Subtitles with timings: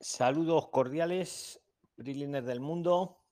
[0.00, 1.58] Saludos cordiales,
[1.96, 3.22] Brilliners del mundo.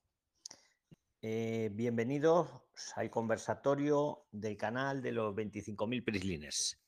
[1.21, 2.49] Eh, bienvenidos
[2.97, 6.81] al conversatorio del canal de los 25.000 Prisliners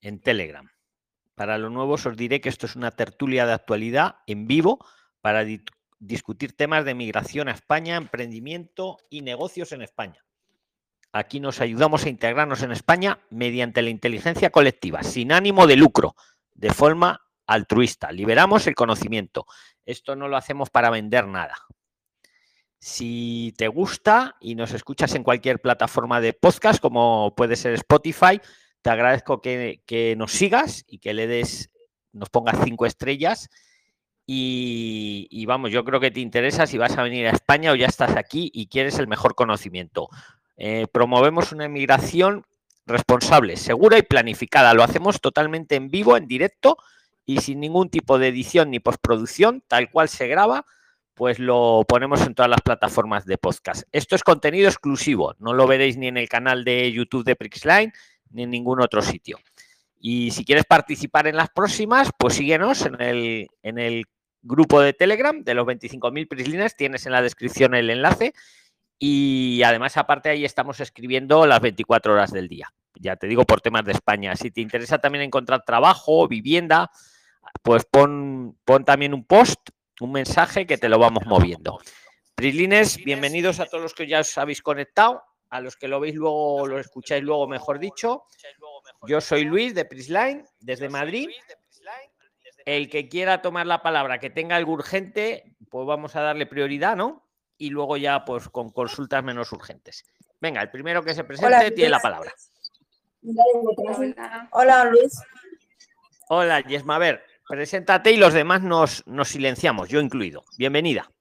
[0.00, 0.68] en Telegram.
[1.36, 4.84] Para los nuevos os diré que esto es una tertulia de actualidad en vivo
[5.20, 5.64] para di
[6.00, 10.24] discutir temas de migración a España, emprendimiento y negocios en España.
[11.12, 16.16] Aquí nos ayudamos a integrarnos en España mediante la inteligencia colectiva, sin ánimo de lucro,
[16.54, 18.12] de forma altruista.
[18.12, 19.46] Liberamos el conocimiento.
[19.84, 21.56] Esto no lo hacemos para vender nada.
[22.78, 28.40] Si te gusta y nos escuchas en cualquier plataforma de podcast, como puede ser Spotify,
[28.82, 31.70] te agradezco que, que nos sigas y que le des,
[32.12, 33.48] nos pongas cinco estrellas.
[34.26, 37.86] Y, vamos, yo creo que te interesa si vas a venir a España o ya
[37.86, 40.08] estás aquí y quieres el mejor conocimiento.
[40.56, 42.46] Eh, promovemos una inmigración
[42.86, 44.74] responsable, segura y planificada.
[44.74, 46.78] Lo hacemos totalmente en vivo, en directo
[47.24, 50.66] y sin ningún tipo de edición ni postproducción, tal cual se graba,
[51.14, 53.84] pues lo ponemos en todas las plataformas de podcast.
[53.92, 57.92] Esto es contenido exclusivo, no lo veréis ni en el canal de YouTube de Prixline
[58.30, 59.38] ni en ningún otro sitio.
[59.98, 64.06] Y si quieres participar en las próximas, pues síguenos en el, en el
[64.42, 68.32] grupo de Telegram de los 25.000 Prislines, tienes en la descripción el enlace
[68.98, 72.72] y además aparte ahí estamos escribiendo las 24 horas del día.
[72.94, 74.36] Ya te digo por temas de España.
[74.36, 76.90] Si te interesa también encontrar trabajo, vivienda,
[77.62, 79.60] pues pon, pon también un post,
[80.00, 81.78] un mensaje que te lo vamos moviendo.
[82.34, 86.14] Prislines, bienvenidos a todos los que ya os habéis conectado, a los que lo veis
[86.14, 88.24] luego, lo escucháis luego, mejor dicho.
[89.06, 91.28] Yo soy Luis de Prisline, desde Madrid.
[92.64, 96.96] El que quiera tomar la palabra, que tenga algo urgente, pues vamos a darle prioridad,
[96.96, 97.28] ¿no?
[97.58, 100.04] Y luego ya, pues con consultas menos urgentes.
[100.40, 102.32] Venga, el primero que se presente Hola, tiene la palabra.
[103.22, 105.12] Hola, Hola Luis.
[106.28, 106.96] Hola, Yesma.
[106.96, 110.42] A ver, Preséntate y los demás nos, nos silenciamos, yo incluido.
[110.56, 111.12] Bienvenida.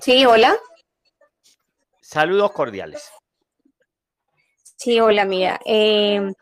[0.00, 0.56] Sí, hola.
[2.00, 3.12] Saludos cordiales.
[4.78, 5.60] Sí, hola, mira.
[5.66, 6.32] Eh,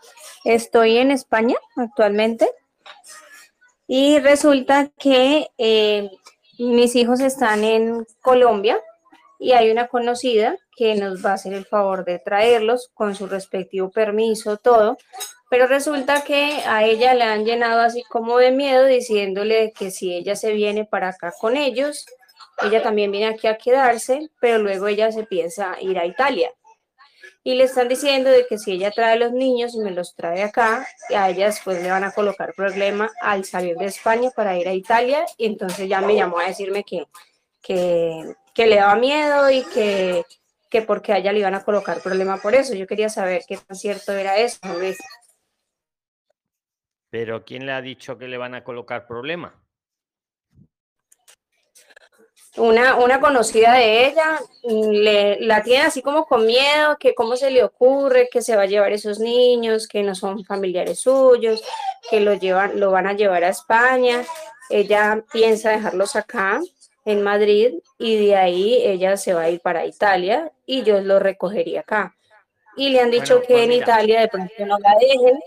[0.45, 2.49] estoy en España actualmente
[3.89, 6.09] y resulta que eh,
[6.57, 8.79] mis hijos están en Colombia
[9.43, 13.27] y hay una conocida que nos va a hacer el favor de traerlos con su
[13.27, 14.97] respectivo permiso, todo,
[15.51, 20.15] pero resulta que a ella le han llenado así como de miedo diciéndole que si
[20.15, 22.07] ella se viene para acá con ellos,
[22.63, 26.53] ella también viene aquí a quedarse, pero luego ella se piensa ir a Italia.
[27.43, 30.45] Y le están diciendo de que si ella trae los niños y me los trae
[30.45, 34.69] acá, a ellas pues le van a colocar problema al salir de España para ir
[34.69, 35.27] a Italia.
[35.37, 37.09] Y entonces ya me llamó a decirme que,
[37.61, 40.25] que, que le daba miedo y que,
[40.71, 42.75] que porque a ella le iban a colocar problema por eso.
[42.75, 44.99] Yo quería saber qué tan cierto era eso, Luis.
[47.11, 49.55] Pero ¿quién le ha dicho que le van a colocar problema?
[52.57, 57.51] Una, una conocida de ella le, la tiene así como con miedo, que cómo se
[57.51, 61.63] le ocurre que se va a llevar esos niños, que no son familiares suyos,
[62.11, 64.23] que lo, llevan, lo van a llevar a España.
[64.69, 66.61] Ella piensa dejarlos acá
[67.05, 71.19] en Madrid y de ahí ella se va a ir para Italia y yo lo
[71.19, 72.17] recogería acá.
[72.77, 73.73] Y le han dicho bueno, que pues en.
[73.73, 75.39] Italia de pronto no la dejen.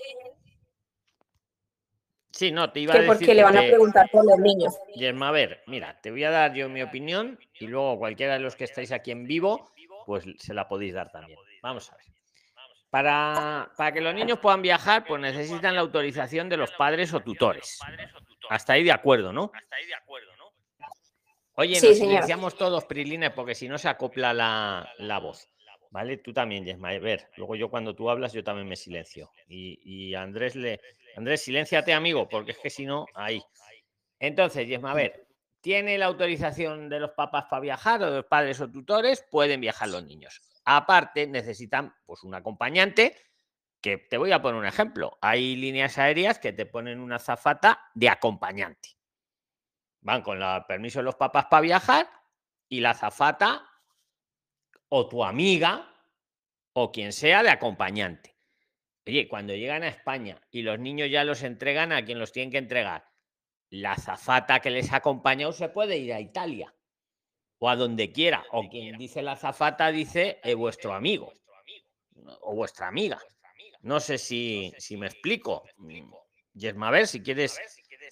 [2.32, 4.78] Sí, no, te iba que a decir porque le van a preguntar por los niños.
[4.94, 8.40] Yerma, a ver, mira, te voy a dar yo mi opinión y luego cualquiera de
[8.40, 9.72] los que estáis aquí en vivo,
[10.06, 11.40] pues se la podéis dar también.
[11.62, 12.06] Vamos a ver.
[12.90, 17.22] Para, para que los niños puedan viajar, pues necesitan la autorización de los padres o
[17.22, 17.80] tutores.
[18.50, 19.52] Hasta ahí de acuerdo, ¿no?
[19.54, 20.35] Hasta ahí de acuerdo.
[21.58, 25.50] Oye, sí, nos silenciamos todos, Priline, porque si no se acopla la, la, voz.
[25.90, 26.18] ¿Vale?
[26.18, 26.90] Tú también, Yesma.
[26.90, 29.32] A ver, luego yo cuando tú hablas, yo también me silencio.
[29.48, 30.82] Y, y Andrés le.
[31.16, 33.42] Andrés, silénciate, amigo, porque es que si no, ahí.
[34.20, 35.28] Entonces, Yesma, a ver,
[35.62, 39.26] ¿tiene la autorización de los papás para viajar o de los padres o tutores?
[39.32, 40.42] Pueden viajar los niños.
[40.66, 43.16] Aparte, necesitan pues un acompañante.
[43.80, 45.18] Que te voy a poner un ejemplo.
[45.22, 48.96] Hay líneas aéreas que te ponen una zafata de acompañante
[50.06, 52.08] van con el permiso de los papás para viajar
[52.70, 53.68] y la zafata
[54.90, 55.92] o tu amiga
[56.74, 58.36] o quien sea de acompañante.
[59.08, 62.52] Oye, cuando llegan a España y los niños ya los entregan a quien los tienen
[62.52, 63.10] que entregar,
[63.72, 66.72] la zafata que les ha acompañado se puede ir a Italia
[67.58, 68.46] o a donde quiera.
[68.52, 71.34] O quien dice la zafata dice eh, vuestro amigo
[72.42, 73.20] o vuestra amiga.
[73.82, 75.64] No sé si, si me explico.
[76.54, 77.60] Yesma, a ver si quieres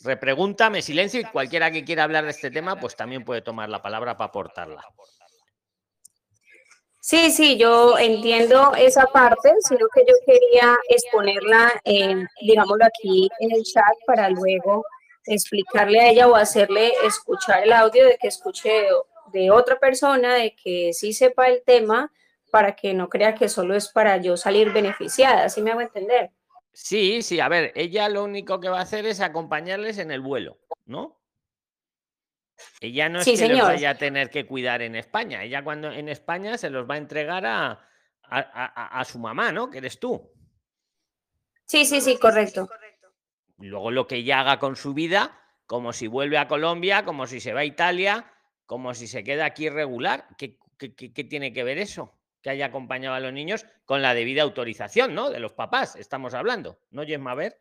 [0.04, 3.70] Repregunta, me silencio y cualquiera que quiera hablar de este tema, pues también puede tomar
[3.70, 4.84] la palabra para aportarla.
[7.00, 11.74] Sí, sí, yo entiendo esa parte, sino que yo quería exponerla,
[12.42, 14.86] digámoslo aquí en el chat para luego
[15.26, 18.88] explicarle a ella o hacerle escuchar el audio de que escuche
[19.32, 22.12] de otra persona, de que sí sepa el tema,
[22.52, 26.30] para que no crea que solo es para yo salir beneficiada, ¿sí me hago entender?
[26.74, 30.22] Sí, sí, a ver, ella lo único que va a hacer es acompañarles en el
[30.22, 31.22] vuelo, ¿no?
[32.82, 35.44] Ella no es que los vaya a tener que cuidar en España.
[35.44, 37.88] Ella cuando en España se los va a entregar a,
[38.24, 39.70] a, su mamá, ¿no?
[39.70, 40.32] Que eres tú.
[41.66, 42.68] Sí, sí, sí, correcto.
[43.58, 47.40] Luego lo que ella haga con su vida, como si vuelve a Colombia, como si
[47.40, 48.34] se va a Italia,
[48.66, 50.28] como si se queda aquí regular.
[50.38, 52.18] ¿Qué, qué tiene que ver eso?
[52.44, 55.32] Que haya acompañado a los niños con la debida autorización, ¿no?
[55.32, 57.34] De los papás, estamos hablando, ¿no, Yesma?
[57.34, 57.58] ver.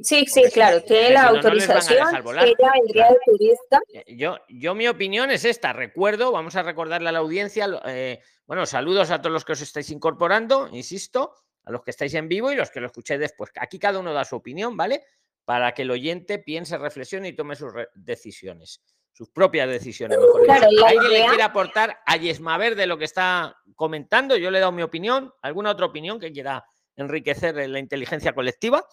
[0.00, 3.80] Sí, sí, claro, tiene la autorización, ella vendría de turista.
[3.92, 8.20] Eh, yo, yo mi opinión es esta, recuerdo, vamos a recordarle a la audiencia, eh,
[8.46, 12.28] bueno, saludos a todos los que os estáis incorporando, insisto, a los que estáis en
[12.28, 13.50] vivo y los que lo escuchéis después.
[13.60, 15.04] Aquí cada uno da su opinión, ¿vale?
[15.44, 18.82] Para que el oyente piense, reflexione y tome sus decisiones,
[19.14, 20.18] sus propias decisiones.
[20.18, 24.36] Mejor ¿Alguien le quiere aportar a Yesmaver de lo que está comentando?
[24.36, 25.32] Yo le he dado mi opinión.
[25.40, 26.66] ¿Alguna otra opinión que quiera
[26.96, 28.84] enriquecer la inteligencia colectiva?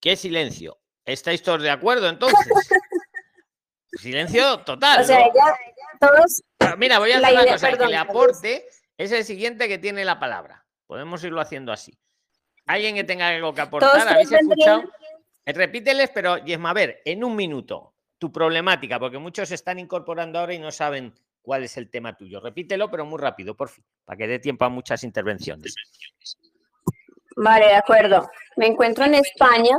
[0.00, 0.78] ¿Qué silencio?
[1.06, 2.38] ¿Estáis todos de acuerdo entonces?
[3.92, 5.00] silencio total.
[5.00, 5.56] O sea, ya
[5.98, 6.42] todos.
[6.58, 7.78] Ah, mira, voy a hacer una cosa.
[7.78, 8.66] que le aporte
[8.98, 10.66] es el siguiente que tiene la palabra.
[10.86, 11.98] Podemos irlo haciendo así.
[12.66, 14.84] Alguien que tenga algo que aportar, ¿habéis escuchado?
[15.46, 20.38] Repíteles, pero Yesma, a ver, en un minuto, tu problemática, porque muchos se están incorporando
[20.38, 22.40] ahora y no saben cuál es el tema tuyo.
[22.40, 25.74] Repítelo, pero muy rápido, por fin, para que dé tiempo a muchas intervenciones.
[27.36, 28.30] Vale, de acuerdo.
[28.56, 29.76] Me encuentro en España,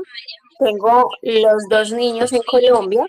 [0.59, 3.05] tengo los dos niños en Colombia.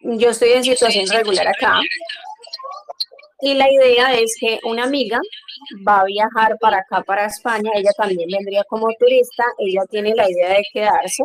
[0.00, 1.80] Yo estoy en situación regular acá.
[3.44, 5.20] Y la idea es que una amiga
[5.86, 7.72] va a viajar para acá, para España.
[7.74, 9.44] Ella también vendría como turista.
[9.58, 11.24] Ella tiene la idea de quedarse.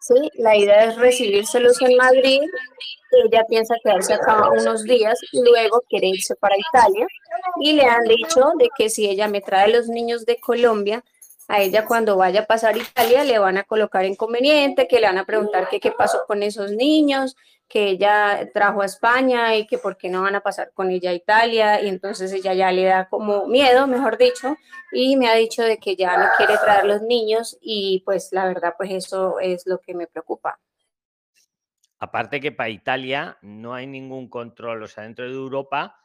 [0.00, 0.14] ¿sí?
[0.38, 2.40] La idea es recibírselos en Madrid.
[3.24, 7.06] Ella piensa quedarse acá unos días y luego quiere irse para Italia.
[7.60, 11.04] Y le han dicho de que si ella me trae los niños de Colombia,
[11.52, 15.18] a ella cuando vaya a pasar Italia le van a colocar inconveniente, que le van
[15.18, 17.36] a preguntar qué pasó con esos niños,
[17.68, 21.10] que ella trajo a España y que por qué no van a pasar con ella
[21.10, 21.82] a Italia.
[21.82, 24.56] Y entonces ella ya le da como miedo, mejor dicho,
[24.92, 28.46] y me ha dicho de que ya no quiere traer los niños y pues la
[28.46, 30.58] verdad pues eso es lo que me preocupa.
[31.98, 36.01] Aparte que para Italia no hay ningún control, o sea, dentro de Europa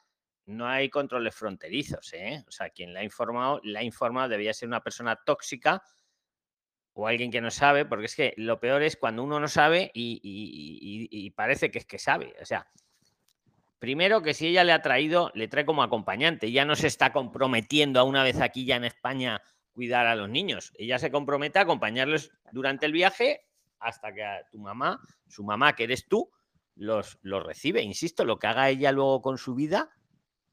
[0.47, 2.11] no hay controles fronterizos.
[2.13, 2.43] ¿eh?
[2.47, 5.83] O sea, quien la ha informado, la ha informado debía ser una persona tóxica
[6.93, 9.91] o alguien que no sabe, porque es que lo peor es cuando uno no sabe
[9.93, 12.33] y, parece que es que sabe.
[12.41, 12.67] O sea,
[13.77, 17.13] primero que si ella le ha traído, le trae como acompañante, ya no se está
[17.13, 20.73] comprometiendo a una vez aquí ya en España cuidar a los niños.
[20.75, 23.41] Ella se compromete a acompañarlos durante el viaje
[23.79, 26.31] hasta que tu mamá, su mamá, que eres tú,
[26.73, 27.83] los, los recibe.
[27.83, 29.91] Insisto, lo que haga ella luego con su vida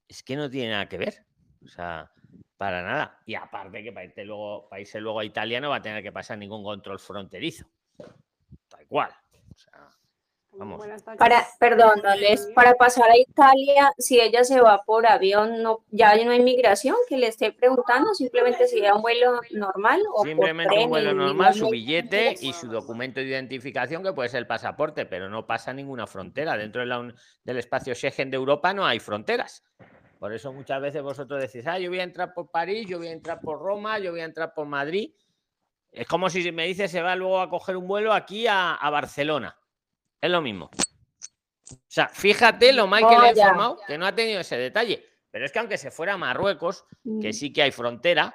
[0.09, 1.27] es que no tiene nada que ver.
[1.65, 2.11] O sea,
[2.57, 3.21] para nada.
[3.27, 6.03] Y aparte que para irte luego, para irse luego a Italia no va a tener
[6.03, 7.67] que pasar ningún control fronterizo.
[8.69, 9.11] Tal cual.
[9.55, 9.89] O sea,
[11.19, 12.01] para, perdón,
[12.55, 16.97] para pasar a Italia, si ella se va por avión, no, ya no hay migración
[17.09, 21.71] que le esté preguntando, simplemente si un vuelo normal o simplemente un vuelo normal, su
[21.71, 26.07] billete y su documento de identificación que puede ser el pasaporte, pero no pasa ninguna
[26.07, 29.65] frontera dentro del espacio Schengen de Europa no hay fronteras.
[30.25, 33.09] Por eso muchas veces vosotros decís, ah, yo voy a entrar por París, yo voy
[33.09, 35.13] a entrar por Roma, yo voy a entrar por Madrid.
[35.93, 39.55] Es como si me dice se va luego a coger un vuelo aquí a Barcelona
[40.25, 40.71] es lo mismo.
[41.71, 45.05] O sea, fíjate lo mal que le he informado, que no ha tenido ese detalle.
[45.31, 46.87] Pero es que aunque se fuera a Marruecos,
[47.21, 47.33] que mm.
[47.33, 48.35] sí que hay frontera,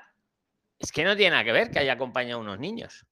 [0.77, 3.07] es que no tiene nada que ver que haya acompañado a unos niños.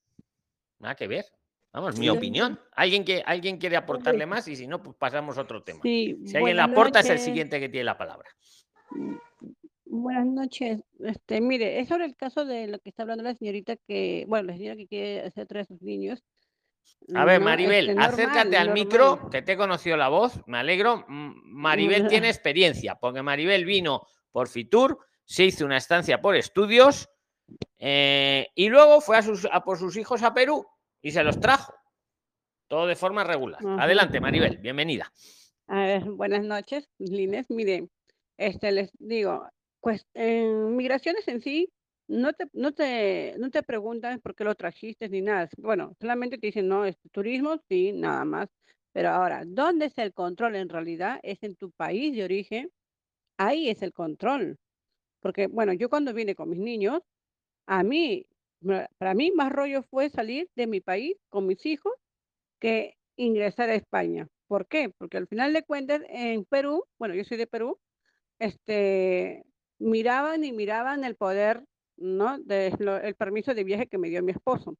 [0.79, 1.25] Nada que ver.
[1.73, 2.59] Vamos, mi opinión.
[2.73, 4.47] ¿Alguien, que, ¿Alguien quiere aportarle más?
[4.47, 5.79] Y si no, pues pasamos a otro tema.
[5.81, 8.29] si alguien le aporta, es el siguiente que tiene la palabra.
[8.91, 9.15] Mm,
[9.85, 10.81] buenas noches.
[10.99, 14.47] Este, mire, es sobre el caso de lo que está hablando la señorita que, bueno,
[14.47, 16.23] la señora que quiere hacer traer a sus niños.
[17.13, 21.05] A ver, Maribel, este, acércate al micro, que te he conocido la voz, me alegro.
[21.07, 27.09] Maribel tiene experiencia, porque Maribel vino por Fitur, se hizo una estancia por estudios
[27.77, 30.65] eh, y luego fue a, sus, por sus hijos a Perú
[31.01, 31.73] y se los trajo.
[32.67, 33.61] Todo de forma regular.
[33.79, 35.11] Adelante, Maribel, bienvenida.
[35.67, 37.49] A ver, buenas noches, Lines.
[37.49, 37.89] Miren,
[38.37, 39.47] este, les digo,
[39.81, 41.69] pues en migraciones en sí,
[42.07, 45.49] no te, no te, no te preguntan por qué lo trajiste ni nada.
[45.57, 48.49] Bueno, solamente te dicen, no, es turismo, sí, nada más.
[48.93, 51.19] Pero ahora, ¿dónde es el control en realidad?
[51.23, 52.71] Es en tu país de origen.
[53.37, 54.57] Ahí es el control.
[55.21, 57.01] Porque, bueno, yo cuando vine con mis niños,
[57.67, 58.27] a mí,
[58.97, 61.93] para mí más rollo fue salir de mi país con mis hijos
[62.59, 64.27] que ingresar a España.
[64.47, 64.89] ¿Por qué?
[64.97, 67.79] Porque al final de cuentas, en Perú, bueno, yo soy de Perú,
[68.39, 69.43] este,
[69.79, 71.63] miraban y miraban el poder,
[71.97, 72.37] ¿no?
[72.47, 74.75] El permiso de viaje que me dio mi esposo,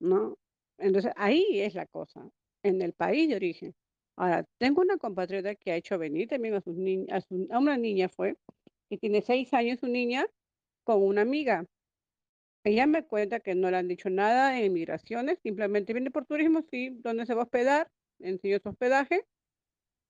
[0.00, 0.36] ¿no?
[0.78, 2.28] Entonces, ahí es la cosa,
[2.62, 3.74] en el país de origen.
[4.16, 6.62] Ahora, tengo una compatriota que ha hecho venir también a,
[7.54, 8.36] a una niña fue,
[8.90, 10.26] que tiene seis años, su niña,
[10.84, 11.66] con una amiga.
[12.64, 16.62] Ella me cuenta que no le han dicho nada en migraciones, simplemente viene por turismo,
[16.70, 17.90] sí, ¿dónde se va a hospedar?
[18.20, 19.24] Enseñó su hospedaje,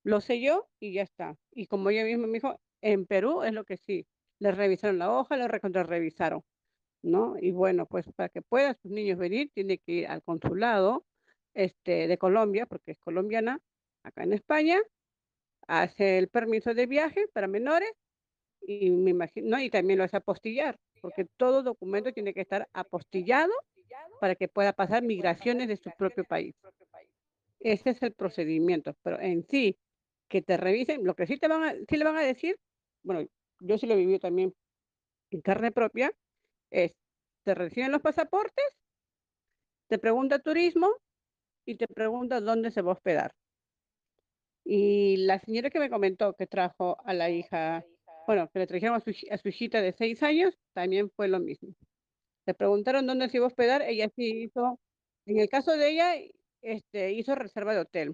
[0.04, 1.36] lo selló y ya está.
[1.52, 4.06] Y como ella misma me dijo, en Perú es lo que sí,
[4.38, 6.42] le revisaron la hoja, le recontra revisaron,
[7.02, 7.36] ¿no?
[7.40, 11.04] Y bueno, pues para que puedan sus niños venir, tiene que ir al consulado
[11.54, 13.60] este, de Colombia, porque es colombiana,
[14.02, 14.80] acá en España,
[15.66, 17.90] hace el permiso de viaje para menores
[18.60, 23.52] y me imagino, y también lo hace apostillar, porque todo documento tiene que estar apostillado
[24.20, 26.54] para que pueda pasar migraciones de su propio país.
[27.60, 29.78] Ese es el procedimiento, pero en sí,
[30.28, 32.56] que te revisen, lo que sí, te van a, sí le van a decir
[33.08, 33.26] bueno,
[33.60, 34.54] yo sí lo viví también
[35.30, 36.12] en carne propia,
[36.70, 36.92] es,
[37.42, 38.66] te reciben los pasaportes,
[39.88, 40.90] te pregunta turismo
[41.64, 43.32] y te pregunta dónde se va a hospedar.
[44.62, 47.82] Y la señora que me comentó que trajo a la hija,
[48.26, 51.70] bueno, que le trajeron a su, hijita de seis años, también fue lo mismo.
[52.44, 54.78] Le preguntaron dónde se iba a hospedar, ella sí hizo,
[55.24, 56.14] en el caso de ella,
[56.60, 58.12] este, hizo reserva de hotel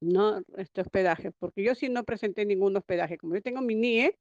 [0.00, 3.18] no este hospedaje, porque yo sí no presenté ningún hospedaje.
[3.18, 4.16] Como yo tengo mi NIE,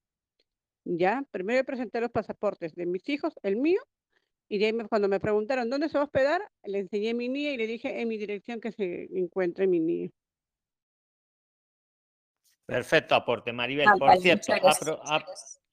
[0.85, 3.81] ya, primero presenté los pasaportes de mis hijos, el mío,
[4.49, 7.53] y de ahí cuando me preguntaron dónde se va a hospedar, le enseñé mi NIE
[7.53, 10.11] y le dije en mi dirección que se encuentre mi NIE.
[12.65, 13.87] Perfecto aporte, Maribel.
[13.97, 14.53] Por cierto,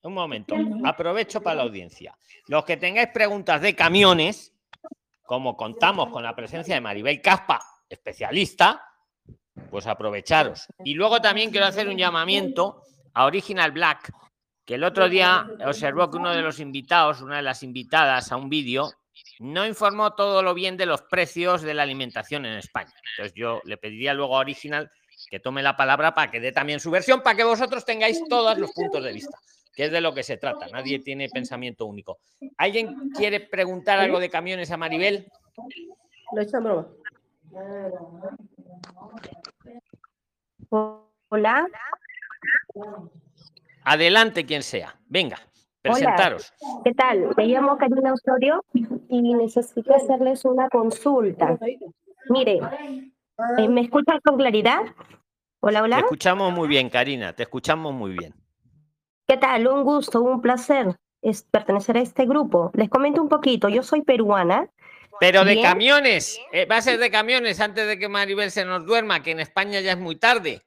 [0.03, 2.17] un momento, aprovecho para la audiencia.
[2.47, 4.55] Los que tengáis preguntas de camiones,
[5.23, 8.94] como contamos con la presencia de Maribel Caspa, especialista,
[9.71, 10.67] pues aprovecharos.
[10.85, 12.83] Y luego también quiero hacer un llamamiento
[13.13, 14.13] a Original Black,
[14.65, 18.37] que el otro día observó que uno de los invitados, una de las invitadas a
[18.37, 18.91] un vídeo,
[19.39, 22.93] no informó todo lo bien de los precios de la alimentación en España.
[23.13, 24.91] Entonces yo le pediría luego a Original
[25.31, 28.59] que tome la palabra para que dé también su versión, para que vosotros tengáis todos
[28.59, 29.39] los puntos de vista,
[29.75, 30.67] que es de lo que se trata.
[30.69, 32.19] Nadie tiene pensamiento único.
[32.57, 35.31] ¿Alguien quiere preguntar algo de camiones a Maribel?
[36.33, 36.89] Lo he broma.
[40.71, 41.67] Hola.
[43.85, 44.95] Adelante quien sea.
[45.09, 45.37] Venga,
[45.83, 46.53] presentaros.
[46.85, 47.35] ¿Qué tal?
[47.37, 51.59] Me llamo Karina Osorio y necesito hacerles una consulta.
[52.29, 52.61] Mire,
[53.59, 54.81] eh, ¿me escuchan con claridad?
[55.61, 55.97] Hola, hola.
[55.97, 58.35] Te escuchamos muy bien, Karina, te escuchamos muy bien.
[59.27, 59.67] ¿Qué tal?
[59.67, 62.71] Un gusto, un placer es pertenecer a este grupo.
[62.75, 64.69] Les comento un poquito, yo soy peruana
[65.21, 68.85] pero de camiones, eh, va a ser de camiones antes de que Maribel se nos
[68.85, 70.63] duerma, que en España ya es muy tarde.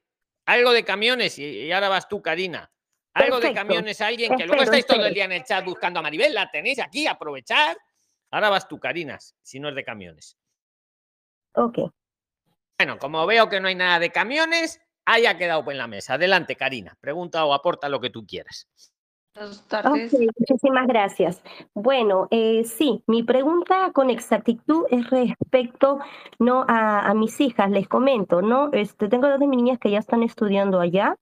[0.46, 2.72] Algo de camiones, y, ahora vas tú, Karina.
[3.13, 6.04] Algo de camiones, alguien que luego estáis todo el día en el chat buscando a
[6.04, 7.75] Maribel, la tenéis aquí, aprovechar.
[8.30, 10.38] Ahora vas tú, Karina, si no es de camiones.
[11.54, 11.80] Ok.
[12.77, 16.13] Bueno, como veo que no hay nada de camiones, haya quedado en la mesa.
[16.13, 16.96] Adelante, Karina.
[17.01, 18.68] Pregunta o aporta lo que tú quieras
[20.39, 21.41] muchísimas gracias.
[21.74, 26.00] Bueno, eh, sí, mi pregunta con exactitud es respecto
[26.39, 28.70] no a, mis hijas, les comento, ¿no?
[28.74, 31.15] Este, tengo dos de mis niñas que ya están estudiando allá.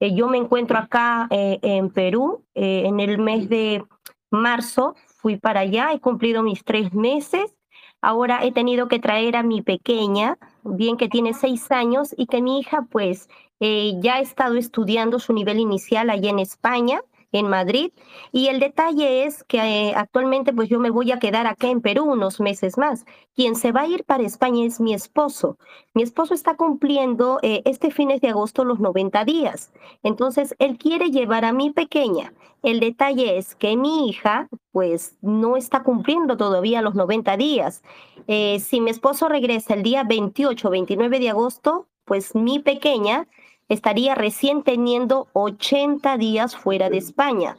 [0.00, 2.44] Eh, yo me encuentro acá eh, en Perú.
[2.54, 3.84] en el mes de
[4.30, 7.54] marzo fui para allá, he cumplido mis tres meses.
[8.00, 12.40] Ahora he tenido que traer a mi pequeña, bien que tiene seis años, y que
[12.40, 13.28] mi hija pues
[13.60, 17.92] ya ha estado estudiando su nivel inicial allá en España en Madrid.
[18.32, 21.80] Y el detalle es que eh, actualmente pues yo me voy a quedar acá en
[21.80, 23.04] Perú unos meses más.
[23.34, 25.58] Quien se va a ir para España es mi esposo.
[25.94, 29.72] Mi esposo está cumpliendo eh, este fines de agosto los 90 días.
[30.02, 32.32] Entonces, él quiere llevar a mi pequeña.
[32.62, 37.82] El detalle es que mi hija pues no está cumpliendo todavía los 90 días.
[38.26, 43.28] Eh, si mi esposo regresa el día 28 29 de agosto, pues mi pequeña
[43.68, 47.56] estaría recién teniendo 80 días fuera de España.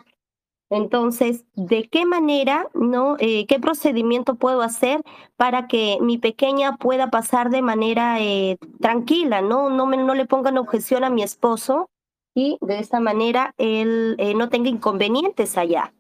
[0.72, 5.02] Entonces, ¿de qué manera, no, eh, qué procedimiento puedo hacer
[5.36, 10.26] para que mi pequeña pueda pasar de manera eh, tranquila, no, no, me, no le
[10.26, 11.90] pongan objeción a mi esposo
[12.36, 15.92] y de esta manera él eh, no tenga inconvenientes allá?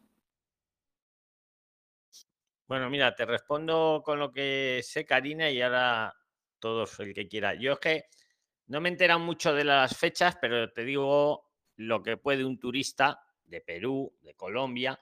[2.68, 6.13] Bueno, mira, te respondo con lo que sé, Karina, y ahora
[6.60, 7.56] todos el que quiera.
[7.56, 8.04] Yo es que
[8.70, 11.44] no me he enterado mucho de las fechas, pero te digo
[11.76, 15.00] lo que puede un turista de Perú, de Colombia,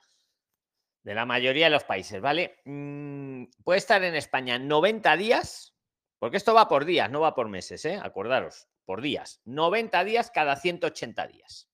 [1.03, 2.61] de la mayoría de los países, ¿vale?
[2.63, 5.75] Mm, puede estar en España 90 días,
[6.17, 7.99] porque esto va por días, no va por meses, ¿eh?
[8.01, 9.41] Acordaros, por días.
[9.43, 11.69] 90 días cada 180 días.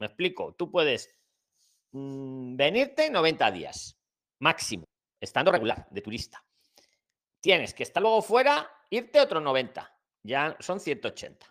[0.00, 0.54] ¿Me explico?
[0.54, 1.14] Tú puedes
[1.92, 3.96] mm, venirte 90 días,
[4.40, 4.84] máximo,
[5.20, 6.44] estando regular, de turista.
[7.40, 9.95] Tienes que estar luego fuera, irte otros 90,
[10.26, 11.46] ya son 180.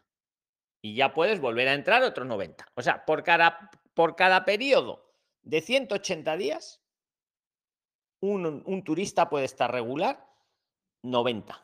[0.82, 2.68] Y ya puedes volver a entrar otros 90.
[2.76, 6.82] O sea, por cada, por cada periodo de 180 días,
[8.20, 10.28] un, un turista puede estar regular
[11.02, 11.62] 90.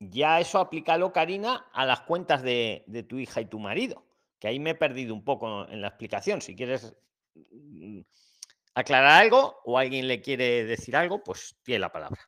[0.00, 4.04] Ya eso aplícalo, Karina, a las cuentas de, de tu hija y tu marido,
[4.40, 6.40] que ahí me he perdido un poco en la explicación.
[6.40, 6.96] Si quieres
[7.34, 8.00] mm,
[8.74, 12.20] aclarar algo o alguien le quiere decir algo, pues tiene la palabra.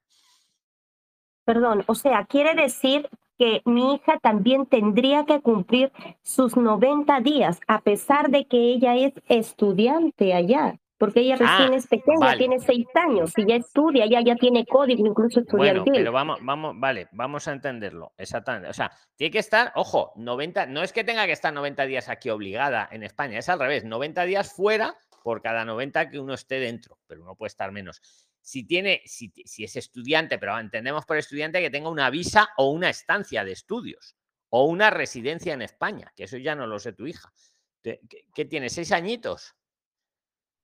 [1.45, 7.61] Perdón, o sea, quiere decir que mi hija también tendría que cumplir sus 90 días,
[7.67, 12.39] a pesar de que ella es estudiante allá porque ella recién Ah, es pequeña, vale.
[12.39, 15.93] tiene seis años y ya estudia, ya, ya tiene código incluso Bueno, estudiantil.
[15.93, 18.13] pero vamos, vamos, vale, vamos a entenderlo.
[18.17, 18.69] Exactamente.
[18.69, 22.09] O sea, tiene que estar, ojo, 90, no es que tenga que estar 90 días
[22.09, 26.33] aquí obligada en España, es al revés, 90 días fuera por cada 90 que uno
[26.33, 28.01] esté dentro, pero uno puede estar menos.
[28.45, 32.71] Si tiene, si, si es estudiante, pero entendemos por estudiante que tenga una visa o
[32.71, 34.17] una estancia de estudios
[34.51, 37.33] o una residencia en España, que eso ya no lo sé tu hija.
[37.83, 38.01] ¿Qué,
[38.35, 38.69] qué tiene?
[38.69, 39.57] ¿Seis añitos?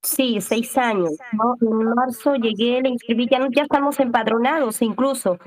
[0.02, 1.56] Sí, seis años, ¿no?
[1.60, 5.38] En marzo llegué, le inscribí, ya, estamos empadronados incluso,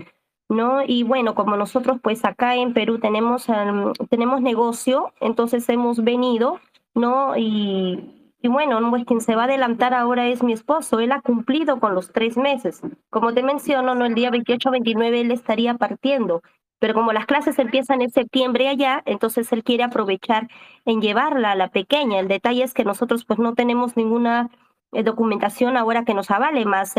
[0.49, 0.83] ¿no?
[0.85, 6.59] Y bueno, como nosotros pues acá en Perú tenemos, em, tenemos negocio, entonces hemos venido,
[6.95, 7.37] ¿no?
[7.37, 11.13] Y, y bueno, no, pues quien se va a adelantar ahora es mi esposo, él
[11.13, 12.81] ha cumplido con los tres meses.
[13.09, 14.05] Como te menciono, ¿no?
[14.05, 16.41] El día 28 29 él estaría partiendo,
[16.77, 20.49] pero como las clases empiezan en septiembre allá, entonces él quiere aprovechar
[20.83, 22.19] en llevarla a la pequeña.
[22.19, 24.49] El detalle es que nosotros pues no tenemos ninguna
[24.91, 26.95] eh, documentación ahora que nos avale, más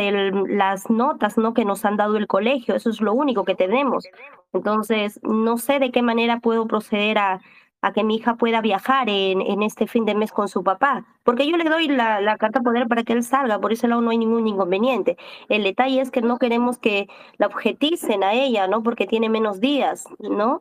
[0.49, 1.53] las notas ¿no?
[1.53, 4.09] que nos han dado el colegio, eso es lo único que tenemos.
[4.55, 7.43] Entonces, no sé de qué manera puedo proceder a,
[7.87, 11.05] a que mi hija pueda viajar en, en este fin de mes con su papá,
[11.23, 14.01] porque yo le doy la, la carta poder para que él salga, por ese lado
[14.01, 15.17] no hay ningún inconveniente.
[15.49, 18.83] El detalle es que no queremos que la objeticen a ella, ¿no?
[18.83, 20.61] Porque tiene menos días, ¿no?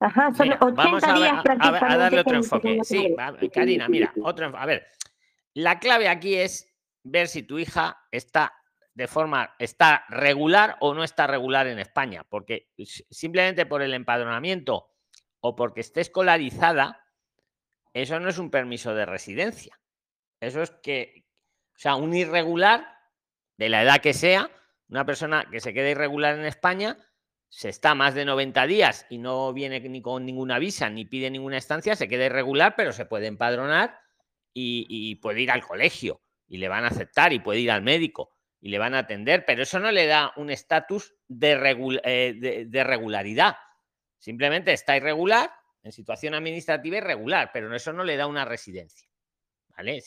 [0.00, 2.78] Ajá, son Mira, 80 vamos a, ver- días a- ver- darle otro que- que enfoque.
[2.84, 4.62] Sí, va- Karina, mira, otro enfoque.
[4.62, 4.86] A ver,
[5.54, 8.54] la clave aquí es ver si tu hija está
[8.94, 12.68] de forma, está regular o no está regular en España, porque
[13.10, 14.86] simplemente por el empadronamiento
[15.40, 17.04] o porque esté escolarizada,
[17.92, 19.80] eso no es un permiso de residencia.
[20.40, 21.26] Eso es que,
[21.74, 22.86] o sea, un irregular,
[23.60, 24.50] de la edad que sea,
[24.88, 26.96] una persona que se quede irregular en España,
[27.50, 31.30] se está más de 90 días y no viene ni con ninguna visa ni pide
[31.30, 33.98] ninguna estancia, se queda irregular, pero se puede empadronar
[34.54, 38.30] y, puede ir al colegio y le van a aceptar y puede ir al médico
[38.62, 42.84] y le van a atender, pero eso no le da un estatus de, eh, de
[42.84, 43.56] regularidad.
[44.20, 45.50] Simplemente está irregular,
[45.82, 49.08] en situación administrativa irregular, pero eso no le da una residencia.
[49.76, 50.02] ¿Vale?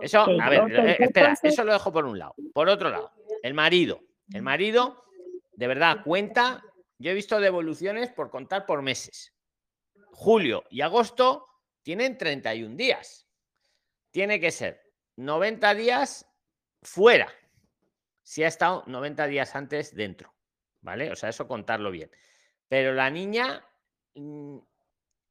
[0.00, 2.34] Eso, a ver, eh, espera, eso lo dejo por un lado.
[2.54, 3.12] Por otro lado,
[3.42, 4.00] el marido.
[4.32, 5.04] El marido,
[5.52, 6.64] de verdad, cuenta.
[6.98, 9.34] Yo he visto devoluciones por contar por meses.
[10.12, 11.46] Julio y agosto
[11.82, 13.28] tienen 31 días.
[14.10, 14.82] Tiene que ser
[15.16, 16.26] 90 días
[16.82, 17.30] fuera.
[18.22, 20.34] Si ha estado 90 días antes dentro.
[20.80, 21.10] ¿Vale?
[21.12, 22.10] O sea, eso contarlo bien.
[22.68, 23.64] Pero la niña
[24.14, 24.58] mm,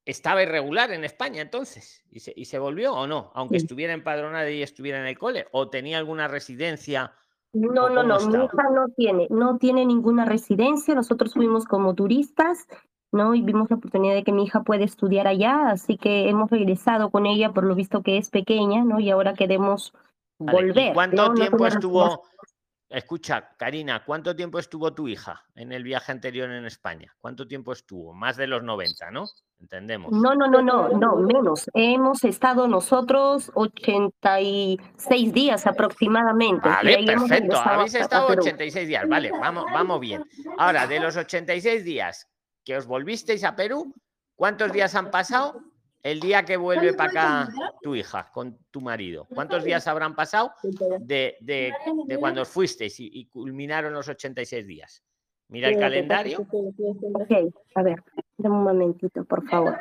[0.05, 2.03] estaba irregular en España entonces.
[2.09, 3.31] ¿Y se, y se volvió o no?
[3.35, 3.65] Aunque Sí.
[3.65, 5.47] estuviera empadronada y estuviera en el cole.
[5.51, 7.13] ¿O tenía alguna residencia?
[7.53, 10.93] No, ¿O no, no, mi hija no tiene, no tiene ninguna residencia.
[10.95, 12.67] Nosotros fuimos como turistas,
[13.11, 13.35] ¿no?
[13.35, 17.09] Y vimos la oportunidad de que mi hija puede estudiar allá, así que hemos regresado
[17.09, 18.99] con ella por lo visto que es pequeña, ¿no?
[18.99, 19.93] Y ahora queremos
[20.39, 20.93] Vale, ¿y volver.
[20.93, 21.33] ¿Cuánto ¿no?
[21.33, 22.23] Tiempo estuvo?
[22.89, 27.13] Escucha, Karina, ¿cuánto tiempo estuvo tu hija en el viaje anterior en España?
[27.19, 28.13] ¿Cuánto tiempo estuvo?
[28.13, 29.25] Más de los 90, ¿no?
[29.59, 30.11] Entendemos.
[30.13, 31.69] No, no, no, no, no, menos.
[31.73, 36.69] Hemos estado nosotros 86 días aproximadamente.
[36.69, 37.57] y Vale, perfecto.
[37.57, 38.41] Habéis estado Perú.
[38.41, 39.07] 86 días.
[39.09, 40.23] Vale, vamos, vamos bien.
[40.57, 42.29] Ahora, de los 86 días
[42.63, 43.93] que os volvisteis a Perú,
[44.35, 45.61] ¿cuántos días han pasado
[46.03, 49.25] el día que vuelve para acá tu hija con tu marido?
[49.33, 50.53] ¿Cuántos días habrán pasado
[50.99, 51.73] de, de-
[52.05, 55.03] de cuando fuisteis y, y culminaron los 86 días?
[55.49, 56.39] Mira el calendario.
[56.41, 58.03] Ok, a ver,
[58.37, 59.77] dame un momentito, por favor.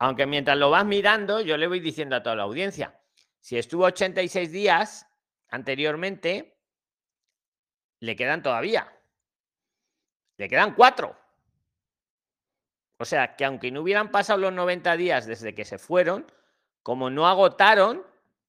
[0.00, 3.00] Aunque mientras lo vas mirando, yo le voy diciendo a toda la audiencia,
[3.40, 5.06] Si estuvo 86 días
[5.48, 6.58] anteriormente,
[8.00, 8.92] le quedan todavía.
[10.36, 11.16] Le quedan cuatro.
[12.98, 16.26] O sea, que aunque no hubieran pasado los 90 días desde que se fueron,
[16.82, 18.04] como no agotaron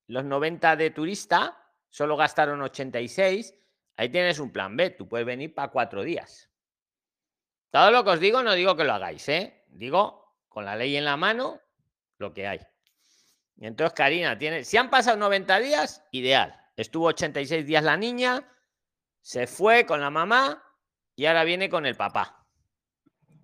[0.08, 1.58] los 90 de turista,
[1.90, 3.54] solo gastaron 86,
[3.98, 4.90] ahí tienes un plan B.
[4.92, 6.50] Tú puedes venir para cuatro días.
[7.70, 9.66] Todo lo que os digo, no digo que lo hagáis, ¿eh?
[9.68, 11.62] Digo, con la ley en la mano,
[12.18, 12.60] lo que hay.
[13.60, 16.60] Entonces, Karina, tiene, si han pasado 90 días, ideal.
[16.76, 18.50] Estuvo 86 días la niña,
[19.22, 20.64] se fue con la mamá
[21.16, 22.38] y ahora viene con el papá.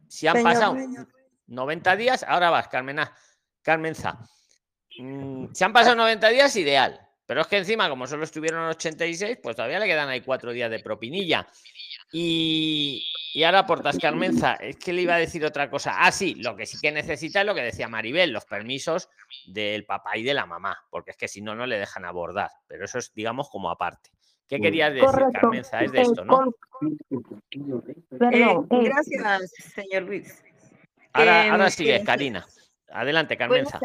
[0.08, 0.76] Si han pasado
[1.48, 3.14] 90 días, ahora vas, Carmena,
[3.62, 4.20] Carmenza.
[4.98, 7.02] Mm, si han pasado 90 días, ideal.
[7.26, 10.70] Pero es que encima, como solo estuvieron 86, pues todavía le quedan ahí cuatro días
[10.70, 11.48] de propinilla.
[12.12, 15.96] Y, y ahora por Carmenza, es que le iba a decir otra cosa.
[15.98, 19.10] Ah, sí, lo que sí que necesita es lo que decía Maribel, los permisos
[19.48, 22.52] del papá y de la mamá, porque es que si no, no le dejan abordar.
[22.68, 24.12] Pero eso es, digamos, como aparte.
[24.48, 25.82] ¿Qué querías decir, Carmenza?
[25.82, 26.54] Es de esto, ¿no?
[28.32, 30.44] Eh, gracias, señor Luis.
[31.14, 32.46] Ahora, ahora sigue, Karina.
[32.90, 33.80] Adelante, Carmenza.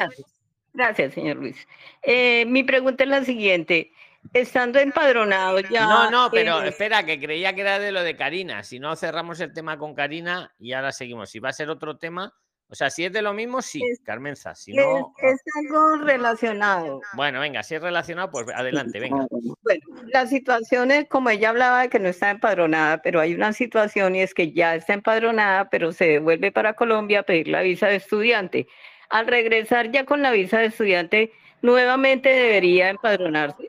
[0.72, 1.66] Gracias, señor Luis.
[2.02, 3.92] Eh, mi pregunta es la siguiente.
[4.34, 5.86] Estando empadronado ya.
[5.86, 8.62] No, no, pero espera, que creía que era de lo de Karina.
[8.62, 11.30] Si no, cerramos el tema con Karina y ahora seguimos.
[11.30, 12.34] Si va a ser otro tema,
[12.70, 14.54] o sea, si es de lo mismo, sí, Carmenza.
[14.54, 15.14] Si no.
[15.18, 17.00] Es, algo relacionado.
[17.14, 19.26] Bueno, venga, si es relacionado, pues adelante, venga.
[19.30, 19.80] Bueno,
[20.12, 24.16] la situación es como ella hablaba de que no está empadronada, pero hay una situación
[24.16, 27.88] y es que ya está empadronada, pero se devuelve para Colombia a pedir la visa
[27.88, 28.66] de estudiante
[29.10, 33.68] al regresar ya con la visa de estudiante, nuevamente debería empadronarse.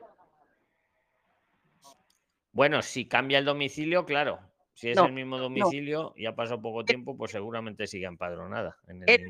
[2.52, 4.38] Bueno, si cambia el domicilio, claro.
[4.74, 8.76] Si es el mismo domicilio y ha pasado poco eh tiempo, pues seguramente sigue empadronada.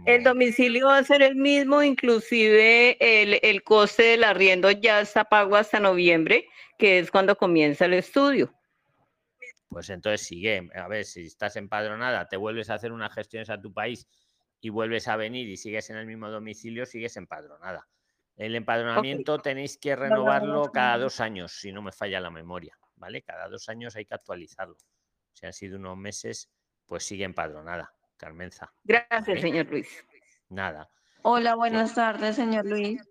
[0.07, 5.25] el, domicilio va a ser el mismo, inclusive el, el coste del arriendo ya está
[5.25, 6.47] pago hasta noviembre,
[6.79, 8.55] que es cuando comienza el estudio.
[9.69, 13.61] Pues entonces sigue, a ver, si estás empadronada, te vuelves a hacer unas gestiones a
[13.61, 14.07] tu país
[14.61, 17.89] y vuelves a venir y sigues en el mismo domicilio, sigues empadronada.
[18.37, 23.23] El empadronamiento tenéis que renovarlo cada dos años, si no me falla la memoria, ¿vale?
[23.23, 24.77] Cada dos años hay que actualizarlo.
[25.33, 26.51] Si han sido unos meses,
[26.87, 28.73] pues sigue empadronada, Carmenza.
[28.85, 30.05] Gracias, señor Luis.
[30.49, 30.90] Nada.
[31.23, 33.03] Hola, buenas tardes, señor Luis.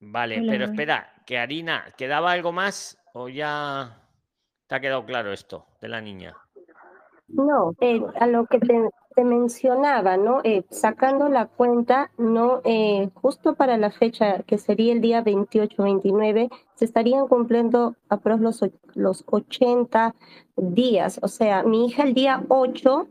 [0.00, 4.00] Vale, pero espera, que Harina, ¿quedaba algo más o ya
[4.66, 6.36] te ha quedado claro esto de la niña?
[7.26, 8.88] No, eh, a lo que te,
[9.24, 10.40] mencionaba, ¿no?
[10.44, 12.60] Eh, sacando la cuenta, ¿no?
[12.64, 18.28] Eh, justo para la fecha que sería el día 28-29, se estarían cumpliendo aproximadamente
[18.94, 20.14] los, los 80
[20.56, 21.18] días.
[21.22, 23.08] O sea, mi hija el día 8,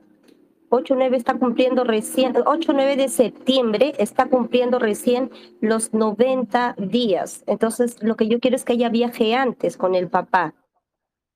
[0.70, 7.44] 8-9 está cumpliendo recién, 8-9 de septiembre está cumpliendo recién los 90 días.
[7.48, 10.54] Entonces, lo que yo quiero es que ella viaje antes con el papá.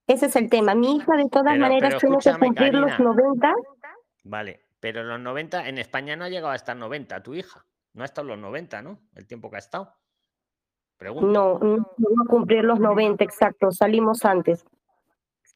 [0.06, 0.74] Ese es el tema.
[0.74, 3.54] Mi hija de todas maneras tiene que cumplir los 90.
[4.24, 7.64] Vale, pero los 90, en España no ha llegado a estar 90 tu hija.
[7.94, 8.98] No ha estado los 90, ¿no?
[9.14, 9.94] El tiempo que ha estado.
[11.00, 13.72] No, no, a cumplir los 90, exacto.
[13.72, 14.64] Salimos antes.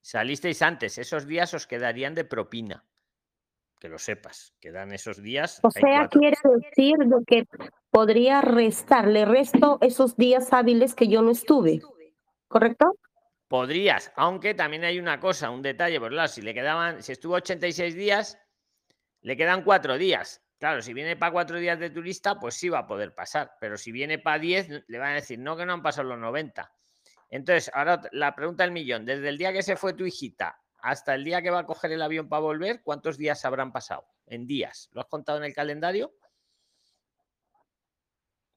[0.02, 0.98] Salisteis antes.
[0.98, 2.85] Esos días os quedarían de propina.
[3.79, 4.55] Que lo sepas.
[4.61, 5.61] Quedan esos días.
[5.62, 7.46] O sea, quiere decir que
[7.90, 11.81] podría restarle resto esos días hábiles que yo no estuve.
[12.48, 12.96] ¿Correcto?
[13.48, 17.35] Podrías, aunque también hay una cosa, un detalle, por claro, si le quedaban, si estuvo
[17.35, 18.38] 86 días,
[19.27, 20.41] le quedan cuatro días.
[20.61, 23.77] Claro, si viene para cuatro días de turista, pues sí va a poder pasar, pero
[23.77, 26.73] si viene para 10, le van a decir, no, que no han pasado los 90.
[27.31, 31.17] Entonces, ahora la pregunta del millón, desde el día que se fue tu hijita hasta
[31.17, 34.07] el día que va a coger el avión para volver, ¿cuántos días habrán pasado?
[34.27, 34.91] En días.
[34.93, 36.15] ¿Lo has contado en el calendario?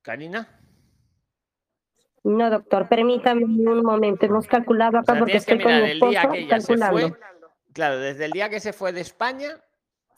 [0.04, 0.62] Karina.
[2.24, 4.28] No, doctor, permítame un momento.
[4.28, 7.18] Hemos calculado acá porque estoy con mi esposo calculando.
[7.74, 9.60] claro, desde el día que se fue de España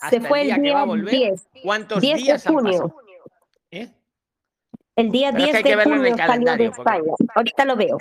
[0.01, 1.11] hasta se fue el día, que va a volver.
[1.11, 2.95] 10, ¿Cuántos 10 días de junio.
[3.69, 3.89] ¿Eh?
[4.95, 7.13] El día 10 de junio salió de España.
[7.35, 7.97] Ahorita lo veo.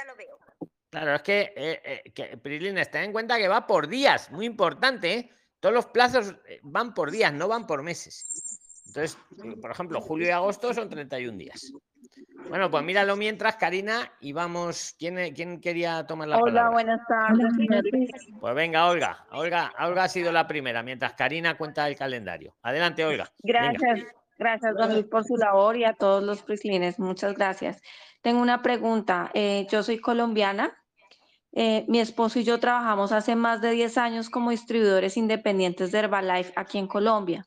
[0.91, 4.45] Claro, es que, eh, eh, que Prilines, ten en cuenta que va por días, muy
[4.45, 5.31] importante, ¿eh?
[5.61, 8.50] Todos los plazos eh, van por días, no van por meses.
[8.91, 9.19] Entonces,
[9.61, 11.73] por ejemplo, julio y agosto son 31 días.
[12.49, 14.97] Bueno, pues míralo mientras, Karina, y vamos.
[14.99, 16.63] ¿Quién, quién quería tomar la palabra?
[16.63, 17.53] Hola, buenas tardes.
[18.41, 19.25] Pues venga, Olga.
[19.31, 19.73] Olga.
[19.79, 22.57] Olga ha sido la primera, mientras Karina cuenta el calendario.
[22.63, 23.31] Adelante, Olga.
[23.45, 24.01] Gracias,
[24.37, 26.99] gracias, don Luis, por su labor y a todos los prislines.
[26.99, 27.81] Muchas gracias.
[28.23, 29.31] Tengo una pregunta.
[29.35, 30.77] Eh, yo soy colombiana.
[31.53, 36.01] Eh, mi esposo y yo trabajamos hace más de 10 años como distribuidores independientes de
[36.01, 37.47] Herbalife aquí en Colombia.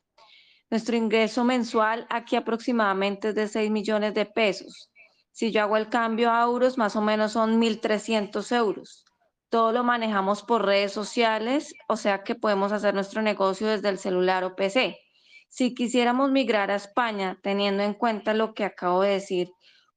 [0.70, 4.90] Nuestro ingreso mensual aquí aproximadamente es de 6 millones de pesos.
[5.30, 9.04] Si yo hago el cambio a euros, más o menos son 1.300 euros.
[9.50, 13.98] Todo lo manejamos por redes sociales, o sea que podemos hacer nuestro negocio desde el
[13.98, 14.98] celular o PC.
[15.48, 19.48] Si quisiéramos migrar a España, teniendo en cuenta lo que acabo de decir,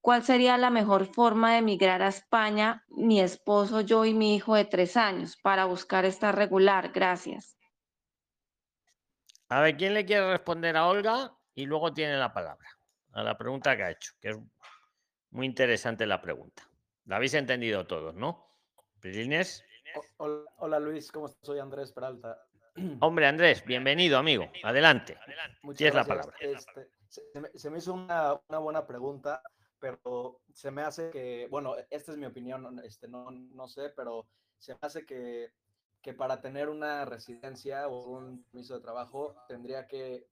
[0.01, 4.53] ¿cuál sería la mejor forma de migrar a España, mi esposo, yo y mi hijo
[4.53, 6.91] de tres años, para buscar esta regular?
[6.93, 7.57] Gracias.
[9.49, 11.33] A ver, ¿quién le quiere responder a Olga?
[11.55, 12.67] Y luego tiene la palabra
[13.13, 14.38] a la pregunta que ha hecho, que es
[15.31, 16.69] muy interesante la pregunta.
[17.05, 18.45] La habéis entendido todos, ¿no?
[18.99, 19.63] Prilines.
[20.17, 21.39] Hola, hola, Luis, ¿cómo estás?
[21.43, 22.38] Soy Andrés Peralta.
[23.01, 24.51] Hombre, Andrés, bienvenido, amigo.
[24.63, 25.17] Adelante.
[25.63, 26.25] Muchas Tienes la gracias.
[26.25, 26.38] palabra.
[26.41, 29.41] Este, se, me, se me hizo una, una buena pregunta,
[29.79, 34.27] pero se me hace que, bueno, esta es mi opinión, este, no, no sé, pero
[34.57, 35.53] se me hace que,
[36.01, 40.27] que para tener una residencia o un permiso de trabajo tendría que,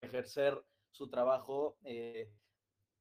[0.00, 2.30] ejercer su trabajo, eh,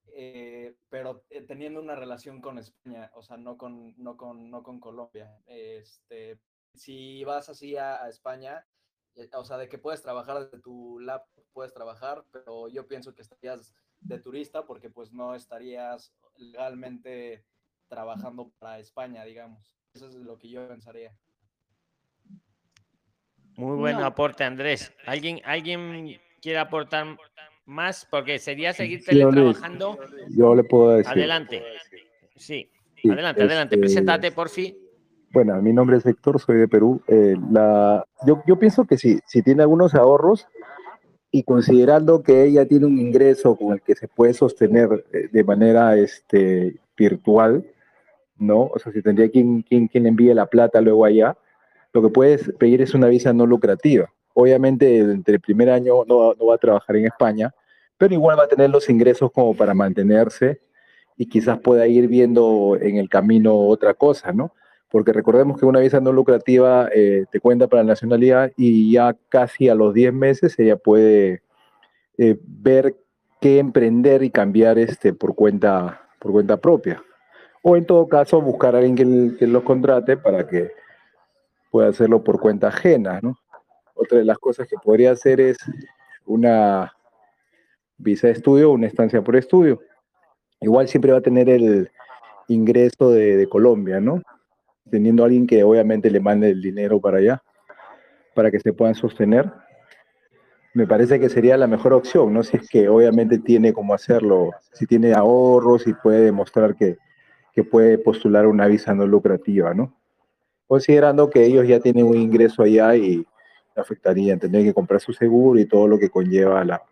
[0.08, 4.64] eh, pero eh, teniendo una relación con España, o sea, no con, no con, no
[4.64, 5.38] con Colombia.
[5.46, 6.40] Este,
[6.74, 8.66] si vas así a, a España,
[9.16, 13.14] eh, o sea, de que puedes trabajar desde tu laptop, puedes trabajar, pero yo pienso
[13.14, 17.46] que estarías de turista porque pues no estarías legalmente
[17.88, 19.76] trabajando para España, digamos.
[19.94, 21.16] Eso es lo que yo pensaría.
[23.58, 24.06] Muy buen No.
[24.06, 24.92] aporte, Andrés.
[25.06, 27.06] ¿Alguien, ¿Alguien quiere aportar
[27.66, 28.08] más?
[28.10, 29.98] Porque sería seguir teletrabajando.
[30.30, 31.12] Yo le puedo decir.
[31.12, 31.64] Adelante.
[32.36, 33.76] Sí, Sí, adelante, adelante.
[33.76, 34.76] este, Preséntate, por fin.
[35.32, 37.02] Bueno, mi nombre es Héctor, soy de Perú.
[37.08, 40.48] Eh, la, yo, yo pienso que sí, si tiene algunos ahorros
[41.32, 45.44] y considerando que ella tiene un ingreso con el que se puede sostener eh, de
[45.44, 47.66] manera este, virtual,
[48.38, 48.68] ¿no?
[48.74, 51.36] O sea, si tendría quien, quien, quien le envíe la plata luego allá,
[51.94, 54.12] lo que puedes pedir es una visa no lucrativa.
[54.34, 57.54] Obviamente, entre el primer año no, no va a trabajar en España,
[57.98, 60.60] pero igual va a tener los ingresos como para mantenerse
[61.16, 64.54] y quizás pueda ir viendo en el camino otra cosa, ¿no?
[64.90, 69.16] Porque recordemos que una visa no lucrativa eh, te cuenta para la nacionalidad y ya
[69.30, 71.44] casi a los 10 meses ella puede
[72.18, 72.96] eh, ver
[73.40, 77.04] qué emprender y cambiar este por cuenta, por cuenta propia.
[77.62, 80.72] O en todo caso, buscar a alguien que, que los contrate para que
[81.74, 83.36] pueda hacerlo por cuenta ajena, ¿no?
[83.96, 85.58] Otra de las cosas que podría hacer es
[86.24, 86.94] una
[87.98, 89.82] visa de estudio, una estancia por estudio.
[90.62, 91.90] Igual siempre va a tener el
[92.48, 94.22] ingreso de, Colombia, ¿no?
[94.92, 97.42] Teniendo a alguien que obviamente le mande el dinero para allá,
[98.36, 99.52] para que se puedan sostener.
[100.76, 102.44] Me parece que sería la mejor opción, ¿no?
[102.44, 107.00] Si es que obviamente tiene cómo hacerlo, si tiene ahorros y puede demostrar que,
[107.52, 110.03] que puede postular una visa no lucrativa, ¿no?
[110.74, 113.24] Considerando que ellos ya tienen un ingreso allá y
[113.76, 116.84] afectarían tener que comprar su seguro y todo lo que conlleva a la,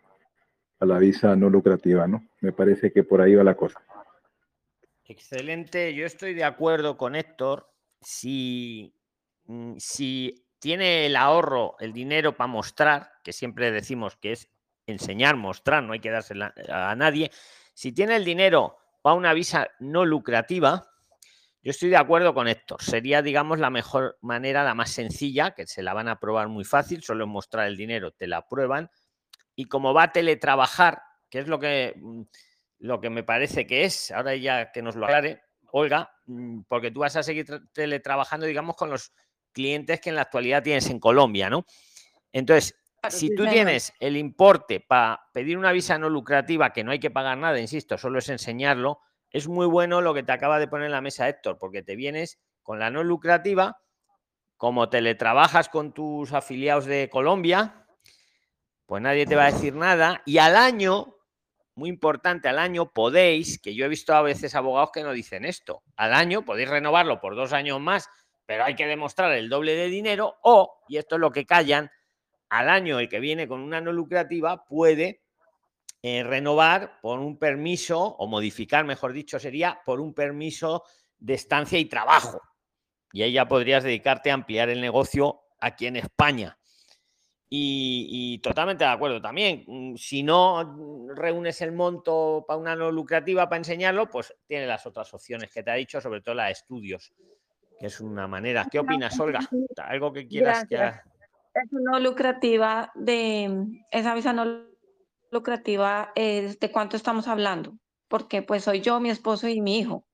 [0.81, 2.23] la visa no lucrativa, ¿no?
[2.41, 3.81] Me parece que por ahí va la cosa.
[5.03, 5.95] Excelente.
[5.95, 7.71] Yo estoy de acuerdo con Héctor.
[7.99, 8.93] Si,
[9.45, 14.47] mm, si tiene el ahorro, el dinero para mostrar, que siempre decimos que es
[14.85, 17.31] enseñar, mostrar, no hay que dársela a nadie.
[17.73, 20.90] Si tiene el dinero para una visa no lucrativa,
[21.63, 22.81] yo estoy de acuerdo con Héctor.
[22.81, 26.63] Sería, digamos, la mejor manera, la más sencilla, que se la van a probar muy
[26.63, 28.89] fácil, solo es mostrar el dinero, te la aprueban.
[29.55, 32.21] Y como va a teletrabajar, que es lo que, mm,
[32.79, 36.91] lo que me parece que es, ahora ya que nos lo aclare, Olga, mm, porque
[36.91, 39.13] tú vas a seguir tra- teletrabajando, digamos, con los
[39.53, 41.65] clientes que en la actualidad tienes en Colombia, ¿no?
[42.31, 42.75] Entonces,
[43.09, 47.11] si tú tienes el importe para pedir una visa no lucrativa, que no hay que
[47.11, 48.99] pagar nada, insisto, solo es enseñarlo,
[49.31, 51.95] es muy bueno lo que te acaba de poner en la mesa Héctor, porque te
[51.95, 53.81] vienes con la no lucrativa,
[54.57, 57.87] como teletrabajas con tus afiliados de Colombia,
[58.85, 61.15] pues nadie te va a decir nada, y al año,
[61.75, 65.45] muy importante, al año podéis, que yo he visto a veces abogados que no dicen
[65.45, 68.09] esto, al año podéis renovarlo por dos años más,
[68.45, 71.89] pero hay que demostrar el doble de dinero, o, y esto es lo que callan,
[72.49, 75.20] al año el que viene con una no lucrativa puede
[76.03, 80.83] eh, renovar por un permiso, o modificar, mejor dicho, sería por un permiso
[81.19, 82.41] de estancia y trabajo.
[83.13, 86.57] Y ahí ya podrías dedicarte a ampliar el negocio aquí en España.
[87.53, 89.65] Y, y totalmente de acuerdo también.
[89.67, 94.85] mm, Si no reúnes el monto para una no lucrativa para enseñarlo, pues tiene las
[94.85, 97.13] otras opciones que te ha dicho, sobre todo la de estudios,
[97.77, 98.67] que es una manera.
[98.71, 99.41] ¿Qué opinas, Olga?
[99.83, 100.75] ¿Algo que quieras que.
[100.75, 104.70] Esa no lucrativa de esa visa no
[105.31, 107.73] lucrativa, eh, ¿de cuánto estamos hablando?
[108.07, 110.05] Porque pues soy yo, mi esposo y mi hijo.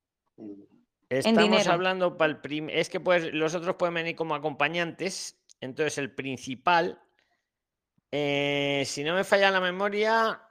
[1.10, 1.72] Estamos dinero.
[1.72, 5.40] hablando para el prim- es que pues los otros pueden venir como acompañantes.
[5.60, 7.02] Entonces el principal,
[8.12, 10.42] eh, si no me falla la memoria,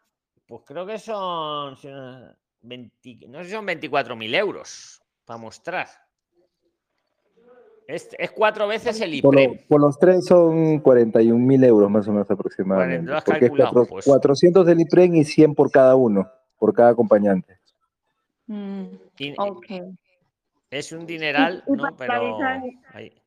[0.46, 5.88] pues creo que son si no- 20 no sé si son 24.000 euros para mostrar.
[7.88, 9.66] Es, es cuatro veces el Por, lo- IPREM.
[9.68, 13.08] por los tres son 41 mil euros más o menos aproximadamente.
[13.10, 14.04] lo has porque es calculado, cuatro- pues.
[14.06, 17.58] 400 del IPREN y 100 por cada uno, por cada acompañante.
[18.46, 18.86] Mm.
[20.70, 21.96] Es un dineral, y ¿no?
[21.96, 22.38] Pero
[22.92, 23.22] ahí-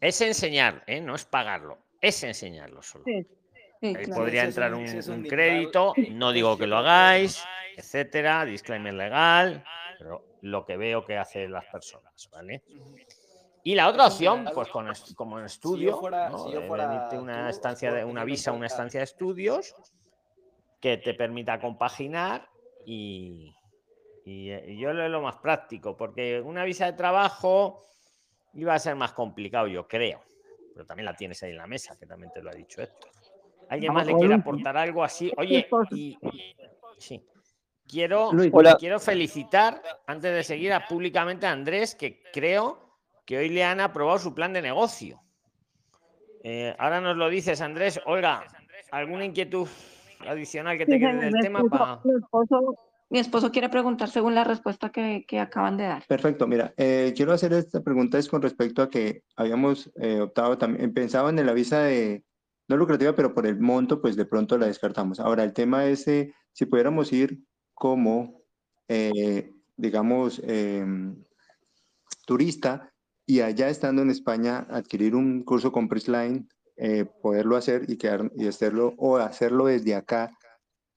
[0.00, 1.00] es enseñar, ¿eh?
[1.00, 3.04] no es pagarlo, es enseñarlo solo.
[3.06, 3.26] Sí,
[3.80, 4.20] sí, Ahí claro.
[4.20, 7.42] podría entrar un- crédito, no digo que lo hagáis,
[7.76, 9.64] etcétera, disclaimer legal,
[9.98, 12.62] pero lo que veo que hacen las personas, ¿vale?
[13.66, 16.38] Y la otra Es opción, pues con est- como en Si yo estudio, fuera- ¿no?
[16.44, 16.86] si yo fuera
[17.18, 19.74] una tú, estancia de una visa, una estancia de estudios
[20.80, 22.46] que te permita compaginar
[22.84, 23.56] y,
[24.22, 27.86] y, eh, y yo lo lo más práctico, porque una visa de trabajo
[28.52, 30.22] iba a ser más complicado, yo creo.
[30.74, 33.10] Pero también la tienes ahí en la mesa, que también te lo ha dicho Héctor.
[33.68, 34.40] ¿Alguien más le quiere Luis.
[34.42, 35.32] aportar algo así?
[35.38, 36.18] Oye, y,
[36.98, 37.24] sí.
[37.88, 38.52] Quiero, Luis.
[38.78, 42.83] Quiero felicitar, antes de seguir, a- públicamente a Andrés, que creo
[43.24, 45.20] que hoy le han aprobado su plan de negocio.
[46.42, 48.00] Eh, ahora nos lo dices, Andrés.
[48.04, 48.44] Olga,
[48.90, 49.66] ¿alguna inquietud
[50.20, 51.62] adicional que te Sí, quede del tema?
[51.70, 52.74] pa- mi esposo,
[53.08, 56.04] mi esposo quiere preguntar según la respuesta que, que acaban de dar.
[56.06, 60.58] Perfecto, mira, eh, quiero hacer esta pregunta es con respecto a que habíamos eh, optado
[60.58, 62.24] también, pensaban en la visa de
[62.68, 65.20] no lucrativa, pero por el monto, pues de pronto la descartamos.
[65.20, 67.40] Ahora, el tema es eh, si pudiéramos ir
[67.74, 68.42] como,
[68.88, 71.22] eh, digamos, em,
[72.26, 72.90] turista
[73.26, 78.30] y allá estando en España adquirir un curso con Prisline, eh, poderlo hacer y, quedar,
[78.36, 80.36] y hacerlo, o hacerlo desde acá,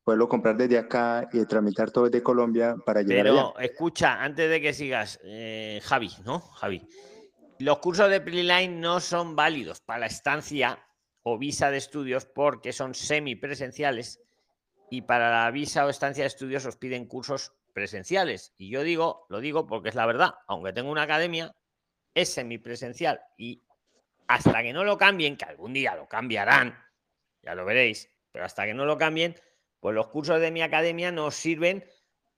[0.04, 3.52] poderlo comprar desde acá y tramitar todo desde Colombia para llegar allá.
[3.54, 6.40] Pero escucha, antes de que sigas, eh, Javi, ¿no?
[6.40, 6.88] Javi.
[7.60, 10.80] Los cursos de Preline no son válidos para la estancia
[11.24, 14.22] o visa de estudios porque son semipresenciales
[14.90, 18.54] y para la visa o estancia de estudios os piden cursos presenciales.
[18.58, 21.54] Y yo digo, lo digo porque es la verdad, aunque tengo una academia,
[22.18, 23.62] es semipresencial y
[24.28, 26.76] hasta que no lo cambien, que algún día lo cambiarán,
[27.44, 29.36] ya lo veréis, pero hasta que no lo cambien,
[29.80, 31.86] pues los cursos de mi academia no sirven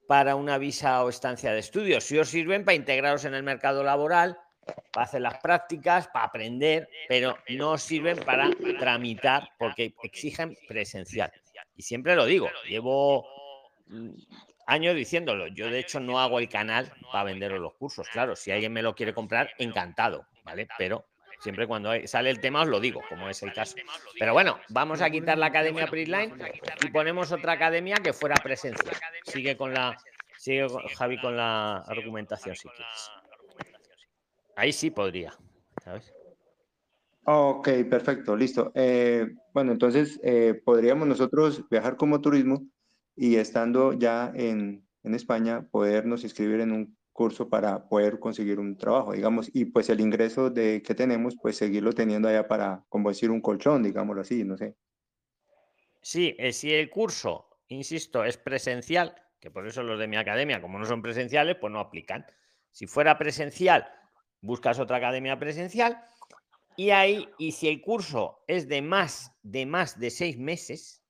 [0.06, 3.82] para una visa o estancia de estudios, sí os sirven para integraros en el mercado
[3.82, 4.38] laboral,
[4.92, 11.32] para hacer las prácticas, para aprender, pero no os sirven para tramitar porque exigen presencial.
[11.74, 13.26] Y siempre lo digo, llevo
[13.86, 14.10] mm,
[14.70, 15.48] años diciéndolo.
[15.48, 18.08] Yo, de hecho, no hago el canal para venderos los cursos.
[18.08, 20.68] Claro, si alguien me lo quiere comprar, encantado, ¿vale?
[20.78, 21.06] Pero
[21.40, 23.76] siempre cuando sale el tema os lo digo, como es el caso.
[24.18, 26.34] Pero bueno, vamos a quitar la academia Prisline
[26.82, 28.96] y ponemos otra academia que fuera presencial.
[29.24, 29.96] Sigue con la,
[30.38, 33.10] sigue Javi con la argumentación si quieres.
[34.56, 35.32] Ahí sí podría,
[35.82, 36.12] ¿sabes?
[37.24, 38.72] Ok, perfecto, listo.
[38.74, 42.66] Eh, bueno, entonces eh, podríamos nosotros viajar como turismo
[43.16, 48.76] y estando ya en, en España, podernos inscribir en un curso para poder conseguir un
[48.76, 53.10] trabajo, digamos, y pues el ingreso de, que tenemos, pues seguirlo teniendo allá para, como
[53.10, 54.74] decir, un colchón, digámoslo así, no sé.
[56.00, 60.62] Sí, eh, si el curso, insisto, es presencial, que por eso los de mi academia,
[60.62, 62.24] como no son presenciales, pues no aplican.
[62.70, 63.86] Si fuera presencial,
[64.40, 66.02] buscas otra academia presencial
[66.76, 71.02] y ahí, y si el curso es de más de más de seis meses,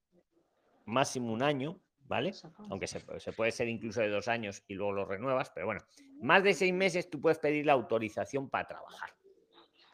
[0.85, 2.33] máximo un año, ¿vale?
[2.71, 5.67] Aunque se, puede- se puede ser incluso de dos años y luego lo renuevas, pero
[5.67, 5.81] bueno,
[6.21, 9.15] más de seis meses tú puedes pedir la autorización para trabajar.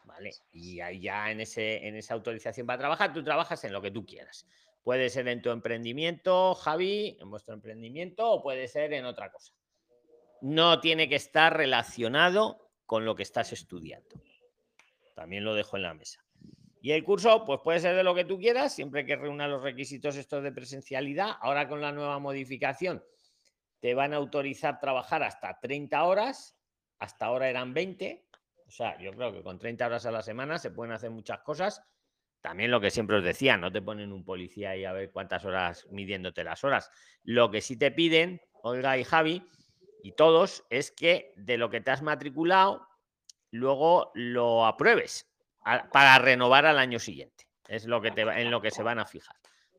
[0.03, 0.31] ¿Vale?
[0.51, 3.91] Y ahí ya en, ese, en esa autorización para trabajar, tú trabajas en lo que
[3.91, 4.47] tú quieras.
[4.81, 9.53] Puede ser en tu emprendimiento, Javi, en vuestro emprendimiento, o puede ser en otra cosa.
[10.41, 14.19] No tiene que estar relacionado con lo que estás estudiando.
[15.13, 16.25] También lo dejo en la mesa.
[16.81, 19.63] Y el curso, pues puede ser de lo que tú quieras, siempre que reúna los
[19.63, 21.31] requisitos estos de presencialidad.
[21.41, 23.03] Ahora con la nueva modificación,
[23.79, 26.55] te van a autorizar trabajar hasta 30 horas.
[26.99, 28.25] Hasta ahora eran 20.
[28.67, 31.39] O sea, yo creo que con 30 horas a la semana se pueden hacer muchas
[31.39, 31.81] cosas.
[32.41, 35.43] También lo que siempre os decía, no te ponen un policía ahí a ver cuántas
[35.45, 36.91] horas midiéndote las horas.
[37.23, 39.43] Lo que sí te piden, Olga y Javi,
[40.03, 42.87] y todos, es que de lo que te has matriculado,
[43.49, 45.26] luego lo apruebes
[45.67, 47.47] a- para renovar al año siguiente.
[47.67, 49.35] Es lo que te, va- en lo que se van a fijar.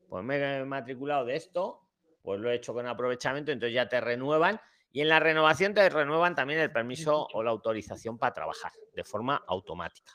[0.07, 1.87] Pues me he matriculado de esto,
[2.21, 4.59] pues lo he hecho con aprovechamiento, entonces ya te renuevan
[4.91, 9.03] y en la renovación te renuevan también el permiso o la autorización para trabajar de
[9.03, 10.13] forma automática.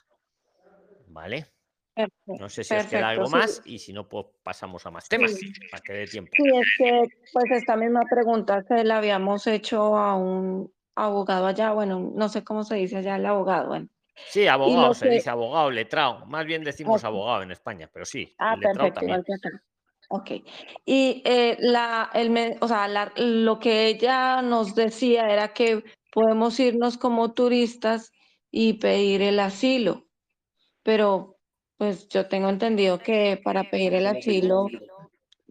[1.07, 1.47] ¿Vale?
[1.95, 2.43] Perfecto.
[2.43, 3.33] No sé si os queda Perfecto, algo sí.
[3.33, 5.53] más y si no, pues pasamos a más temas Sí.
[5.71, 6.33] para que dé tiempo.
[6.37, 11.73] Sí, es que pues esta misma pregunta se la habíamos hecho a un abogado allá,
[11.73, 13.89] bueno, no sé cómo se dice allá el abogado, bueno.
[14.29, 16.27] Sí, abogado, se que- dice abogado, letrado.
[16.27, 19.25] Más bien decimos abogado en España, pero sí, Ah, letrado perfecto, también.
[20.11, 20.31] Ok.
[20.85, 26.59] Y eh, la, el, o sea, la- lo que ella nos decía era que podemos
[26.61, 28.13] irnos como turistas
[28.51, 30.07] y pedir el asilo,
[30.83, 31.39] pero
[31.77, 34.69] pues yo tengo entendido que para pedir el asilo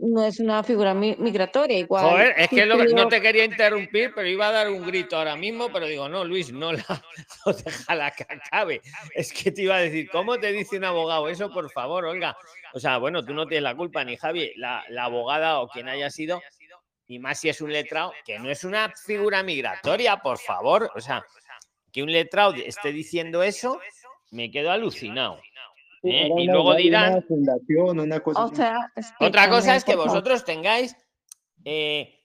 [0.05, 2.05] no es una figura mi- migratoria, igual.
[2.05, 5.35] Joder, es que lo no te quería interrumpir, pero iba a dar un grito ahora
[5.35, 6.83] mismo, pero digo, no, Luis, no, la,
[7.45, 8.81] no déjala que acabe.
[9.13, 12.35] Es que te iba a decir, ¿cómo te dice un abogado eso, por favor, Olga?
[12.73, 15.87] O sea, bueno, tú no tienes la culpa, ni Javi, la, la abogada o quien
[15.89, 16.41] haya sido,
[17.07, 20.91] y más si es un letrado, que no es una figura migratoria, por favor.
[20.95, 21.25] O sea,
[21.91, 23.79] que un letrado esté diciendo eso,
[24.31, 25.39] me quedo alucinado.
[26.03, 26.27] ¿Eh?
[26.27, 28.55] Y una- luego una dirán, fundación, una cosa O así.
[28.55, 30.95] sea, otra cosa es que vosotros tengáis,
[31.65, 32.19] eh,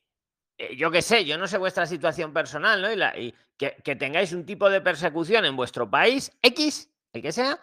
[0.59, 2.91] eh, yo qué sé, yo no sé vuestra situación personal, ¿no?
[2.93, 7.22] Y, la- y que, que tengáis un tipo de persecución en vuestro país, X, el
[7.22, 7.59] que sea,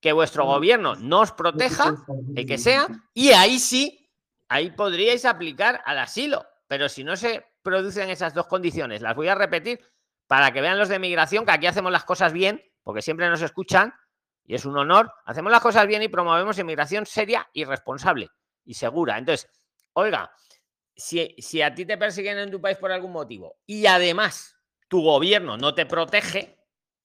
[0.00, 1.94] que vuestro gobierno no os proteja,
[2.36, 4.10] el que sea, y ahí sí,
[4.48, 6.44] ahí podríais aplicar al asilo.
[6.66, 9.80] Pero si no se producen esas dos condiciones, las voy a repetir
[10.26, 13.40] para que vean los de migración que aquí hacemos las cosas bien, porque siempre nos
[13.42, 13.94] escuchan
[14.46, 15.12] y es un honor.
[15.24, 18.28] Hacemos las cosas bien y promovemos inmigración seria y responsable
[18.64, 19.18] y segura.
[19.18, 19.50] Entonces,
[19.94, 20.30] oiga,
[20.94, 24.56] si, si a ti te persiguen en tu país por algún motivo y además
[24.88, 26.58] tu gobierno no te protege,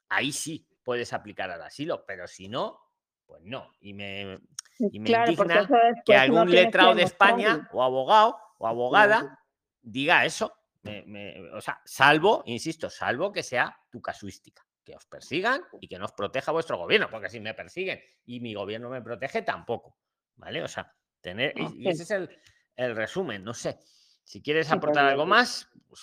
[0.09, 2.79] ahí sí puedes aplicar al asilo, pero si no,
[3.25, 3.71] pues no.
[3.79, 4.39] Y me,
[4.79, 7.03] y me Claro, porque indigna que uno algún letrado de.
[7.03, 9.39] España o abogado o abogada
[9.81, 10.53] diga eso.
[10.81, 15.87] Me- me- o sea, salvo, insisto, salvo que sea tu casuística, que os persigan y
[15.87, 19.95] que nos proteja vuestro gobierno, porque si me persiguen y mi gobierno me protege, tampoco.
[20.35, 20.63] ¿Vale?
[20.63, 21.53] O sea, tener.
[21.55, 21.91] y- Y Ok.
[21.93, 22.29] ese es el,
[22.75, 23.77] el resumen, no sé.
[24.23, 26.01] Si quieres aportar algo más, pues,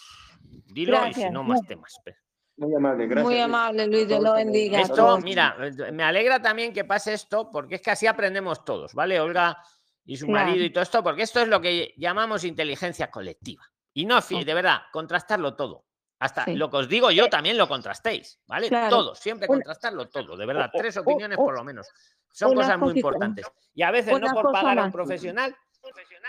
[0.67, 1.45] dilo y si no, no.
[1.45, 1.97] más temas.
[2.05, 2.17] Pero-
[2.59, 3.25] Muy amable, gracias.
[3.25, 4.81] Muy amable, Luis, Dios lo bendiga.
[4.81, 5.57] Esto, mira,
[5.93, 9.19] me alegra también que pase esto, porque es que así aprendemos todos, ¿vale?
[9.19, 9.59] Olga
[10.05, 13.65] y su marido y todo esto, porque esto es lo que llamamos inteligencia colectiva.
[13.93, 15.86] Y no, de verdad, contrastarlo todo.
[16.19, 16.55] Hasta Sí.
[16.55, 18.69] lo que os digo yo también lo contrastéis, ¿vale?
[18.69, 18.89] Claro.
[18.89, 20.71] Todo, siempre contrastarlo todo, de verdad.
[20.73, 21.87] Tres opiniones por lo menos.
[22.33, 22.99] Son una cosas muy cosita.
[23.01, 23.47] importantes.
[23.75, 25.55] Y a veces Una no por pagar a un profesional,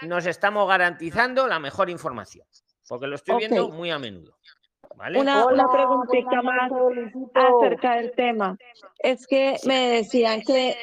[0.01, 2.45] nos estamos garantizando la mejor información.
[2.87, 4.37] Porque lo estoy viendo muy a menudo.
[4.95, 5.19] ¿Vale?
[5.19, 6.71] Una, una preguntita más
[7.35, 8.57] acerca del tema.
[8.99, 10.75] Es que me decían que,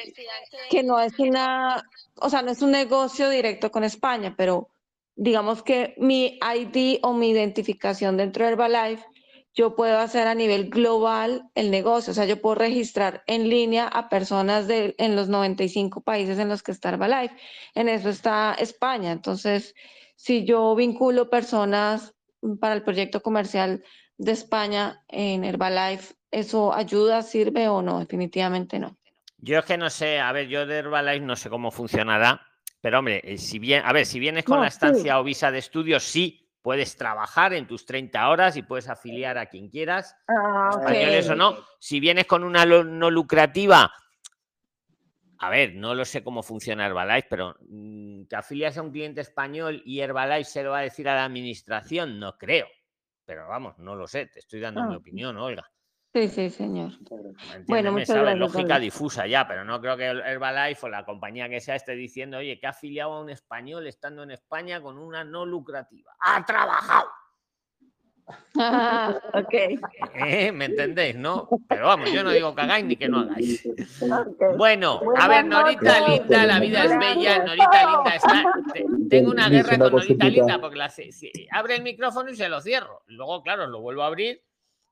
[0.69, 1.83] que no es una,
[2.15, 4.69] o sea, no es un negocio directo con España, pero
[5.15, 9.05] digamos que mi ID o mi identificación dentro de Herbalife,
[9.53, 12.11] yo puedo hacer a nivel global el negocio.
[12.11, 16.49] O sea, yo puedo registrar en línea a personas de, en los 95 países en
[16.49, 17.35] los que está Herbalife.
[17.73, 19.13] En eso está España.
[19.13, 19.73] Entonces,
[20.15, 22.13] si yo vinculo personas
[22.59, 23.83] para el proyecto comercial
[24.17, 27.99] de España en Herbalife, ¿eso ayuda, sirve o no?
[27.99, 28.97] Definitivamente no.
[29.37, 32.41] Yo es que no sé, a ver, yo de Herbalife no sé cómo funcionará,
[32.81, 34.75] pero hombre, eh, si bien, a ver, si vienes con No, la sí.
[34.75, 39.37] estancia o visa de estudios, sí, puedes trabajar en tus 30 horas y puedes afiliar
[39.37, 41.55] a quien quieras, Ah, españoles o no.
[41.79, 43.91] Si vienes con una no lucrativa,
[45.39, 49.21] a ver, no lo sé cómo funciona Herbalife, pero mm, te afilias a un cliente
[49.21, 52.67] español y Herbalife se lo va a decir a la administración, no creo.
[53.25, 54.97] Pero vamos, no lo sé, te estoy dando mi Ah.
[54.97, 55.69] opinión, Olga.
[56.15, 56.91] Sí, sí, señor.
[56.93, 57.35] Entiéndeme,
[57.67, 58.21] Bueno, muchas ¿sabes?
[58.23, 61.75] gracias, Lógica difusa ya, pero no creo que el Herbalife o la compañía que sea
[61.75, 65.45] esté diciendo, oye, que ha afiliado a un español estando en España con una no
[65.45, 66.13] lucrativa.
[66.21, 67.09] ¡Ha trabajado!
[68.57, 69.53] Ah, ok.
[70.15, 70.53] ¿Eh?
[70.53, 71.17] ¿Me entendéis?
[71.17, 71.49] ¿No?
[71.67, 73.67] Pero vamos, yo no digo que hagáis ni que no hagáis.
[74.57, 76.07] Bueno, a ver, Norita.
[76.07, 77.39] Linda, la vida es bella.
[77.43, 78.43] Norita Linda está.
[78.73, 80.29] te- Tengo una guerra con Norita.
[80.29, 81.09] Linda porque la, si-
[81.51, 83.03] abre el micrófono y se lo cierro.
[83.07, 84.41] Luego, claro, lo vuelvo a abrir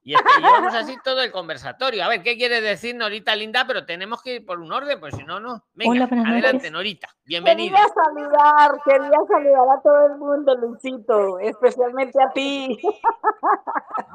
[0.03, 2.03] y, es- llevamos así todo el conversatorio.
[2.03, 3.65] A ver, ¿qué quiere decir Norita Linda?
[3.65, 5.63] Pero tenemos que ir por un orden, pues si no, no.
[5.73, 6.71] Venga, Hola, adelante, noches.
[6.71, 7.07] Norita.
[7.25, 7.77] Bienvenida.
[7.77, 12.79] Quería saludar, quería saludar a todo el mundo, Luisito, especialmente a ti.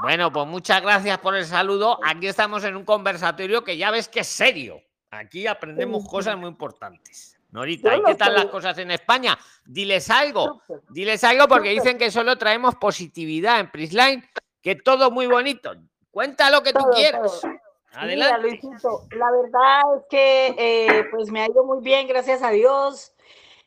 [0.03, 1.99] Bueno, pues muchas gracias por el saludo.
[2.05, 4.81] Aquí estamos en un conversatorio que ya ves que es serio.
[5.11, 7.39] Aquí aprendemos cosas muy importantes.
[7.51, 9.39] Norita, ¿y qué tal las cosas en España?
[9.65, 10.61] Diles algo.
[10.91, 14.23] Diles algo porque dicen que solo traemos positividad en Prisline,
[14.63, 15.75] que todo muy bonito.
[16.11, 17.41] Cuenta lo que tú quieras.
[17.41, 17.53] todo.
[17.91, 18.43] Mira, Adelante.
[18.43, 23.13] Luisito, la verdad es que eh, pues me ha ido muy bien, gracias a Dios,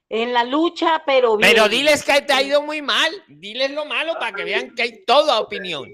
[0.10, 1.50] en la lucha, pero bien.
[1.52, 3.12] Pero diles que te ha ido muy mal.
[3.28, 5.90] Diles lo malo para que vean que hay toda opinión.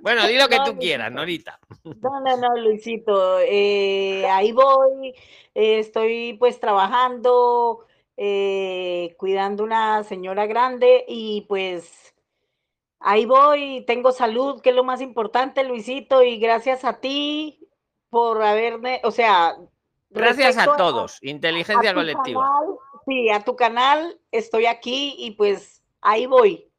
[0.00, 1.10] Bueno, di lo que No, tú quieras.
[1.12, 1.58] Norita.
[1.84, 5.14] No, no, no, Luisito, eh, ahí voy,
[5.54, 7.86] eh, estoy pues trabajando,
[8.16, 12.13] eh, cuidando una señora grande y pues
[13.04, 17.68] ahí voy, tengo salud, que es lo más importante, Luisito, y gracias a ti
[18.10, 19.54] por haberme, o sea,
[20.10, 21.18] Gracias a todos.
[21.22, 22.40] a Inteligencia colectiva.
[22.42, 22.76] canal,
[23.06, 26.70] sí, a tu canal, estoy aquí y pues ahí voy.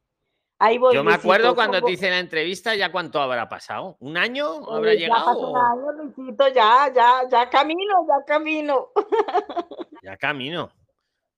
[0.58, 0.96] Ahí voy.
[0.96, 3.98] Yo me acuerdo cuando te hice la entrevista, ¿ya cuánto habrá pasado?
[4.00, 5.26] ¿Un año Eh, habrá ya llegado?
[5.26, 8.88] pasó un año, Luisito, ya, ya, ya camino, ya camino.
[10.02, 10.70] Ya camino.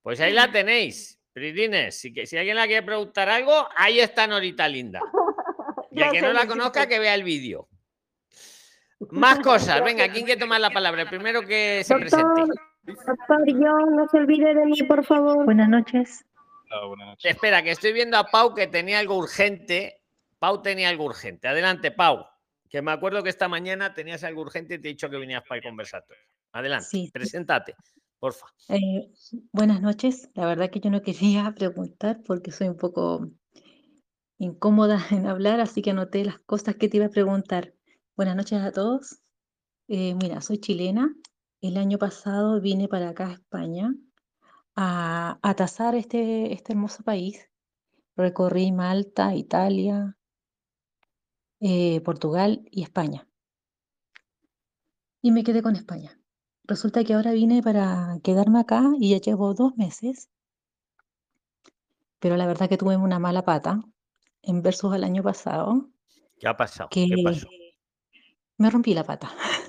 [0.03, 1.99] Pues ahí la tenéis, Prilines.
[1.99, 5.01] Si, que- si alguien la quiere preguntar algo, ahí está Norita Linda.
[5.91, 7.67] Y el que no la conozca, que vea el vídeo.
[9.09, 9.83] Más cosas.
[9.83, 11.01] Venga, ¿quién quiere tomar la palabra?
[11.03, 12.41] El primero que se presente.
[12.83, 15.43] Doctor, yo no se olvide de mí, por favor.
[15.45, 16.23] Buenas noches.
[17.23, 20.03] Espera, que estoy viendo a Pau que tenía algo urgente.
[20.37, 21.47] Pau tenía algo urgente.
[21.47, 22.27] Adelante, Pau.
[22.69, 25.41] Que me acuerdo que esta mañana tenías algo urgente y te he dicho que venías
[25.47, 26.21] para el conversatorio.
[26.51, 27.09] Adelante, sí.
[27.11, 27.75] preséntate,
[28.19, 28.47] porfa.
[28.69, 29.11] Eh,
[29.51, 30.29] buenas noches.
[30.33, 33.31] La verdad que yo no quería preguntar porque soy un poco
[34.37, 37.73] incómoda en hablar, así que anoté las cosas que te iba a preguntar.
[38.15, 39.19] Buenas noches a todos.
[39.87, 41.15] Eh, mira, soy chilena.
[41.61, 43.95] El año pasado vine para acá a España
[44.75, 47.49] a, a tasar este, este hermoso país.
[48.15, 50.17] Recorrí Malta, Italia,
[51.59, 53.27] eh, Portugal y España.
[55.21, 56.16] Y me quedé con España.
[56.67, 60.29] Resulta que ahora vine para quedarme acá y ya llevo dos meses,
[62.19, 63.81] pero la verdad que tuve una mala pata
[64.43, 65.89] en versus al año pasado,
[66.39, 66.89] ¿Qué ha pasado?
[66.89, 67.47] que ¿Qué pasó?
[68.57, 69.31] me rompí la pata.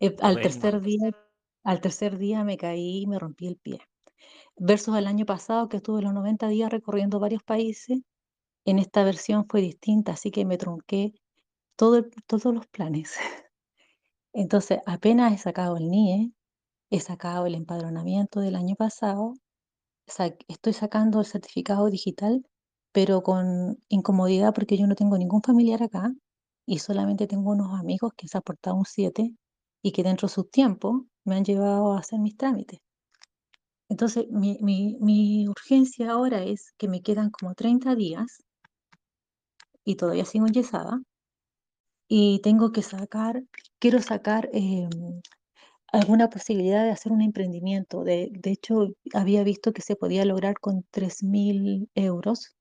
[0.00, 1.10] Eh, Al tercer día,
[1.64, 3.80] al tercer día me caí y me rompí el pie.
[4.56, 8.00] Versus al año pasado que estuve los 90 días recorriendo varios países,
[8.66, 11.14] en esta versión fue distinta, así que me trunqué
[11.76, 13.16] todo todos los planes.
[14.36, 16.32] Entonces, apenas he sacado el NIE,
[16.90, 19.34] he sacado el empadronamiento del año pasado,
[20.06, 22.46] sa- estoy sacando el certificado digital,
[22.92, 26.12] pero con incomodidad porque yo no tengo ningún familiar acá
[26.66, 29.34] y solamente tengo unos amigos que se han portado un 7
[29.82, 32.80] y que dentro de su tiempo me han llevado a hacer mis trámites.
[33.88, 38.38] Entonces, mi urgencia ahora es que me quedan como 30 días
[39.86, 41.00] y todavía sigo enyesada
[42.08, 43.42] y tengo que sacar,
[43.78, 44.90] quiero sacar em,
[45.92, 48.04] alguna posibilidad de hacer un emprendimiento.
[48.04, 52.56] De, de hecho, había visto que se podía lograr con 3.000 euros,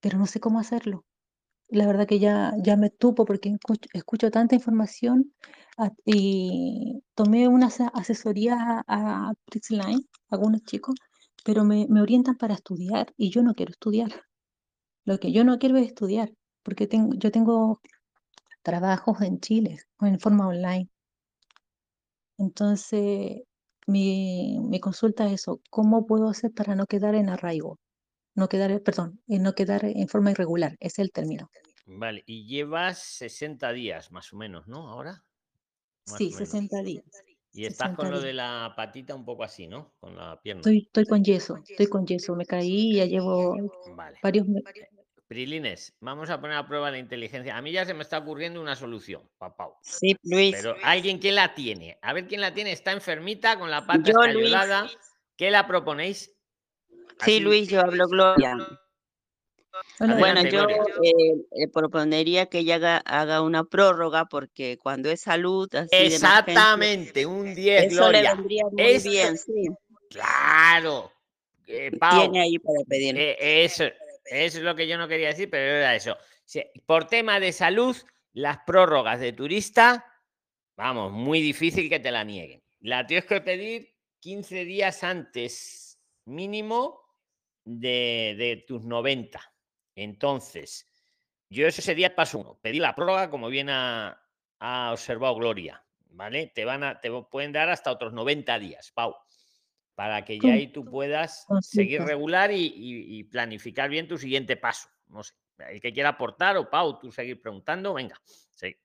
[0.00, 1.04] pero no sé cómo hacerlo.
[1.68, 5.34] La verdad que ya, ya me tupo porque escucho, escucho tanta información
[5.78, 8.56] a- y tomé una ase- asesoría
[8.88, 9.34] a, a
[10.30, 10.96] algunos chicos,
[11.44, 14.10] pero me, me orientan para estudiar y yo no quiero estudiar.
[15.04, 16.32] Lo que yo no quiero es estudiar,
[16.64, 17.80] porque tengo, yo tengo
[18.62, 20.88] trabajos en Chile, en forma online.
[22.38, 23.42] Entonces,
[23.86, 27.78] mi, mi consulta es eso, ¿cómo puedo hacer para no quedar en arraigo?
[28.36, 31.50] No quedar, perdón, eh, no quedar en forma irregular, es el término.
[31.86, 34.88] Vale, y llevas 60 días más o menos, ¿no?
[34.88, 35.24] Ahora.
[36.06, 36.48] Más Sí, o menos.
[36.48, 37.04] 60 días.
[37.52, 38.26] Y estás 60 con lo días.
[38.26, 39.94] de la patita un poco así, ¿no?
[40.00, 40.62] Con la pierna.
[40.64, 43.56] Estoy, estoy con yeso, estoy con yeso, me caí y ya llevo
[43.96, 44.18] Vale.
[44.22, 44.88] varios meses.
[45.32, 47.56] Prilines, vamos a poner a prueba la inteligencia.
[47.56, 49.74] A mí ya se me está ocurriendo una solución, papau.
[49.82, 50.54] Sí, Luis.
[50.54, 51.98] Pero alguien que la tiene.
[52.02, 52.72] A ver quién la tiene.
[52.72, 54.88] Está enfermita con la pata Yo.
[55.36, 56.30] ¿Qué la proponéis?
[56.90, 58.54] Sí, Así- Luis, yo hablo Gloria.
[60.00, 60.84] Hola, Bueno, Adelante, yo Gloria.
[61.02, 65.98] eh, le proponería que ella haga, haga una prórroga porque cuando es salud, así de
[66.16, 68.34] emergencia, Exactamente, un 10, eso le Gloria.
[68.34, 69.64] vendría muy Esto- bien, sí.
[70.10, 71.10] Claro.
[71.66, 73.16] Eh, Pau, Tiene ahí para pedir.
[73.16, 73.84] eh, eso,
[74.24, 76.16] es lo que yo no quería decir, pero era eso.
[76.86, 77.96] Por tema de salud,
[78.32, 80.06] las prórrogas de turista,
[80.76, 82.62] vamos, muy difícil que te la nieguen.
[82.80, 87.00] La tienes que pedir 15 días antes, mínimo,
[87.64, 89.40] de, tus 90.
[89.94, 90.88] Entonces,
[91.48, 92.58] yo ese sería paso uno.
[92.60, 94.20] Pedir la prórroga, como bien ha,
[94.58, 96.48] ha observado Gloria, ¿vale?
[96.48, 99.14] Te van a, te pueden dar hasta otros 90 días, Pau,
[99.94, 104.56] para que ya ahí tú puedas seguir regular y, y- y planificar bien tu siguiente
[104.56, 104.88] paso.
[105.08, 105.34] No sé,
[105.70, 108.16] el que quiera aportar o Pau, tú seguir preguntando, venga,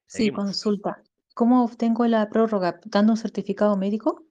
[0.06, 1.02] Sí, consulta.
[1.34, 2.80] ¿Cómo obtengo la prórroga?
[2.86, 4.26] ¿Dando un certificado médico?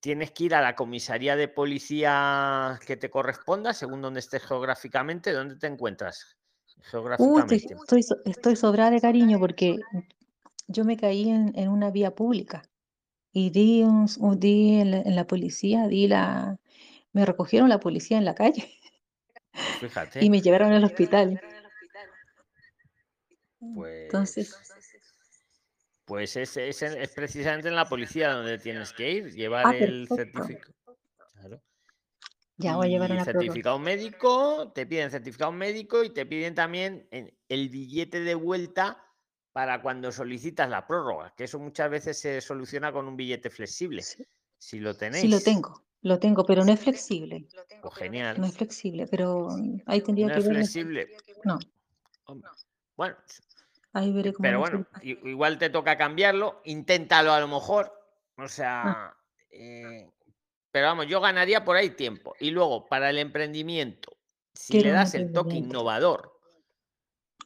[0.00, 5.32] Tienes que ir a la comisaría de policía que te corresponda, según donde estés geográficamente.
[5.32, 6.36] ¿Dónde te encuentras
[6.68, 7.56] estoy, geográficamente?
[7.74, 9.76] estoy, so- estoy sobrada de cariño porque
[10.68, 12.62] yo me caí en, en una vía pública
[13.38, 16.58] y di, un, un- di en la, en la policía, di la,
[17.12, 18.64] me recogieron la policía en la calle
[19.80, 20.24] fíjate.
[20.24, 21.38] y me llevaron al hospital.
[23.74, 24.56] Pues, Entonces,
[26.06, 30.08] pues es, es, es precisamente en la policía donde tienes que ir, llevar Ah, el
[30.08, 30.72] certificado.
[31.34, 31.60] Claro.
[32.56, 37.06] ya voy a llevar Y certificado médico, te piden certificado médico y te piden también
[37.10, 39.05] en- el billete de vuelta
[39.56, 44.02] para cuando solicitas la prórroga, que eso muchas veces se soluciona con un billete flexible.
[44.02, 44.22] Sí,
[44.58, 45.22] Si lo tenéis.
[45.22, 47.48] Sí lo tengo, lo tengo, pero no es flexible.
[47.80, 48.38] Pues genial.
[48.38, 50.56] No es flexible, pero mm, ahí tendría No que es ver.
[50.56, 51.16] flexible.
[51.44, 51.58] No,
[52.98, 53.16] Bueno,
[53.94, 57.86] ahí veré cómo pero bueno, igual te toca cambiarlo, inténtalo a lo mejor.
[58.36, 58.48] O Ah.
[58.48, 59.16] sea,
[59.52, 60.06] eh,
[60.70, 62.34] pero vamos, yo ganaría por ahí tiempo.
[62.40, 64.18] Y luego, para el emprendimiento,
[64.52, 66.35] si le das el toque innovador,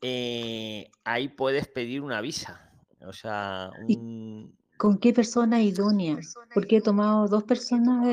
[0.02, 2.72] eh, ahí puedes pedir una visa.
[3.06, 6.18] O sea, ¿Y un, con qué persona idónea?
[6.54, 8.06] Porque he tomado dos personas,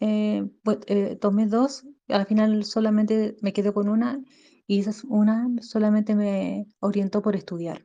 [0.00, 4.20] eh, pues, eh, tomé dos, al final solamente me quedé con una
[4.66, 7.82] y esa es- una solamente me orientó por estudiar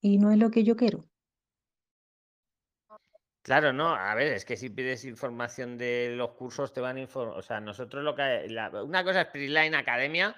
[0.00, 1.08] y no es lo que yo quiero.
[3.42, 7.00] Claro, no, a ver, es que si pides información de los cursos te van a
[7.00, 10.36] informar, o sea, nosotros lo que, la- una cosa es Prisline Academia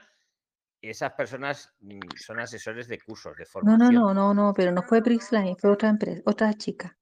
[0.90, 3.90] esas personas mm, son asesores de cursos, de No, no, formación.
[3.90, 6.96] no, no, no, pero no fue Prixline, fue otra empresa, otra chica.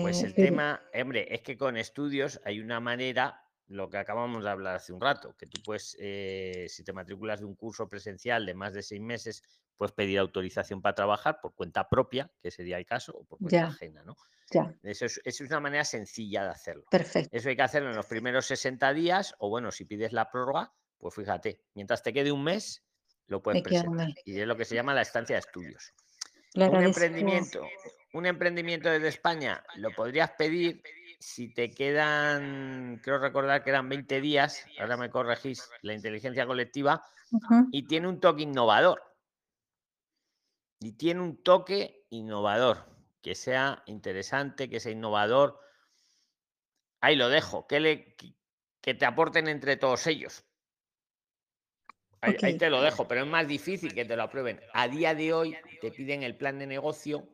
[0.00, 3.98] Pues Eh, el pero tema, hombre, es que con estudios hay una manera, lo que
[3.98, 7.56] acabamos de hablar hace un rato, que tú puedes, eh, si te matriculas de un
[7.56, 9.42] curso presencial de más de seis meses,
[9.76, 13.66] puedes pedir autorización para trabajar por cuenta propia, que sería el caso, o por cuenta
[13.66, 14.16] ya, ajena, ¿no?
[14.52, 16.84] ya, Eso es, eso es una manera sencilla de hacerlo.
[16.90, 17.30] perfecto.
[17.30, 20.74] Eso hay que hacerlo en los primeros 60 días, o bueno, si pides la prórroga,
[20.98, 22.84] pues fíjate, mientras te quede un mes,
[23.26, 24.08] lo puedes presentar.
[24.24, 25.92] Y es lo que se llama la estancia de estudios.
[26.54, 27.62] Un emprendimiento,
[28.14, 30.82] un emprendimiento desde España lo podrías pedir
[31.20, 37.04] si te quedan, creo recordar que eran 20 días, ahora me corregís, la inteligencia colectiva,
[37.72, 39.02] y tiene un toque innovador.
[40.80, 42.86] Y tiene un toque innovador,
[43.20, 45.60] que sea interesante, que sea innovador.
[47.00, 48.16] Ahí lo dejo, que, le,
[48.80, 50.47] que te aporten entre todos ellos.
[52.20, 54.60] Ahí, te lo dejo, pero es más difícil que te lo aprueben.
[54.72, 57.28] A día de hoy te piden el plan de negocio,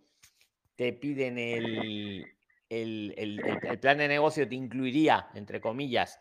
[0.76, 2.30] te piden el,
[2.68, 6.20] el, el- el- el plan de negocio, te incluiría, entre comillas,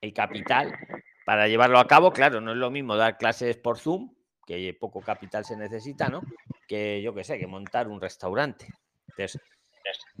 [0.00, 0.76] el capital
[1.24, 2.12] para llevarlo a cabo.
[2.12, 4.14] Claro, no es lo mismo dar clases por Zoom,
[4.46, 6.24] que poco capital se necesita, ¿no?
[6.66, 8.66] Que yo qué sé, que montar un restaurante.
[9.08, 9.40] Entonces,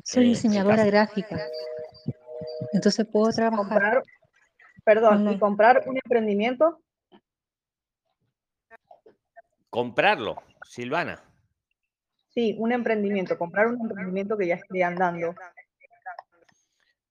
[0.02, 1.36] Soy eh, diseñadora gráfica,
[2.72, 4.02] entonces puedo trabajar comprar,
[4.84, 5.38] perdón, y online.
[5.40, 6.80] comprar un emprendimiento,
[9.80, 11.22] comprarlo, Silvana.
[12.30, 15.34] sí, un emprendimiento, comprar un emprendimiento que ya esté andando.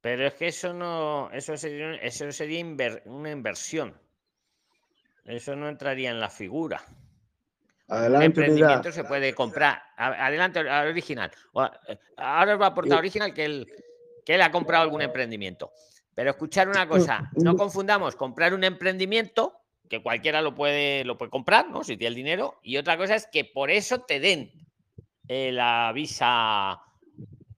[0.02, 3.94] Pero es que eso no, eso sería, un- eso sería inver- una inversión.
[5.26, 6.82] Eso no entraría en la figura.
[7.88, 8.92] Un Adelante, emprendimiento unidad.
[8.94, 9.84] se puede comprar.
[9.96, 11.30] Adelante, al original.
[11.88, 13.72] Eh, Ahora os va a aportar original que él,
[14.26, 15.72] que él ha comprado algún emprendimiento.
[16.16, 21.32] Pero escuchar una cosa, no confundamos comprar un emprendimiento, que cualquiera lo puede, lo puede
[21.32, 21.84] comprar, ¿no?
[21.84, 24.52] Si tiene el dinero, y otra cosa es que por eso te den
[25.28, 26.82] eh, la visa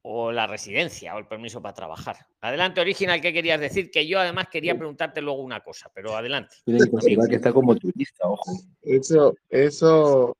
[0.09, 2.15] o la residencia o el permiso para trabajar.
[2.39, 3.91] Adelante, original, ¿qué querías decir?
[3.91, 6.55] Que yo además quería preguntarte luego una cosa, pero adelante.
[6.63, 8.53] Tiene que considerar que está como turista, ojo.
[8.81, 10.37] Eso, eso,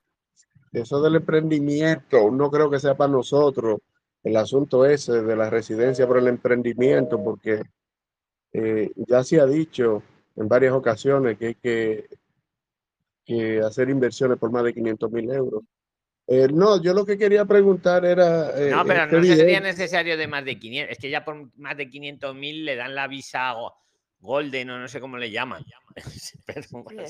[0.71, 3.81] eso del emprendimiento, no creo que sea para nosotros
[4.23, 7.61] el asunto ese de la residencia por el emprendimiento, porque
[8.53, 10.01] eh, ya se ha dicho
[10.37, 12.07] en varias ocasiones que hay que,
[13.25, 15.63] que hacer inversiones por más de 500 mil euros.
[16.29, 18.49] Eh, no, yo lo que quería preguntar era...
[18.59, 20.91] eh, No, pero este no sería necesario de más de 500.
[20.91, 23.73] Es que ya por más de 500 mil le dan la visa go-
[24.19, 25.63] Golden o no sé cómo le llaman.
[26.45, 27.03] Pero bueno.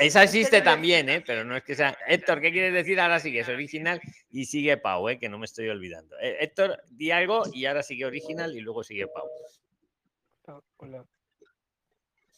[0.00, 1.22] Esa existe también, ¿eh?
[1.26, 1.96] pero no es que sea.
[2.08, 2.98] Héctor, ¿qué quieres decir?
[3.00, 5.18] Ahora sí que es original y sigue Pau, ¿eh?
[5.20, 6.16] que no me estoy olvidando.
[6.20, 9.28] Eh, Héctor, di algo y ahora sigue original y luego sigue Pau.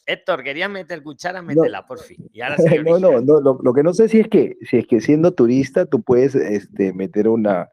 [0.09, 2.17] Héctor, querías meter cuchara, métela, por fin.
[2.33, 4.87] Y ahora No, no, no, lo, lo que no sé si es que, si es
[4.87, 7.69] que siendo turista tú puedes este, meter una,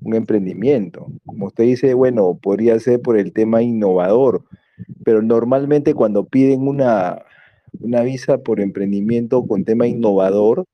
[0.00, 1.08] un emprendimiento.
[1.26, 4.44] Como usted dice, bueno, podría ser por el tema innovador,
[5.04, 7.22] pero normalmente cuando piden una,
[7.80, 10.66] una visa por emprendimiento con tema innovador,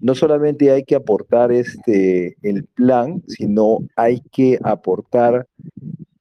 [0.00, 5.48] no solamente hay que aportar este, el plan, sino hay que aportar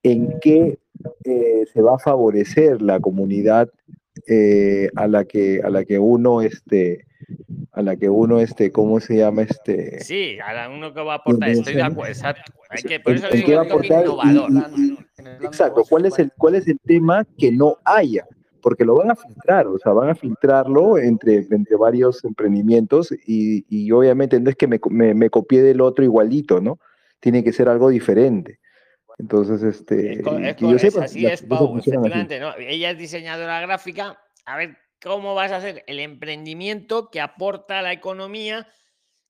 [0.01, 0.79] en qué
[1.23, 3.69] eh, se va a favorecer la comunidad
[4.27, 7.05] eh, a la que a la que uno este
[7.73, 11.17] a la que uno este cómo se llama este Sí, a uno que va a
[11.17, 12.51] aportar, estoy de acuerdo, exacto.
[12.69, 14.51] Hay que, por en- eso en digo qué va a el toque aportar y- innovador.
[14.77, 18.25] y- exacto cuál es el cuál es el tema que no haya
[18.61, 23.65] porque lo van a filtrar o sea van a filtrarlo entre entre varios emprendimientos y,
[23.69, 26.79] y obviamente no es que me, me, me copié del otro igualito no
[27.19, 28.59] tiene que ser algo diferente
[29.17, 30.39] entonces este es que co-
[30.71, 32.39] yo es sepa así las es, cosas Pau, efectivamente.
[32.39, 32.55] ¿no?
[32.57, 34.19] Ella es diseñadora gráfica.
[34.45, 38.67] A ver, ¿cómo vas a hacer el emprendimiento que aporta a la economía?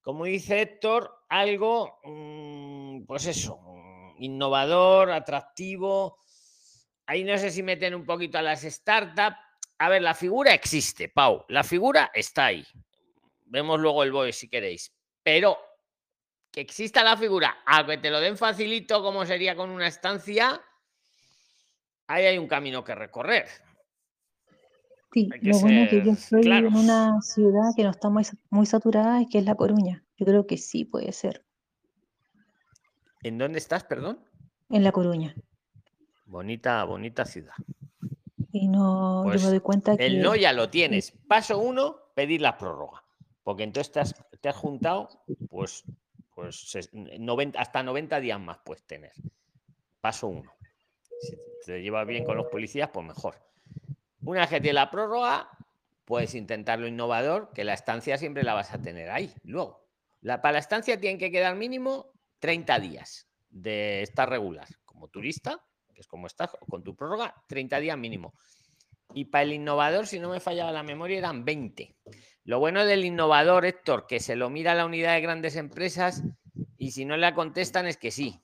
[0.02, 6.18] Como dice Héctor, algo, mm, pues eso, mm, innovador, atractivo.
[7.06, 9.38] Ahí no sé si meten un poquito a las startups.
[9.80, 11.44] A ver, la figura existe, Pau.
[11.50, 12.66] La figura está ahí.
[13.46, 14.94] Vemos luego el BOE si queréis.
[15.24, 15.58] Pero
[16.52, 20.62] que exista la figura, a que te lo den facilito, como sería con una estancia,
[22.08, 23.48] ahí hay un camino que recorrer.
[25.14, 26.72] Sí, que lo bueno que yo claros.
[26.72, 30.06] en una ciudad que no está muy, sa- muy saturada y que es La Coruña.
[30.18, 31.46] Yo creo que sí puede ser.
[33.24, 34.24] ¿En dónde estás, perdón?
[34.70, 35.36] En La Coruña.
[36.26, 37.54] Bonita, bonita ciudad.
[38.54, 41.12] Y no, yo Pues me doy cuenta que el no ya lo tienes.
[41.28, 43.04] Paso uno, pedir la prórroga.
[43.44, 45.10] Porque entonces te has, te has juntado,
[45.50, 45.84] pues,
[46.42, 49.12] pues ses- 90, hasta 90 días más puedes tener.
[50.02, 50.52] Paso uno.
[51.22, 51.36] Si
[51.66, 53.36] te llevas bien con los policías, pues mejor.
[54.24, 55.50] Una vez que tienes la prórroga,
[56.06, 59.34] puedes intentar lo innovador, que la estancia siempre la vas a tener ahí.
[59.44, 59.88] Luego,
[60.22, 64.68] la, para la estancia tienen que quedar mínimo 30 días de estar regular.
[64.86, 65.64] Como turista,
[65.94, 68.34] que es como estás, con tu prórroga, 30 días mínimo.
[69.14, 71.96] Y para el innovador, si no me fallaba la memoria, eran 20.
[72.44, 76.24] Lo bueno del innovador, Héctor, que se lo mira la unidad de grandes empresas
[76.78, 78.42] y si no la contestan es que sí.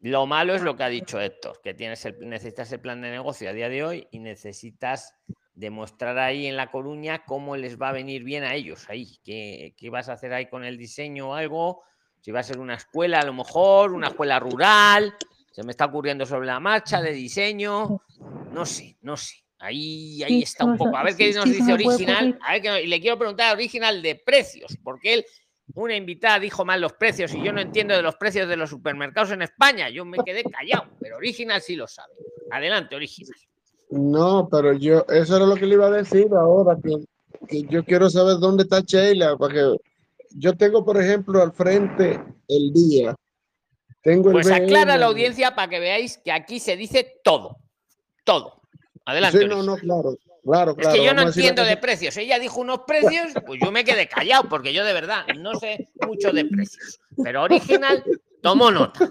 [0.00, 3.10] Lo malo es lo que ha dicho Héctor, que tienes el, necesitas el plan de
[3.10, 5.14] negocio a día de hoy y necesitas
[5.54, 9.18] demostrar ahí en La Coruña cómo les va a venir bien a ellos ahí.
[9.24, 11.82] ¿Qué, qué vas a hacer ahí con el diseño o algo?
[12.20, 15.14] Si va a ser una escuela, a lo mejor, una escuela rural,
[15.52, 18.02] se me está ocurriendo sobre la marcha de diseño.
[18.50, 19.45] No sé, no sé.
[19.58, 20.96] Ahí, ahí Sí, está un poco.
[20.96, 22.38] A ver sí, qué nos sí, dice original.
[22.42, 25.26] A ver qué- y le quiero preguntar a original de precios, porque él,
[25.74, 28.70] una invitada dijo mal los precios y yo no entiendo de los precios de los
[28.70, 29.88] supermercados en España.
[29.88, 32.12] Yo me quedé callado, pero original sí lo sabe.
[32.50, 33.34] Adelante, original.
[33.90, 36.96] No, pero yo, eso era lo que le iba a decir ahora, que,
[37.48, 39.76] que yo quiero saber dónde está Sheila, para que
[40.30, 43.14] yo tengo, por ejemplo, al frente el día.
[44.02, 47.56] Tengo el Pues aclara a la audiencia para que veáis que aquí se dice todo.
[48.24, 48.60] Todo.
[49.06, 49.38] Adelante.
[49.38, 52.16] Sí, no, no, claro, claro, Es que yo no entiendo de precios.
[52.16, 55.88] Ella dijo unos precios, pues yo me quedé callado, porque yo de verdad no sé
[56.06, 57.00] mucho de precios.
[57.22, 58.04] Pero original,
[58.42, 59.10] tomo nota.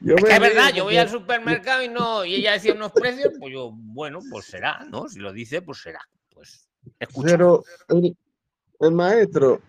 [0.00, 3.32] Yo Es que verdad, yo voy al supermercado y no, y ella decía unos precios,
[3.38, 5.08] pues yo, bueno, pues será, ¿no?
[5.08, 6.00] Si lo dice, pues será.
[6.32, 6.68] Pues
[6.98, 7.30] escucha.
[7.32, 8.16] Pero el,
[8.80, 9.60] el maestro,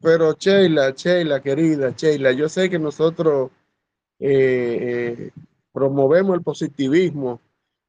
[0.00, 3.50] pero Sheila, Sheila, querida Sheila, yo sé que nosotros
[4.18, 5.30] eh, eh,
[5.72, 7.40] promovemos el positivismo,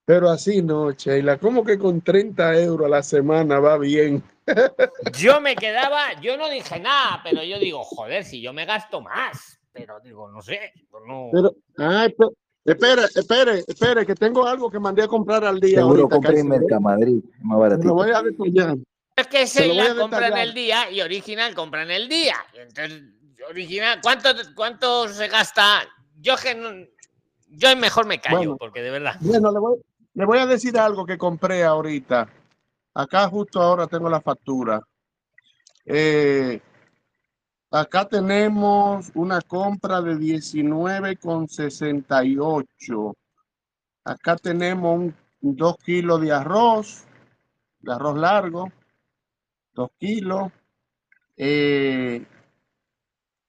[0.06, 4.24] pero así no, Sheila, ¿cómo que con 30 euros a la semana va bien?
[5.18, 9.00] Yo me quedaba, yo no dije nada, pero yo digo, joder, si yo me gasto
[9.02, 9.60] más.
[9.72, 10.74] Pero digo, no sé,
[11.08, 11.30] no.
[11.32, 12.26] Pero, ay, pe-
[12.66, 15.78] espere, espere, espere, que tengo algo que mandé a comprar al día.
[15.78, 16.60] Seguro ahorita, compré en casi.
[16.60, 17.94] Mercamadrid, más Se lo baratito.
[17.94, 18.78] voy a detallar.
[19.16, 22.36] Es que Sheila compra en el día y original compra en el día.
[22.54, 23.04] Entonces,
[23.50, 25.84] original, ¿cuánto, cuánto se gasta?
[26.20, 26.86] Yo que no-
[27.48, 28.58] yo mejor me callo, Bueno.
[28.58, 29.16] porque de verdad.
[29.22, 29.78] Bueno, le voy,
[30.22, 32.30] le voy a decir algo que compré ahorita.
[32.94, 34.80] Acá justo ahora tengo la factura.
[35.84, 36.62] Eh,
[37.72, 43.16] acá tenemos una compra de 19,68.
[44.06, 47.06] Acá tenemos un, 2 kilos de arroz,
[47.80, 48.72] de arroz largo,
[49.74, 50.52] 2 kilos.
[51.36, 52.24] Eh,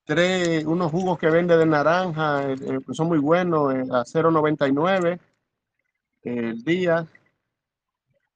[0.04, 2.56] tres, unos jugos que vende de naranja, eh,
[2.92, 5.20] son muy buenos, a 0,99
[6.22, 7.06] el día.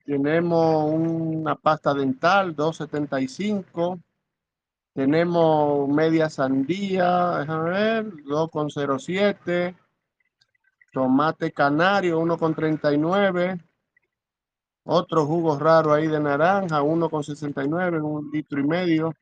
[0.04, 4.00] Tenemos una pasta dental, 2.75.
[4.94, 9.76] Tenemos media sandía, déjame ver, 2.07.
[10.92, 13.60] Tomate canario, 1.39.
[14.84, 19.12] Otro jugo raro ahí de naranja, 1.69, un litro y medio.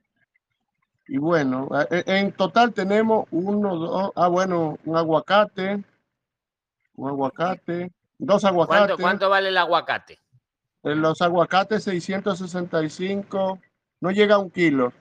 [1.09, 5.83] Y bueno, a- e- en total tenemos uno, dos, ah, bueno, un aguacate,
[6.97, 7.91] un aguacate,
[8.25, 8.87] dos aguacates.
[8.87, 10.21] ¿Cuánto, cuánto vale el aguacate?
[10.83, 13.59] En los aguacates 665,
[14.01, 14.93] no llega a un kilo,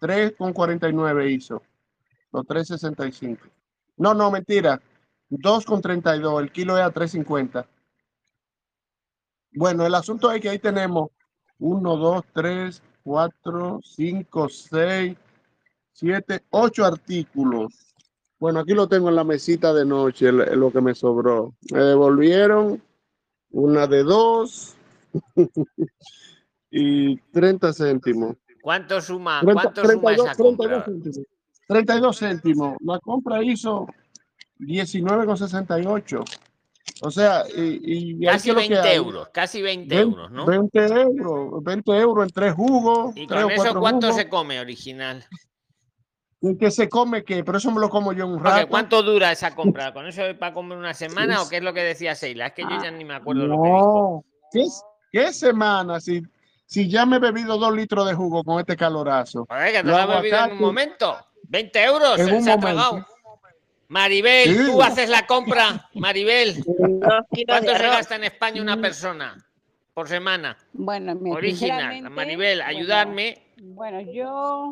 [0.00, 1.62] 3,49 hizo,
[2.32, 3.38] los 3,65.
[3.96, 4.80] No, no, mentira,
[5.30, 7.66] 2,32, el kilo es a 3,50.
[9.54, 11.10] Bueno, el asunto es que ahí tenemos
[11.58, 15.16] 1, 2, 3, 4, 5, 6,
[15.92, 17.91] 7, 8 artículos.
[18.42, 21.54] Bueno, aquí lo tengo en la mesita de noche, lo que me sobró.
[21.70, 22.82] Me devolvieron
[23.52, 24.74] una de dos
[26.72, 28.34] y 30 céntimos.
[28.60, 30.84] ¿Cuánto suma, 30, cuánto suma 32, esa compra?
[30.84, 31.26] 32 céntimos.
[31.68, 32.76] 32 céntimos.
[32.80, 33.86] La compra hizo
[34.58, 36.24] 19,68.
[37.02, 38.96] O sea, y, y Casi qué es lo que 20 hay.
[38.96, 40.46] euros, casi 20 Vein- euros, ¿no?
[40.46, 44.20] 20 euros, 20 euros en tres jugos, ¿Y tres con eso cuánto jugos.
[44.20, 45.24] se come original?
[46.42, 48.68] El que se come qué, pero eso me lo como yo en un rato.
[48.68, 49.92] ¿Cuánto dura esa compra?
[49.92, 52.46] ¿Con eso es para comer una semana o qué es lo que decía Sheila?
[52.48, 53.78] Es que yo ya ni me acuerdo lo que dijo.
[53.78, 54.64] No, ¿qué,
[55.12, 56.00] qué semana?
[56.00, 56.22] Si,
[56.66, 59.46] si ya me he bebido dos litros de jugo con este calorazo.
[59.48, 61.16] Joder, que te lo has bebido en un momento.
[61.44, 63.06] 20 euros En se, un se ha tragado.
[63.88, 64.72] Maribel, Sí.
[64.72, 65.88] tú haces la compra.
[65.94, 66.64] Maribel,
[67.46, 69.36] ¿cuánto se gasta en España una persona
[69.92, 70.56] por semana?
[70.72, 72.08] Bueno, Original.
[72.10, 73.42] Maribel, bueno, ayudarme.
[73.58, 74.70] Bueno, yo,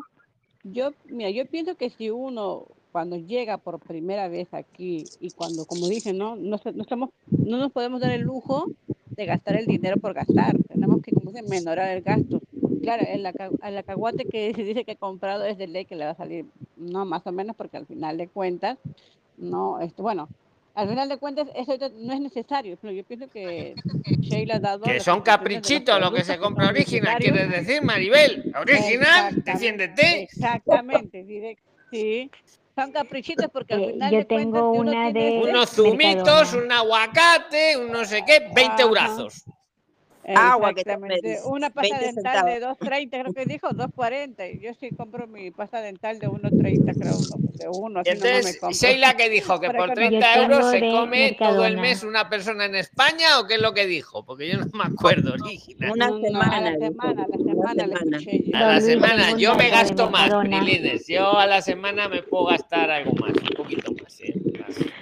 [0.63, 5.65] yo, mira, yo pienso que si uno cuando llega por primera vez aquí y cuando,
[5.65, 7.09] como dicen, no, no, se- no estamos,
[7.43, 8.71] no nos podemos dar el lujo
[9.15, 10.59] de gastar el dinero por gastar.
[10.67, 12.43] Tenemos que, como dicen, menorar el gasto.
[12.81, 13.25] Claro, el,
[13.63, 16.15] el acahuate que se dice que he comprado es de ley que le va a
[16.15, 16.45] salir,
[16.75, 18.77] no, más o menos, porque al final de cuentas,
[19.37, 20.29] no, este, bueno,
[20.73, 23.75] al final de cuentas eso no es necesario, pero yo pienso que
[24.21, 28.51] Sheila ha dado Que son caprichitos lo que se compra original, quieres decir, Maribel.
[28.59, 30.23] Original, defiéndete.
[30.23, 31.59] Exactamente, direct-
[31.91, 32.29] sí.
[32.73, 36.53] Son caprichitos porque al Eh, final yo de cuentas, tengo uno una tiene Unos zumitos,
[36.53, 38.81] un aguacate, un no sé qué, 20 Ajá.
[38.83, 39.43] eurazos.
[40.27, 40.97] Agua que te
[41.45, 42.79] Una pasta 20 dental de centavos.
[42.79, 44.55] 2.30, creo que dijo, 2.40.
[44.55, 48.77] y Yo sí compro mi pasta dental de 1.30, creo, no, de uno, entonces, compro.
[48.77, 49.59] Sheila, que dijo?
[49.59, 52.75] ¿Que por que no- 30 Yo euros se come todo el mes una persona en
[52.75, 54.23] España o qué es lo que dijo?
[54.25, 55.91] Porque yo no me acuerdo, original.
[55.91, 56.61] Una No, no, a semana.
[56.71, 58.17] la semana, a la semana le semana.
[58.53, 60.31] A la semana, yo me gasto más.
[61.07, 64.33] Yo a la semana me puedo gastar algo más, un poquito más, ¿eh?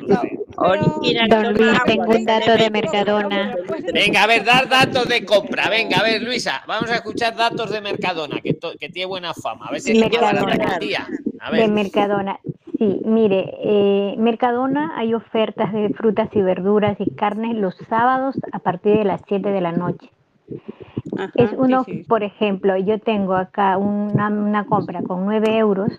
[0.10, 0.22] No.
[0.58, 3.56] Original, Don Luis, tengo un dato de Mercadona.
[3.94, 5.70] Venga, a ver, dar datos de compra.
[5.70, 8.54] Venga, a ver, Luisa, vamos a escuchar datos de Mercadona, que,
[8.90, 9.68] tiene buena fama.
[9.68, 10.42] A ver si te lleva la.
[10.42, 11.70] A De ver.
[11.72, 12.40] Mercadona.
[12.78, 18.60] Sí, mire, eh, Mercadona hay ofertas de frutas y verduras y carnes los sábados a
[18.60, 20.10] partir de las 7 de la noche.
[21.18, 22.06] Ajá, Es sí, uno, sí.
[22.08, 25.92] por ejemplo, yo tengo acá una, una compra con 9 euros,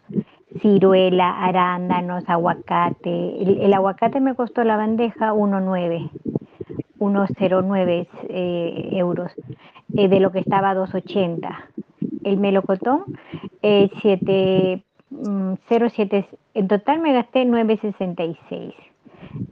[0.60, 3.42] ciruela, arándanos, aguacate.
[3.42, 6.10] El, aguacate me costó la bandeja 1,9,
[6.98, 9.32] 1,09 eh, euros,
[9.94, 11.56] eh, de lo que estaba 2,80.
[12.24, 13.04] El melocotón,
[13.62, 18.74] eh, 7, mm, 0,7, en total me gasté 9,66.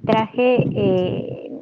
[0.05, 1.53] Traje eh,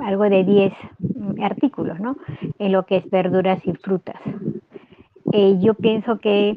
[0.00, 2.16] algo de 10 mm, artículos, ¿no?
[2.58, 4.20] En lo que es verduras y frutas.
[5.60, 6.56] Yo pienso que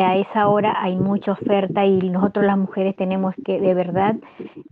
[0.00, 4.16] a esa hora hay mucha oferta y nosotros las mujeres tenemos que de verdad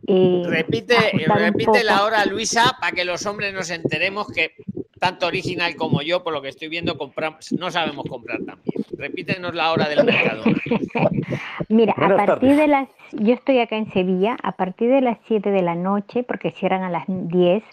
[0.07, 0.97] eh, Repite,
[1.27, 4.53] repite la hora, Luisa, para que los hombres nos enteremos que
[4.99, 8.85] tanto original como yo, por lo que estoy viendo, compramos, no sabemos comprar también.
[8.97, 10.45] Repítenos la hora del mercado.
[11.69, 12.57] Mira, a partir tardes.
[12.57, 16.23] de las, yo estoy acá en Sevilla, a partir de las 7 de la noche,
[16.23, 17.65] porque cierran a las 10,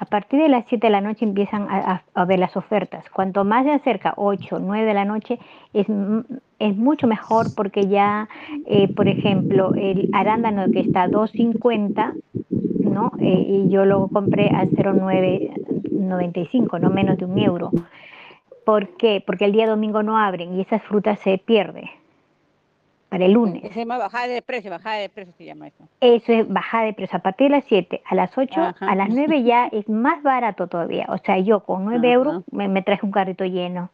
[0.00, 3.08] a partir de las 7 de la noche empiezan a, a- a ver las ofertas.
[3.10, 5.38] Cuanto más se acerca, 8, 9 de la noche,
[5.74, 6.24] es, m-
[6.58, 8.28] es mucho mejor porque ya,
[8.66, 12.14] eh, por ejemplo, el arándano que está a 2.50,
[12.82, 13.12] ¿no?
[13.20, 17.70] Eh, y yo lo compré a 0.995, no menos de un euro.
[18.64, 19.22] ¿Por qué?
[19.26, 21.90] Porque el día domingo no abren y esas frutas se pierde
[23.10, 23.62] para el lunes.
[23.74, 25.88] Se llama bajada de precio, bajada de precio se llama eso.
[26.00, 29.08] Eso es bajada de precio, a partir de las 7, a las 8, a las
[29.10, 31.06] 9 ya es más barato todavía.
[31.08, 33.90] O sea, yo con 9 euros me, me, traje un carrito lleno.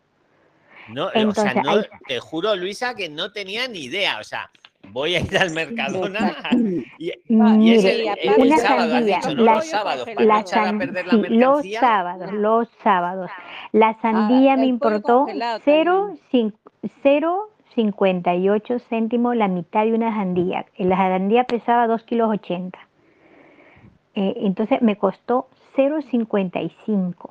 [0.88, 4.18] No, Entonces, o sea, no, te juro, Luisa, que no tenía ni idea.
[4.20, 4.50] O sea,
[4.90, 6.36] voy a ir al Mercadona
[6.98, 9.54] y, ah, y es el, el, el sábado, has dicho, ¿no?
[9.54, 11.40] los sábados, para no echar a perder la mercancía.
[11.40, 13.30] Los sábados, los sábados.
[13.72, 20.66] La ah, sandía ah, me importó 0,50 58 céntimos la mitad de una jandía.
[20.78, 22.78] La jandía pesaba 2 kilos 80.
[24.14, 25.46] Eh, entonces me costó
[25.76, 27.30] 0,55.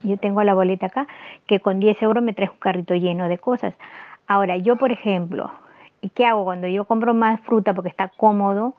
[0.00, 1.06] Yo tengo la boleta acá,
[1.46, 3.74] que con 10 euros me trae un carrito lleno de cosas.
[4.26, 5.52] Ahora, yo, por ejemplo,
[6.14, 8.74] ¿qué hago cuando yo compro más fruta porque está cómodo?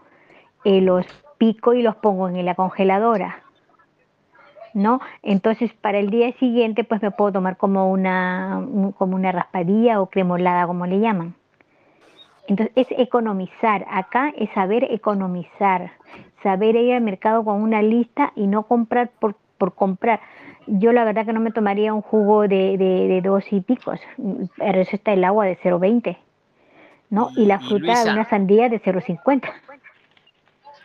[0.66, 1.06] Eh, los
[1.38, 3.43] pico y los pongo en la congeladora.
[4.74, 5.00] ¿No?
[5.22, 10.02] Entonces, para el día siguiente, pues me puedo tomar como una, un- como una raspadilla
[10.02, 11.36] o cremolada, como le llaman.
[12.48, 13.86] Entonces, es economizar.
[13.90, 15.92] Acá es saber economizar.
[16.42, 20.20] Saber ir al mercado con una lista y no comprar por, por comprar.
[20.66, 24.00] Yo la verdad que no me tomaría un jugo de, de, de dos y picos.
[24.58, 26.18] Para eso está el agua de 0,20.
[27.10, 27.30] ¿No?
[27.36, 28.12] Y la y fruta, Luisa.
[28.12, 29.44] una sandía de 0,50.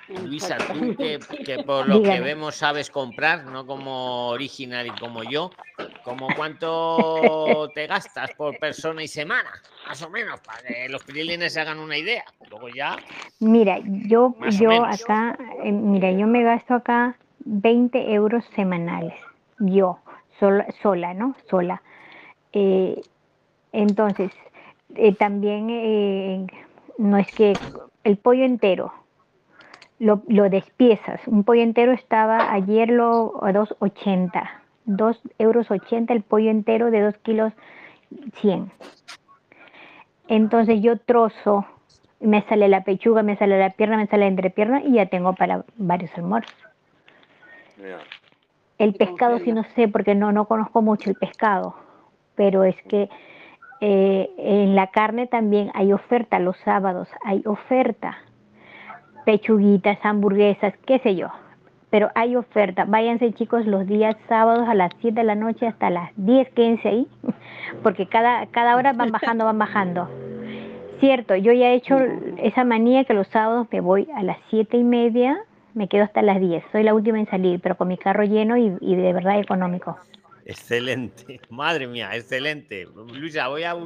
[0.08, 5.22] Luisa, tú que, que por lo que vemos sabes comprar, no como original y como
[5.24, 5.50] yo,
[6.02, 9.50] como cuánto te gastas por persona y semana,
[9.86, 12.24] más o menos, para que los prilines se hagan una idea.
[12.50, 12.96] Luego ya,
[13.40, 13.78] Mira,
[14.08, 19.14] yo, yo acá, eh, mira, yo me gasto acá 20 euros semanales.
[19.60, 19.98] Yo,
[20.40, 21.36] sola, sola ¿no?
[21.48, 21.80] Sola.
[22.52, 23.04] Eh,
[23.72, 24.32] entonces,
[24.96, 26.48] eh, también
[26.98, 27.60] no es que
[28.02, 28.92] el pollo entero,
[29.98, 31.20] lo, lo despiezas.
[31.26, 34.48] Un pollo entero estaba ayer lo a 2,80.
[34.84, 37.52] 2 euros 80 el pollo entero de 2 kilos
[38.40, 38.70] 100.
[40.28, 41.66] Entonces yo trozo,
[42.20, 45.34] me sale la pechuga, me sale la pierna, me sale la entrepierna y ya tengo
[45.34, 46.56] para varios almuerzos.
[48.78, 51.74] El pescado sí no sé porque no, no conozco mucho el pescado,
[52.34, 53.08] pero es que
[53.80, 58.18] eh, en la carne también hay oferta los sábados, hay oferta.
[59.28, 61.28] Pechuguitas, hamburguesas, qué sé yo.
[61.90, 62.86] Pero hay oferta.
[62.86, 66.88] Váyanse chicos los días sábados a las 7 de la noche hasta las 10, quédense
[66.88, 67.06] ahí,
[67.82, 70.08] porque cada, cada hora van bajando, van bajando.
[70.98, 71.98] Cierto, yo ya he hecho
[72.38, 75.36] esa manía que los sábados me voy a las 7 y media,
[75.74, 76.64] me quedo hasta las 10.
[76.72, 79.98] Soy la última en salir, pero con mi carro lleno y, y de verdad económico.
[80.46, 82.86] Excelente, madre mía, excelente.
[83.12, 83.76] Luisa, voy a,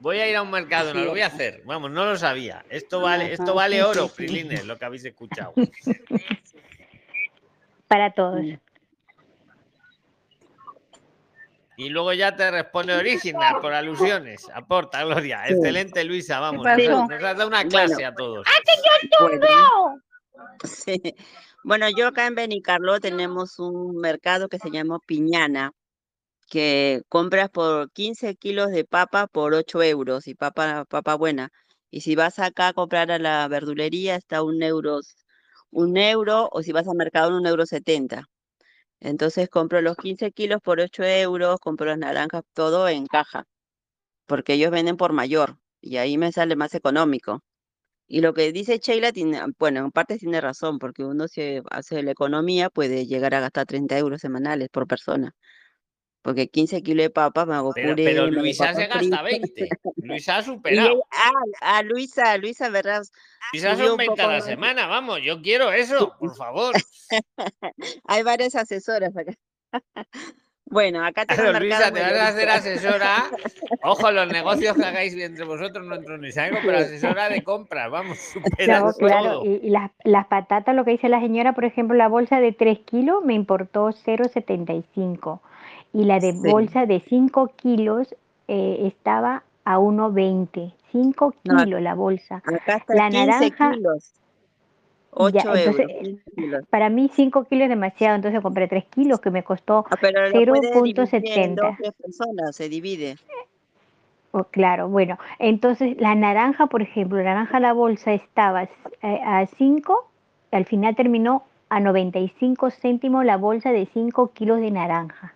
[0.00, 1.62] voy a ir a un mercado, no lo voy a hacer.
[1.64, 2.64] Vamos, no lo sabía.
[2.68, 5.52] Esto vale, esto vale oro, Prilines, lo que habéis escuchado.
[7.86, 8.40] Para todos.
[11.76, 14.48] Y luego ya te responde Original por alusiones.
[14.52, 15.44] Aporta, Gloria.
[15.46, 15.54] Sí.
[15.54, 16.66] Excelente, Luisa, vamos.
[16.76, 17.12] ¿Qué Nos, pasó?
[17.14, 17.70] nos has dado una Bueno.
[17.70, 18.46] clase a todos.
[19.20, 20.02] Bueno,
[20.64, 21.14] sí.
[21.62, 25.72] Bueno, yo acá en Benicarló tenemos un mercado que se llama Piñana,
[26.48, 31.50] que compras por 15 kilos de papa por 8 euros y papa, papa buena.
[31.90, 35.00] Y si vas acá a comprar a la verdulería está un euro,
[35.70, 38.24] un euro, o si vas al mercado un euro 70.
[39.00, 43.46] Entonces compro los 15 kilos por 8 euros, compro las naranjas, todo en caja,
[44.26, 47.42] porque ellos venden por mayor y ahí me sale más económico.
[48.08, 52.02] Y lo que dice Sheila, tiene, bueno, en parte tiene razón, porque uno si hace
[52.02, 55.34] la economía puede llegar a gastar 30 euros semanales por persona.
[56.28, 59.22] Porque 15 kilos de papas me hago Pero, puré, pero Luisa se gasta fritas.
[59.22, 59.68] 20.
[59.96, 60.90] Luisa ha superado.
[60.90, 63.00] ella- ah, a Luisa, Luisa, ¿verdad?
[63.50, 64.44] Luisa Subió son un 20 poco a la más.
[64.44, 65.20] semana, vamos.
[65.22, 66.74] Yo quiero eso, por favor.
[68.04, 69.32] Hay varias asesoras acá.
[70.70, 73.30] Bueno, acá tengo Claro, Luisa, te vas a hacer asesora.
[73.84, 77.90] Ojo, los negocios que hagáis entre vosotros no entro ni salgo, pero asesora de compras,
[77.90, 79.46] vamos, claro, todo.
[79.46, 82.52] y, y las, las patatas, lo que dice la señora, por ejemplo, la bolsa de
[82.52, 85.40] 3 kilos me importó 0,75
[85.92, 86.38] y la de Sí.
[86.50, 88.14] bolsa de 5 kilos
[88.46, 90.72] eh, estaba a 1,20.
[90.92, 92.36] 5 No, kilos la bolsa.
[92.36, 94.12] acá está La 15 naranja, kilos,
[95.32, 96.64] ya, 8 entonces, euros, 15 kilos.
[96.70, 100.28] para mí 5 kilos es demasiado, entonces compré 3 kilos que me costó Ah, pero
[100.30, 100.98] lo puede dividir
[101.38, 101.76] en dos, 0.70.
[101.78, 103.16] tres personas, se divide.
[104.30, 109.46] Oh, claro, bueno, entonces la naranja, por ejemplo, la naranja la bolsa estaba eh, a
[109.46, 110.10] 5,
[110.52, 115.34] al final terminó a 95 céntimos la bolsa de 5 kilos de naranja.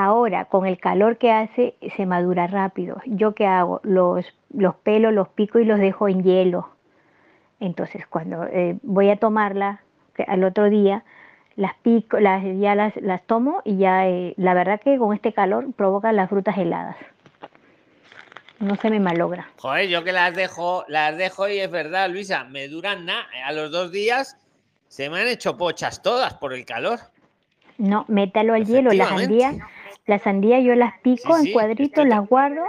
[0.00, 3.00] Ahora, con el calor que hace, se madura rápido.
[3.04, 3.80] ¿Yo qué hago?
[3.82, 4.24] Los,
[4.54, 6.70] los pelos, los pico y los dejo en hielo.
[7.58, 9.82] Entonces, cuando eh, voy a tomarla
[10.28, 11.02] al otro día,
[11.56, 15.32] las pico, las, ya las, las tomo y ya, eh, la verdad que con este
[15.32, 16.94] calor provoca las frutas heladas.
[18.60, 19.48] No se me malogra.
[19.56, 23.26] Joder, yo que las dejo, las dejo y es verdad, Luisa, me duran nada.
[23.44, 24.36] A los dos días
[24.86, 27.00] se me han hecho pochas todas por el calor.
[27.78, 28.92] No, métalo al hielo.
[28.92, 29.64] La Efectivamente.
[30.08, 32.64] La sandía yo las pico Sí, en sí, cuadritos, las guardo.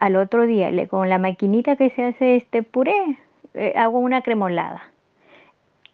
[0.00, 3.16] Al otro día, le, con la maquinita que se hace este puré,
[3.54, 4.82] eh, hago una cremolada.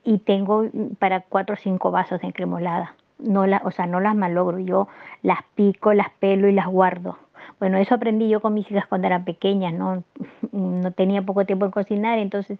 [0.04, 2.94] Y tengo mm, para cuatro o cinco vasos de cremolada.
[3.18, 4.58] No la, o sea, no las malogro.
[4.58, 4.88] Yo
[5.22, 7.18] las pico, las pelo y las guardo.
[7.60, 10.02] Bueno, eso aprendí yo con mis hijas cuando eran pequeñas, ¿no?
[10.52, 12.58] No tenía poco tiempo en cocinar, entonces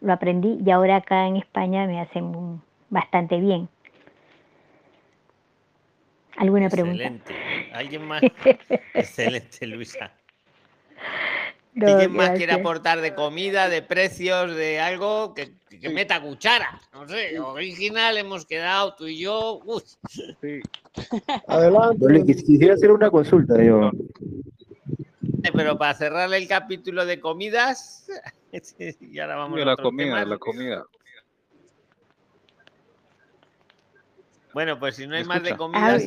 [0.00, 2.60] lo aprendí y ahora acá en España me hacen
[2.90, 3.68] bastante bien.
[6.40, 7.04] ¿Alguna pregunta?
[7.04, 7.70] Excelente.
[7.74, 8.22] ¿Alguien más?
[8.94, 10.10] Excelente, Luisa.
[11.74, 16.80] No, ¿Alguien más quiere aportar de comida, de precios, de algo que, que meta cuchara?
[16.94, 19.60] No sé, original hemos quedado tú y yo.
[19.66, 19.82] Uy.
[21.46, 21.98] Adelante.
[22.00, 23.90] Yo le quis- quisiera hacer una consulta, yo.
[25.54, 28.10] Pero para cerrar el capítulo de comidas,
[29.00, 30.84] y ahora vamos a la comida, la comida.
[34.52, 36.04] Bueno, pues si no hay ¿Me más de comidas,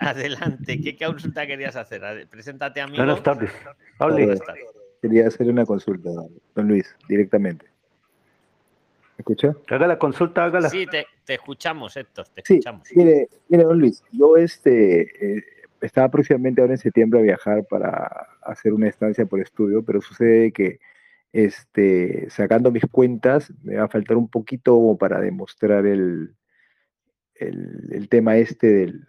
[0.00, 0.80] adelante.
[0.80, 2.28] ¿Qué consulta querías hacer?
[2.28, 3.04] Preséntate, amigo.
[3.04, 3.50] Buenas tardes.
[3.98, 4.26] Hable.
[4.26, 4.64] Buenas tardes.
[5.00, 6.10] Quería hacer una consulta,
[6.54, 7.66] don Luis, directamente.
[7.66, 9.54] ¿Me escucha?
[9.68, 10.68] Haga la consulta, hágala.
[10.70, 12.88] Sí, te, te escuchamos, Héctor, te Sí, escuchamos.
[12.94, 15.44] mire, mire, don Luis, yo este, eh,
[15.80, 20.52] estaba próximamente ahora en septiembre a viajar para hacer una estancia por estudio, pero sucede
[20.52, 20.78] que
[21.32, 26.34] este, sacando mis cuentas me va a faltar un poquito para demostrar el,
[27.36, 29.06] el, el tema este del,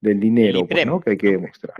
[0.00, 0.86] del dinero, pues.
[0.86, 1.00] ¿no?
[1.00, 1.74] Que hay que demostrar.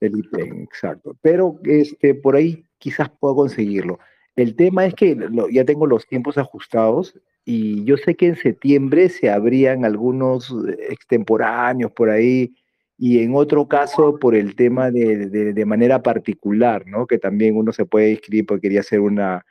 [0.00, 1.16] El IPREM, exacto.
[1.22, 3.98] Pero este, por ahí quizás puedo conseguirlo.
[4.36, 8.36] El tema es que lo- ya tengo los tiempos ajustados y yo sé que en
[8.36, 12.54] septiembre se abrían algunos eh, extemporáneos por ahí
[12.98, 17.06] y en otro caso por el tema de, de- de manera particular, ¿no?
[17.06, 19.46] Que también uno se puede inscribir porque quería hacer una,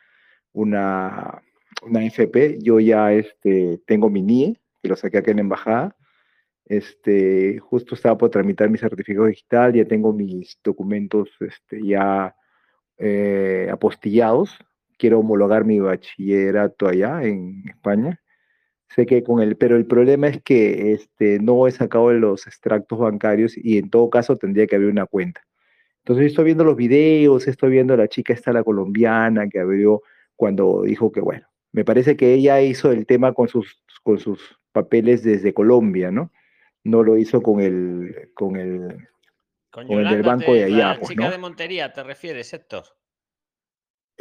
[0.54, 1.42] una,
[1.82, 2.60] una FP.
[2.62, 5.96] Yo ya este, tengo mi NIE, que lo saqué acá en la embajada.
[6.66, 12.36] Este, justo estaba por tramitar mi certificado digital, ya tengo mis documentos este, ya
[12.98, 14.58] eh, apostillados.
[14.98, 18.22] Quiero homologar mi bachillerato allá en España.
[18.90, 23.00] Sé que con el, pero el problema es que este, no he sacado los extractos
[23.00, 25.42] bancarios y en todo caso tendría que abrir una cuenta.
[26.04, 30.04] Entonces estoy viendo los videos, estoy viendo a la chica esta, la colombiana, que abrió
[30.36, 34.60] cuando dijo que, bueno, me parece que ella hizo el tema con sus, con sus
[34.76, 36.32] papeles desde Colombia, ¿no?
[36.84, 39.08] No lo hizo con el, con el,
[39.72, 41.32] Con con el del banco de allá, la pues, chica ¿no?
[41.32, 42.84] de Montería, ¿te refieres, Héctor?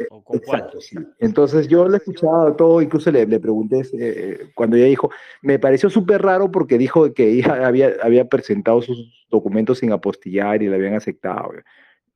[0.09, 0.37] ¿O con?
[0.37, 0.95] Exacto, sí.
[1.19, 5.89] Entonces yo le escuchaba todo, incluso le, le pregunté eh, cuando ella dijo, me pareció
[5.89, 10.75] súper raro porque dijo que ella había, había presentado sus documentos sin apostillar y le
[10.75, 11.51] habían aceptado.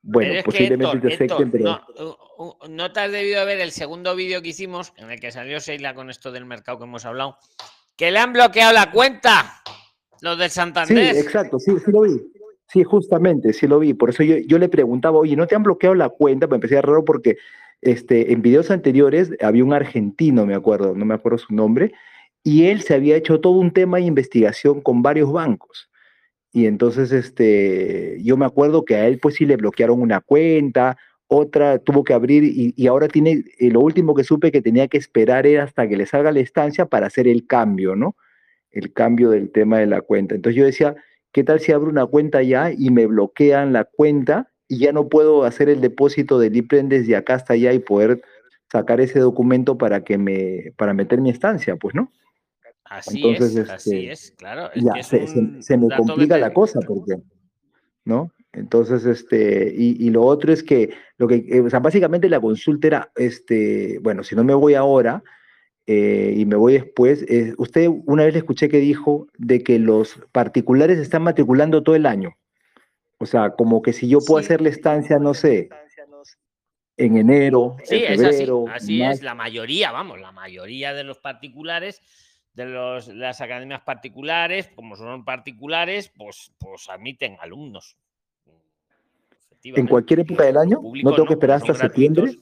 [0.01, 3.71] Bueno, Pero posiblemente Héctor, te acepten, Héctor, pero no, no te has debido ver el
[3.71, 7.05] segundo vídeo que hicimos en el que salió Sheila con esto del mercado que hemos
[7.05, 7.37] hablado.
[7.99, 9.61] Que le han bloqueado la cuenta.
[10.21, 11.17] Los del sí, Santander.
[11.17, 12.21] exacto, sí, sí lo vi.
[12.67, 13.93] Sí, justamente, sí lo vi.
[13.93, 16.47] Por eso yo, yo le preguntaba, oye, ¿no te han bloqueado la cuenta?
[16.47, 17.37] Me parecía raro porque
[17.81, 21.91] este, en videos anteriores había un argentino, me acuerdo, no me acuerdo su nombre,
[22.41, 25.89] y él se había hecho todo un tema de investigación con varios bancos.
[26.53, 30.97] Y entonces, este, yo me acuerdo que a él pues sí le bloquearon una cuenta,
[31.29, 34.87] otra tuvo que abrir y, y ahora tiene, eh, lo último que supe que tenía
[34.87, 38.15] que esperar era hasta que le salga la estancia para hacer el cambio, ¿no?
[38.71, 40.33] El cambio del tema de la cuenta.
[40.35, 40.95] Entonces yo decía,
[41.31, 45.07] ¿qué tal si abro una cuenta ya y me bloquean la cuenta y ya no
[45.07, 48.21] puedo hacer el depósito del IPREN desde acá hasta allá y poder
[48.71, 52.11] sacar ese documento para que me, para meter mi estancia, pues, ¿no?
[52.85, 54.71] Así Entonces, es, así este, es, claro.
[54.73, 57.17] Es ya que es se, se- me complica la cosa porque,
[58.03, 58.31] ¿no?
[58.53, 62.41] Entonces, este, y, y lo otro es que, lo que, eh, o sea, básicamente la
[62.41, 65.23] consulta era, este, bueno, si no me voy ahora
[65.85, 69.77] eh, y me voy después, eh, usted una vez le escuché que dijo de que
[69.77, 72.37] los particulares están matriculando todo el año.
[73.19, 75.69] O sea, como que si yo puedo hacer la estancia, no sé,
[76.97, 81.03] en enero, Sí, en es así, febrero, así es la mayoría, vamos, la mayoría de
[81.03, 82.01] los particulares,
[82.53, 87.95] de los, las academias particulares, como son particulares, pues, pues admiten alumnos.
[89.63, 92.35] En cualquier época del año, no tengo que esperar hasta septiembre.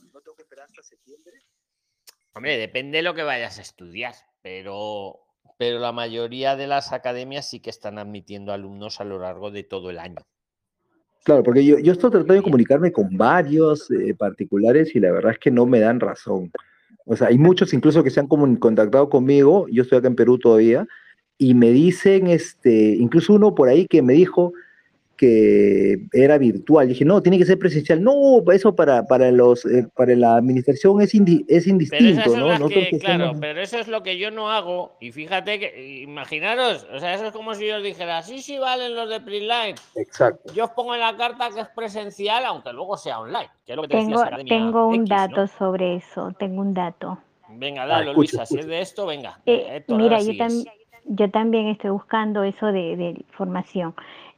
[2.34, 4.13] Hombre, depende de lo que vayas a estudiar,
[4.43, 5.20] pero,
[5.57, 9.63] pero la mayoría de las academias sí que están admitiendo alumnos a lo largo de
[9.63, 10.18] todo el año.
[11.24, 15.32] Claro, porque yo, yo estoy tratando de comunicarme con varios eh, particulares y la verdad
[15.34, 16.51] es que no me dan razón.
[17.05, 20.38] O sea, hay muchos incluso que se han contactado conmigo, yo estoy acá en Perú
[20.38, 20.88] todavía,
[21.38, 24.53] y me dicen, este, incluso uno por ahí que me dijo
[25.18, 26.88] que era virtual.
[26.88, 28.01] dije, no, tiene que ser presencial.
[28.03, 32.59] No, eso para, para, los, eh, para la administración es, indi- es Pero indistinto, son
[32.59, 32.70] ¿no?
[32.70, 34.95] que, que claro, somos- pero eso es lo que yo no hago.
[35.01, 38.57] Y fíjate que, imaginaros, o sea, eso es como si yo os dijera, sí, sí,
[38.59, 39.76] valen los de Printline.
[39.95, 40.53] Exacto.
[40.53, 43.76] Yo os pongo en la carta que es presencial, aunque luego sea online, que es
[43.76, 45.15] lo que te Tengo, academia tengo un X, ¿no?
[45.15, 47.18] dato sobre eso, tengo un dato.
[47.49, 49.39] Venga, Ah, dalo, Luisa, si es de esto, venga.
[49.45, 50.65] Eh, Héctor, mira, yo, tam-
[51.05, 53.96] yo también estoy buscando eso de, de formación.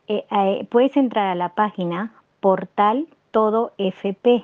[0.10, 4.44] Eh, eh, puedes entrar a la página Portal Todo FP.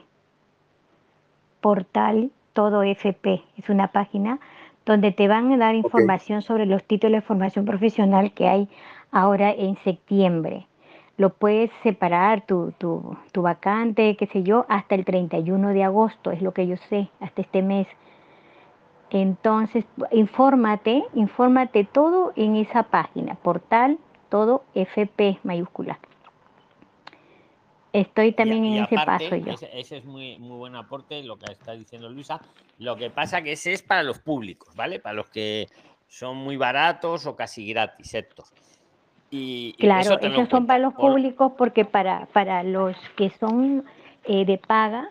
[1.59, 3.41] Portal Todo FP.
[3.57, 4.39] Es una página
[4.85, 8.69] donde te van a dar información sobre los títulos de formación profesional que hay
[9.11, 10.67] ahora en septiembre.
[11.17, 16.29] Lo puedes separar tu, tu, tu vacante, qué sé yo, hasta el 31 de agosto,
[16.29, 17.87] es lo que yo sé, hasta este mes.
[19.09, 23.97] Entonces, infórmate, infórmate todo en esa página, portal
[24.29, 25.99] todo FP mayúscula.
[27.93, 29.53] Estoy también Y en ese aparte, paso yo.
[29.53, 32.41] Ese, ese es muy, muy buen aporte, lo que está diciendo Luisa.
[32.77, 34.99] Lo que pasa que ese es para los públicos, ¿vale?
[34.99, 35.69] Para los que
[36.07, 38.45] son muy baratos o casi gratis, Héctor.
[39.31, 40.67] Y, Claro, eso esos son cuenta.
[40.67, 43.85] para los públicos porque para, para los que son
[44.25, 45.09] eh, de paga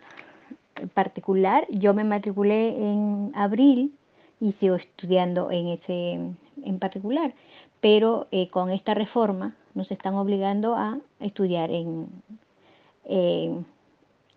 [0.77, 3.95] en particular, yo me matriculé en abril
[4.41, 6.13] y sigo estudiando en ese
[6.65, 7.35] en particular,
[7.85, 12.07] pero eh, con esta reforma nos están obligando a estudiar en,
[13.05, 13.67] en,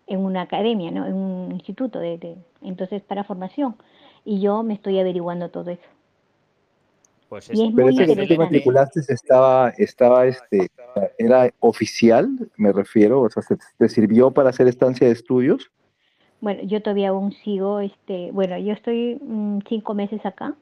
[0.06, 1.06] en una academia, ¿no?
[1.06, 3.74] en un instituto, de, de- entonces para formación.
[4.26, 5.88] Y yo me estoy averiguando todo eso.
[7.30, 10.68] Pues Y es Pero muy ese que tú te matriculaste estaba, estaba, este,
[11.16, 15.70] era oficial, me refiero, o sea, ¿te, te sirvió para hacer estancia de estudios?
[16.42, 20.54] bueno, yo todavía aún sigo, este, bueno, yo estoy mm, cinco meses acá,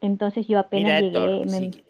[0.00, 1.84] entonces yo apenas Mira, Héctor, llegué, me- si-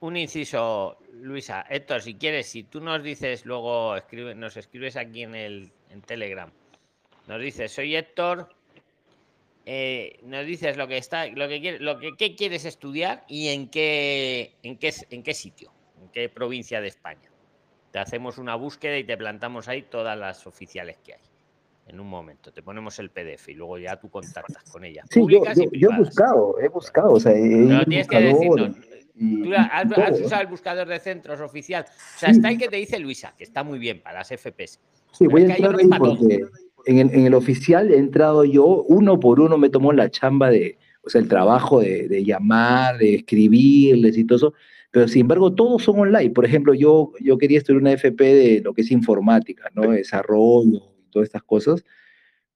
[0.00, 1.64] un inciso, Luisa.
[1.68, 6.02] Héctor, si quieres, si tú nos dices luego, escribe, nos escribes aquí en el en
[6.02, 6.50] Telegram,
[7.26, 8.48] nos dices, soy Héctor,
[9.66, 13.48] eh, nos dices lo que está, lo que quieres, lo que qué quieres estudiar y
[13.48, 17.30] en qué, en qué, en qué sitio, en qué provincia de España.
[17.90, 21.20] Te hacemos una búsqueda y te plantamos ahí todas las oficiales que hay.
[21.88, 25.06] En un momento, te ponemos el PDF y luego ya tú contactas con ellas.
[25.10, 27.78] Sí, yo, públicas yo, y yo he buscado, he buscado, o sea, he ido Pero
[27.78, 28.30] al tienes que
[29.20, 31.84] y- Tú y has, usado el buscador de centros oficial.
[31.88, 32.36] O sea, Sí.
[32.36, 34.80] está el que te dice Luisa, que está muy bien para las FPs.
[35.12, 36.40] Sí, Pero voy a entrar ahí porque
[36.86, 40.50] en el, en el oficial he entrado yo, uno por uno me tomó la chamba
[40.50, 44.54] de, o sea, el trabajo de, de llamar, de escribirles y todo eso,
[44.90, 46.30] pero sin embargo todos son online.
[46.30, 49.90] Por ejemplo, yo, yo quería estudiar una FP de lo que es informática, ¿no?
[49.90, 51.84] Desarrollo todas estas cosas,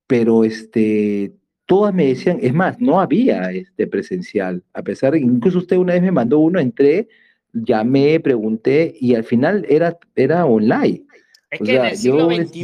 [0.06, 1.32] pero este,
[1.66, 5.94] todas me decían, es más, no había este presencial, a pesar de, incluso usted una
[5.94, 7.08] vez me mandó uno, entré,
[7.52, 11.04] llamé, pregunté y al final era, era online.
[11.50, 12.62] Es O que en sea, el siglo yo- XXI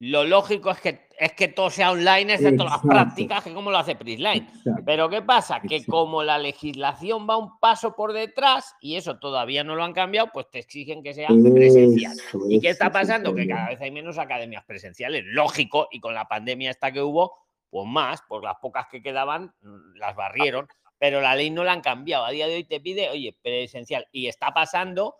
[0.00, 3.78] lo lógico es que, es que todo sea online, excepto las prácticas, que como lo
[3.78, 4.48] hace Prisline.
[4.84, 5.60] Pero ¿qué pasa?
[5.60, 9.92] Que como la legislación va un paso por detrás y eso todavía no lo han
[9.92, 12.12] cambiado, pues te exigen que sea presencial.
[12.12, 13.34] Eso, ¿Y qué está pasando?
[13.34, 17.36] Que cada vez hay menos academias presenciales, lógico, y con la pandemia esta que hubo,
[17.70, 20.68] pues más, pues las pocas que quedaban mm, las barrieron,
[20.98, 22.24] pero la ley no la han cambiado.
[22.24, 24.06] A día de hoy te pide, oye, presencial.
[24.10, 25.16] Y está pasando,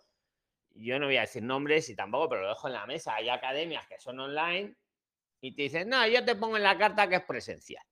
[0.73, 3.15] yo no voy a decir nombres y tampoco, pero lo dejo en la mesa.
[3.15, 4.75] Hay academias que son online
[5.45, 7.83] y te dicen, no, yo te pongo en la carta que es presencial.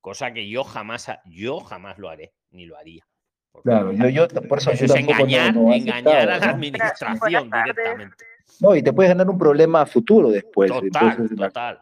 [0.00, 3.04] Cosa que yo jamás, yo jamás lo haré, ni lo haría.
[3.64, 7.50] Claro, yo, yo por eso, Eso yo es no- engañar, no engañar a la administración
[7.50, 8.24] directamente.
[8.60, 10.70] No, y te puedes ganar un problema a futuro después.
[10.70, 11.80] Total, entonces, total.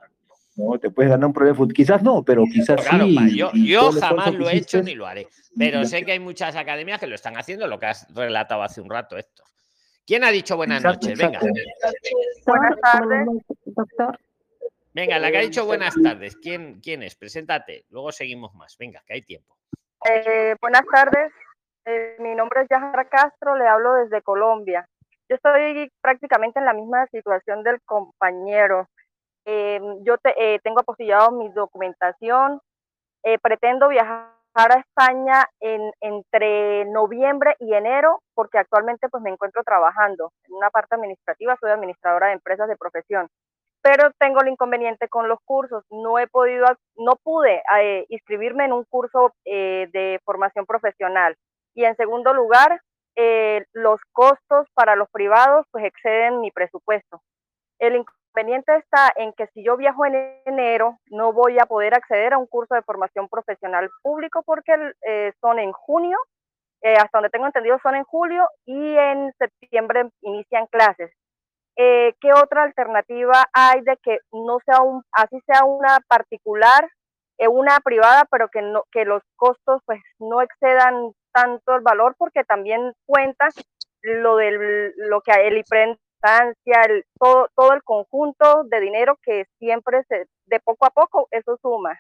[0.56, 1.74] no, te puedes ganar un problema futuro.
[1.74, 3.14] Quizás no, pero quizás Claro, sí.
[3.14, 5.28] pa, yo, jamás lo he hecho ni lo haré.
[5.58, 8.80] Pero sé que hay muchas academias que lo están haciendo, lo que has relatado hace
[8.80, 9.44] un rato, Héctor.
[10.06, 11.18] ¿Quién ha dicho buenas Exacto, noches?
[11.18, 11.40] Venga.
[12.46, 13.26] Buenas tardes.
[13.66, 14.18] Doctor.
[14.94, 16.36] Venga, la que ha dicho buenas tardes.
[16.36, 17.16] ¿Quién, quién es?
[17.16, 17.84] Preséntate.
[17.90, 18.76] Luego seguimos más.
[18.78, 19.56] Venga, que hay tiempo.
[20.08, 21.32] Eh, buenas tardes,
[21.84, 24.86] Eh, mi nombre es Yajara Castro, le hablo desde Colombia.
[25.28, 28.86] Yo estoy prácticamente en la misma situación del compañero.
[29.44, 32.60] Eh, yo te- eh, tengo apostillado mi documentación,
[33.24, 39.64] eh, pretendo viajar a España en, entre noviembre y enero, porque actualmente pues me encuentro
[39.64, 43.26] trabajando en una parte administrativa, soy administradora de empresas de profesión
[43.82, 45.84] pero tengo el inconveniente con los cursos.
[45.90, 51.36] No he podido, no pude eh, inscribirme en un curso eh, de formación profesional.
[51.74, 52.80] Y en segundo lugar,
[53.16, 57.20] eh, los costos para los privados pues exceden mi presupuesto.
[57.80, 60.14] El inconveniente está en que si yo viajo en
[60.46, 64.72] enero, no voy a poder acceder a un curso de formación profesional público porque
[65.40, 66.16] son en junio,
[66.82, 71.12] hasta donde tengo entendido son en julio y en septiembre inician clases
[71.76, 76.88] eh, ¿qué otra alternativa hay de que no sea un, así sea una particular,
[77.38, 82.14] eh, una privada, pero que no, que los costos pues no excedan tanto el valor,
[82.18, 83.48] porque también cuenta
[84.02, 85.98] lo del lo que el IPREN
[87.18, 91.98] todo, todo el conjunto de dinero que siempre se, de poco a poco eso suma.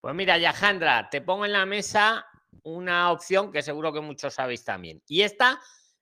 [0.00, 2.26] Pues mira, Yajandra, te pongo en la mesa
[2.62, 5.02] una opción que seguro que muchos sabéis también.
[5.08, 5.58] Y esta,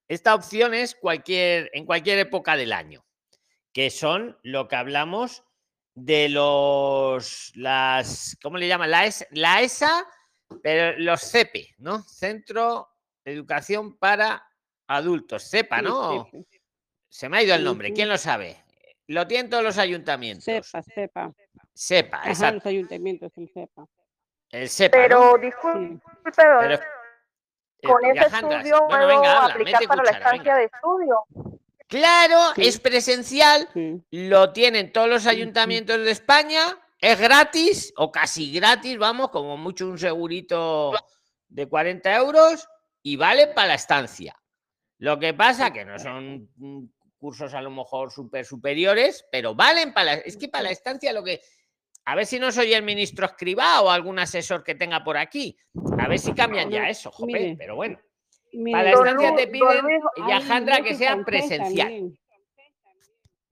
[0.08, 3.04] esta opción es cualquier, en cualquier época del año,
[3.72, 5.44] que son lo que hablamos
[5.94, 8.90] de los, las, ¿cómo le llaman?
[8.90, 10.06] La, ES- la ESA,
[10.62, 12.02] pero los CEPE, ¿no?
[12.02, 12.88] Centro
[13.24, 14.46] de Educación para
[14.88, 16.28] Adultos, CEPA, ¿no?
[16.30, 16.46] sí,
[17.08, 17.92] Se me ha ido el nombre.
[17.92, 18.62] ¿quién lo sabe?
[19.06, 20.44] Lo tienen todos los ayuntamientos.
[20.44, 21.32] Sepa, sepa.
[21.72, 22.54] SEPA, Ajá, exacto.
[22.56, 23.86] los ayuntamientos, el sepa.
[24.50, 25.38] El SEPA, Pero ¿no?
[25.38, 26.00] disculpe,
[26.36, 26.78] Pero,
[27.84, 30.18] con ese estudio bueno, puedo venga, habla, aplicar para la venga.
[30.18, 31.16] estancia de estudio.
[31.86, 33.68] Claro, es presencial,
[34.10, 39.86] lo tienen todos los ayuntamientos de España, es gratis o casi gratis, vamos, como mucho
[39.86, 40.92] un segurito
[41.48, 42.68] de 40 euros
[43.02, 44.34] y vale para la estancia.
[44.98, 46.50] Lo que pasa que no son
[47.18, 51.12] cursos a lo mejor super superiores, pero valen para la, es que para la estancia
[51.12, 51.42] lo que
[52.06, 55.56] a ver si no soy el ministro escriba o algún asesor que tenga por aquí.
[55.98, 57.98] A ver si cambian ya eso, jope, Mire, pero bueno.
[58.52, 59.86] Mire, Para la estancia Lu- te piden,
[60.72, 61.88] hay que sea presencial.
[61.88, 62.18] también.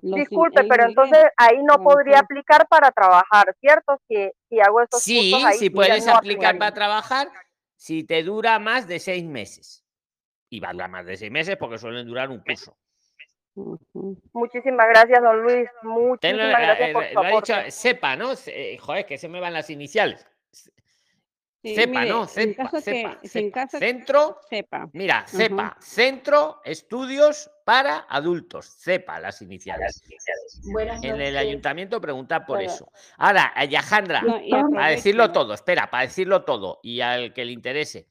[0.03, 3.99] Los in- Disculpe, pero leyes entonces ahí no podría aplicar para trabajar, ¿cierto?
[4.09, 4.16] Si,
[4.49, 7.29] si hago estos Sí, cursos ahí, si puedes no aplicar para trabajar,
[7.77, 9.85] si te dura más de seis meses.
[10.51, 12.77] Y va a durar más de seis meses porque suelen durar un curso.
[13.55, 15.69] Muchísimas gracias, don Luis.
[15.83, 18.33] Muchísimas gracias por su lo ha dicho, sepa, ¿no?
[18.47, 20.27] Eh, Joder, que se me van las iniciales.
[21.65, 22.27] Sí, mire, ¿no?
[22.27, 22.57] que,
[23.23, 24.91] si caso Centro, sepa.
[24.95, 30.03] mira, CEPA, Centro Estudios para Adultos, CEPA, las iniciales.
[30.73, 32.91] Buenas En el ayuntamiento preguntar por eso.
[33.16, 37.53] Ahora, Yajandra, No, y para decirlo todo, espera, para decirlo todo y al que le
[37.53, 38.09] interese,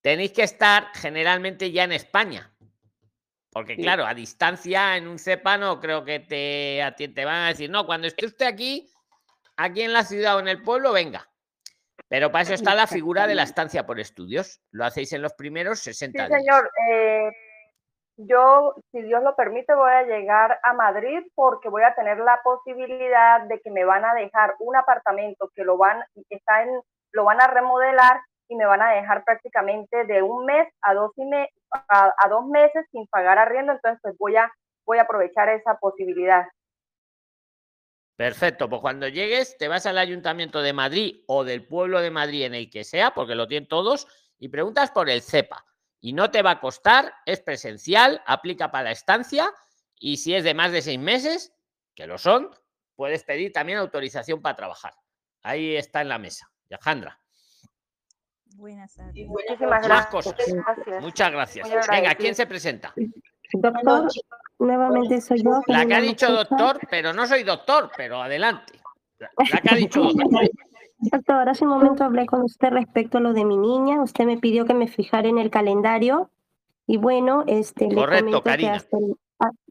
[0.00, 2.55] tenéis que estar generalmente ya en España.
[3.56, 3.80] Porque Sí.
[3.82, 7.48] claro, a distancia en un CEPA no creo que te, a ti te van a
[7.48, 8.86] decir, no, cuando esté usted aquí,
[9.56, 11.26] aquí en la ciudad o en el pueblo, venga.
[12.06, 14.60] Pero para eso está la figura de la estancia por estudios.
[14.72, 16.38] Lo hacéis en los primeros Sí, 60 días.
[16.38, 16.70] señor.
[16.90, 17.30] eh,
[18.18, 22.38] yo, si Dios lo permite, voy a llegar a Madrid porque voy a tener la
[22.44, 26.78] posibilidad de que me van a dejar un apartamento que lo van, está en,
[27.12, 31.12] lo van a remodelar y me van a dejar prácticamente de un mes a dos,
[31.16, 33.72] y me- a, dos meses sin pagar arriendo.
[33.72, 34.50] Entonces, pues voy a,
[34.84, 36.46] voy a aprovechar esa posibilidad.
[38.16, 42.44] Perfecto, pues cuando llegues te vas al Ayuntamiento de Madrid o del pueblo de Madrid
[42.44, 45.64] en el que sea, porque lo tienen todos, y preguntas por el CEPA.
[46.00, 49.52] Y no te va a costar, es presencial, aplica para la estancia
[49.98, 51.54] y si es de más de seis meses,
[51.94, 52.50] que lo son,
[52.94, 54.94] puedes pedir también autorización para trabajar.
[55.42, 56.50] Ahí está en la mesa.
[56.70, 57.20] Alejandra,
[58.56, 59.26] Buenas tardes.
[59.26, 60.06] Muchísimas más gracias.
[60.06, 60.34] cosas.
[60.36, 61.02] Gracias.
[61.02, 61.68] Muchas gracias.
[61.90, 62.14] Venga.
[62.14, 62.94] ¿quién se presenta?
[63.52, 64.08] Doctor,
[64.58, 65.60] nuevamente soy yo.
[65.66, 68.72] La que ha dicho doctor, pero no soy doctor, pero adelante.
[69.18, 70.50] La la que ha dicho doctor.
[70.98, 74.02] Doctor, hace un momento hablé con usted respecto a lo de mi niña.
[74.02, 76.30] Usted me pidió que me fijara en el calendario.
[76.86, 78.74] Y bueno, este, le Correcto, comento que Karina.
[78.74, 79.16] hasta el,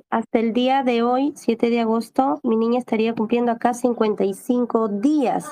[0.10, 5.49] hasta el día de hoy, 7 de agosto, mi niña estaría cumpliendo acá 55 días.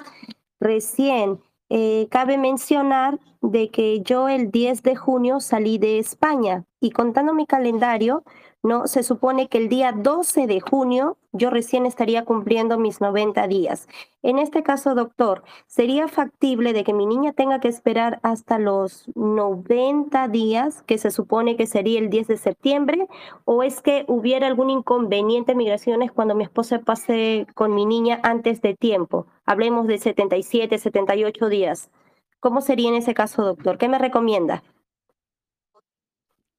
[0.59, 6.91] Recién, eh, cabe mencionar de que yo el 10 de junio salí de España y
[6.91, 8.23] contando mi calendario,
[8.63, 13.45] no se supone que el día 12 de junio yo recién estaría cumpliendo mis 90
[13.47, 13.89] días.
[14.21, 19.11] En este caso, doctor, ¿sería factible de que mi niña tenga que esperar hasta los
[19.15, 23.07] 90 días, que se supone que sería el 10 de septiembre?
[23.43, 28.21] ¿O es que hubiera algún inconveniente en migraciones cuando mi esposa pase con mi niña
[28.23, 29.27] antes de tiempo?
[29.45, 31.89] Hablemos de 77, 78 días.
[32.39, 33.77] ¿Cómo sería en ese caso, doctor?
[33.77, 34.63] ¿Qué me recomienda?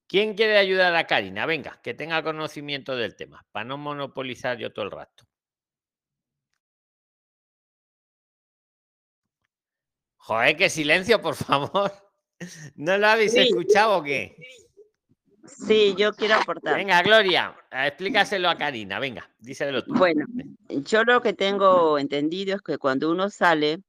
[0.07, 1.45] ¿Quién quiere ayudar a Karina?
[1.45, 5.25] Venga, que tenga conocimiento del tema, para no monopolizar yo todo el rato.
[10.17, 11.91] Joder, qué silencio, por favor.
[12.75, 13.39] ¿No lo habéis Sí.
[13.39, 14.35] escuchado o qué?
[15.45, 16.75] Sí, yo quiero aportar.
[16.75, 18.99] Venga, Gloria, eh, explícaselo a Karina.
[18.99, 19.93] Venga, díselo tú.
[19.93, 20.25] Bueno,
[20.69, 23.81] yo lo que tengo entendido es que cuando uno sale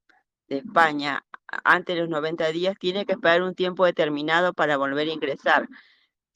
[0.48, 1.24] de España
[1.64, 5.68] antes de los 90 días, tiene que esperar un tiempo determinado para volver a ingresar.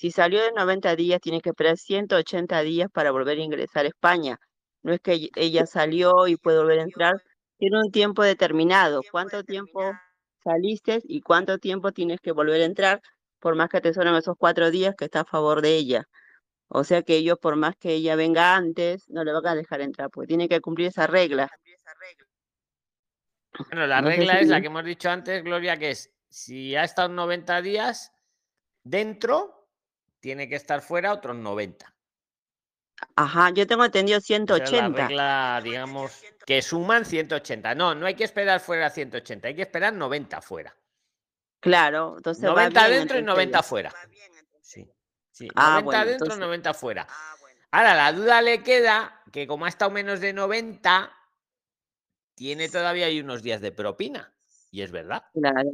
[0.00, 3.88] Si salió de 90 días, tiene que esperar 180 días para volver a ingresar a
[3.88, 4.38] España.
[4.82, 7.22] No es que ell- ella salió y puede volver a entrar,
[7.58, 9.02] tiene un tiempo determinado.
[9.10, 9.92] ¿Cuánto tiempo
[10.42, 13.02] saliste y cuánto tiempo tienes que volver a entrar?
[13.40, 16.04] Por más que te suenen esos cuatro días que está a favor de ella.
[16.68, 19.82] O sea que ellos, por más que ella venga antes, no le van a dejar
[19.82, 21.50] entrar, porque tiene que cumplir esa regla.
[23.68, 26.74] Bueno, la No regla si- es la que hemos dicho antes, Gloria, que es si
[26.74, 28.12] ha estado 90 días
[28.82, 29.59] dentro,
[30.20, 31.92] tiene que estar fuera otros 90.
[33.16, 35.06] Ajá, yo tengo entendido Esa es la 180.
[35.08, 37.74] regla, digamos, que suman 180.
[37.74, 40.76] No, no hay que esperar fuera 180, hay que esperar 90 fuera.
[41.60, 43.68] Claro, entonces va 90 bien dentro y entre 90 ustedes.
[43.68, 43.92] fuera.
[44.60, 44.90] Sí,
[45.30, 45.48] sí.
[45.54, 47.06] Ah, 90 bueno, dentro, entonces- 90 fuera.
[47.72, 51.12] Ahora, la duda le queda que como ha estado menos de 90,
[52.34, 54.34] tiene todavía ahí unos días de propina.
[54.70, 55.24] Y es verdad.
[55.32, 55.70] Claro.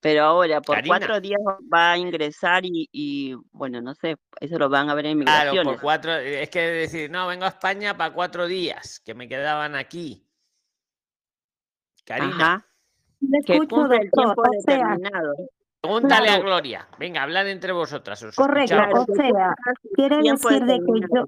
[0.00, 0.96] Pero ahora, por Karina.
[0.98, 1.40] cuatro días
[1.74, 5.50] va a ingresar y, y, bueno, no sé, eso lo van a ver en Claro,
[5.50, 5.72] migraciones.
[5.74, 6.14] por cuatro.
[6.14, 10.24] Es que decir, no, vengo a España para cuatro días, que me quedaban aquí.
[12.04, 12.66] Karina, Ajá.
[13.44, 14.34] Que escucho, cumple el doctor.
[14.36, 15.34] tiempo O sea, determinado.
[15.80, 16.42] pregúntale a claro.
[16.44, 16.88] Gloria.
[16.98, 18.22] Venga, hablad entre vosotras.
[18.22, 18.74] Os correcto.
[18.76, 19.08] escuchamos.
[19.08, 19.54] O sea,
[19.94, 21.24] quiere decir de que yo.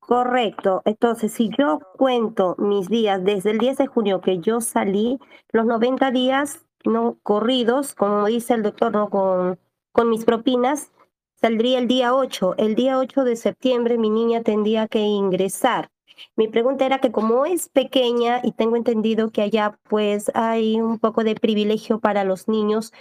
[0.00, 0.82] Correcto.
[0.84, 5.18] Entonces, si yo cuento mis días desde el 10 de junio que yo salí,
[5.52, 9.58] los 90 días no corridos, como dice el doctor, no con,
[9.92, 10.92] con mis propinas,
[11.34, 12.54] saldría el día 8.
[12.58, 15.90] El día 8 de septiembre mi niña tendría que ingresar.
[16.36, 20.98] Mi pregunta era que como es pequeña y tengo entendido que allá pues hay un
[20.98, 22.92] poco de privilegio para los niños,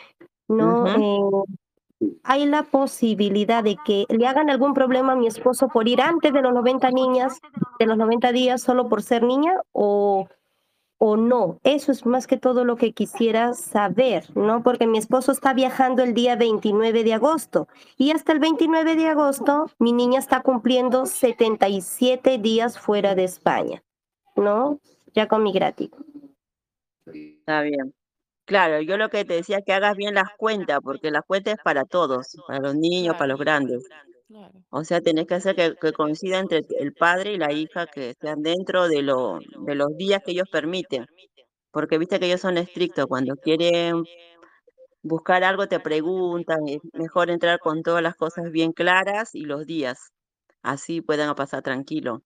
[0.48, 0.88] ¿no?
[0.88, 6.02] Eh, ¿Hay la posibilidad de que le hagan algún problema a mi esposo por ir
[6.02, 7.40] antes de los 90 niñas,
[7.80, 9.62] de los 90 días solo por ser niña?
[9.72, 10.28] ¿O,
[11.04, 11.60] o no?
[11.64, 14.62] Eso es más que todo lo que quisiera saber, ¿no?
[14.62, 17.68] Porque mi esposo está viajando el día 29 de agosto
[17.98, 23.82] y hasta el 29 de agosto mi niña está cumpliendo 77 días fuera de España,
[24.36, 24.80] ¿no?
[25.16, 25.90] Ya con mi gratis.
[27.08, 27.96] Está bien.
[28.46, 31.56] Claro, yo lo que te decía es que hagas bien las cuentas, porque las cuentas
[31.56, 33.90] es para todos, para los niños, para los grandes.
[34.70, 38.16] O sea, tenés que hacer que, que coincida entre el padre y la hija, que
[38.20, 41.06] sean dentro de, lo, de los días que ellos permiten.
[41.72, 44.04] Porque viste que ellos son estrictos, cuando quieren
[45.04, 49.66] buscar algo te preguntan, es mejor entrar con todas las cosas bien claras y los
[49.66, 50.12] días,
[50.62, 52.22] así puedan pasar tranquilo.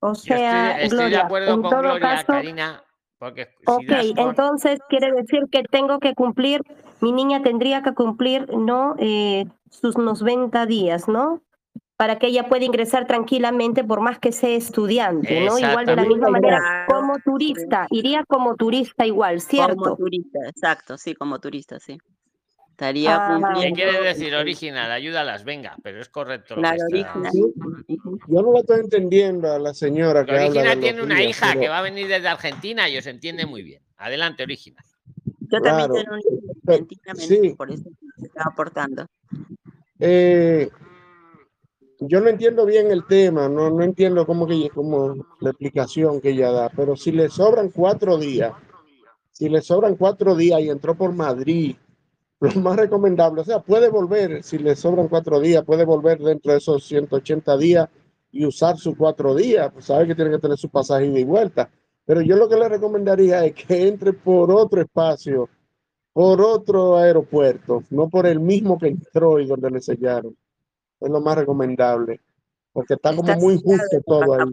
[0.00, 2.84] O estoy, sea, estoy de Gloria, acuerdo en con todo Gloria, caso, Karina,
[3.18, 6.60] porque si ok, das entonces quiere decir que tengo que cumplir,
[7.02, 8.94] mi niña tendría que cumplir, ¿no?
[8.98, 11.42] Eh, sus 90 días, ¿no?
[11.96, 15.58] Para que ella pueda ingresar tranquilamente por más que sea estudiante, ¿no?
[15.58, 19.96] Igual de la misma manera como turista, iría como turista igual, Como ¿cierto?
[19.96, 21.98] turista, exacto, sí, como turista, sí.
[22.70, 23.76] Estaría Ah, ¿Qué cumpliendo.
[23.76, 24.90] quiere decir original?
[24.90, 27.28] Ayúdalas, venga, pero es correcto lo que Claro, está...
[27.28, 27.32] original.
[28.26, 31.22] Yo no la estoy entendiendo a la señora que habla Origina de los tiene una
[31.22, 33.82] hija pero- que va a venir desde Argentina y os entiende muy bien.
[33.98, 34.82] Adelante, Origina.
[35.52, 37.54] Yo también tengo una argentina, sí.
[37.56, 37.84] por eso
[38.16, 39.06] se estaba aportando.
[40.00, 40.70] Eh,
[42.00, 46.30] yo no entiendo bien el tema, no, no entiendo cómo que cómo la explicación que
[46.30, 48.54] ella da, pero si le sobran cuatro días,
[49.30, 51.76] si le sobran cuatro días y entró por Madrid,
[52.40, 56.52] lo más recomendable, o sea, puede volver, si le sobran cuatro días, puede volver dentro
[56.52, 57.88] de esos 180 días
[58.30, 61.24] y usar sus cuatro días, pues sabe que tiene que tener su pasaje ida y
[61.24, 61.70] vuelta.
[62.04, 65.48] Pero yo lo que le recomendaría es que entre por otro espacio,
[66.12, 70.36] por otro aeropuerto, no por el mismo que entró y donde le sellaron.
[71.00, 72.20] Es lo más recomendable,
[72.72, 74.52] porque está como Está muy justo todo ahí.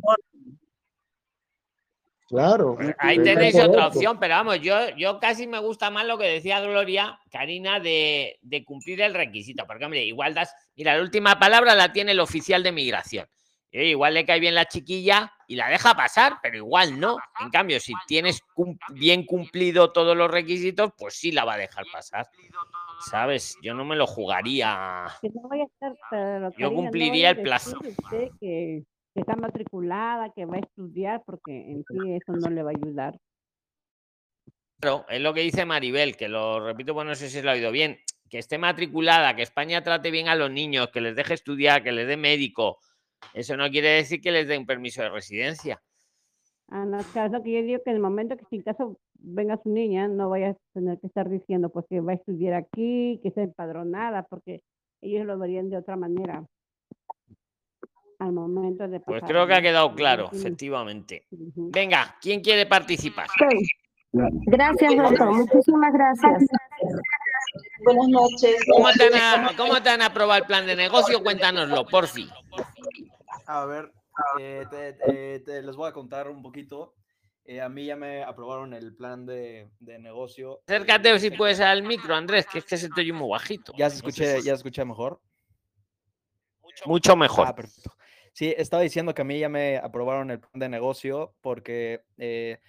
[2.27, 2.77] Claro.
[2.99, 6.61] Ahí tenéis otra opción, pero vamos, yo, yo casi me gusta más lo que decía
[6.61, 9.65] Gloria, Karina, de, de cumplir el requisito.
[9.65, 10.53] Porque, hombre, igual das.
[10.75, 13.25] Mira, la última palabra la tiene el oficial de migración.
[13.71, 17.17] Y, oye, igual le cae bien la chiquilla y la deja pasar, pero igual no.
[17.39, 21.57] En cambio, si tienes cum- bien cumplido todos los requisitos, pues sí la va a
[21.57, 22.27] dejar pasar.
[23.11, 23.57] ¿Sabes?
[23.61, 25.07] Yo no me lo jugaría.
[25.21, 27.79] Que no vaya a estar, pero, Yo cumpliría el plazo.
[27.79, 28.83] que, que
[29.15, 33.19] está matriculada, que va a estudiar, porque en sí eso no le va a ayudar.
[34.79, 37.53] Claro, es lo que dice Maribel, que lo repito, pues no sé si lo ha
[37.53, 41.33] oído bien, que esté matriculada, que España trate bien a los niños, que les deje
[41.33, 42.79] estudiar, que les dé médico.
[43.33, 45.81] Eso no quiere decir que les dé un permiso de residencia.
[46.69, 48.61] Ah, no, claro, es lo que yo digo que en el momento que si en
[48.63, 52.15] caso venga su niña, no vaya a tener que estar diciendo pues que va a
[52.15, 54.61] estudiar aquí, que está empadronada, porque
[55.01, 56.43] ellos lo verían de otra manera
[58.19, 61.23] al momento de Pues pasar, creo que ha quedado claro, efectivamente.
[61.31, 63.27] Venga, ¿quién quiere participar?
[64.11, 65.31] Gracias, doctor.
[65.31, 66.45] Muchísimas gracias.
[67.83, 68.65] Buenas noches.
[68.71, 71.21] ¿Cómo te, han, a- cómo te han aprobado el plan de negocio?
[71.23, 72.27] Cuéntanoslo, por fin.
[73.51, 73.91] A ver,
[74.39, 76.93] eh, te, te- te- les voy a contar un poquito.
[77.45, 80.61] Eh, a mí ya me aprobaron el plan de, de negocio.
[80.67, 83.73] Acércate si puedes al micro, Andrés, que es que se te oye muy bajito.
[83.75, 85.19] Ya se escuché, si- ya se escuché mejor.
[86.85, 87.47] Mucho mejor.
[87.47, 87.91] Ah, perfecto.
[88.33, 92.59] Sí, estaba diciendo que a mí ya me aprobaron el plan de negocio porque eh,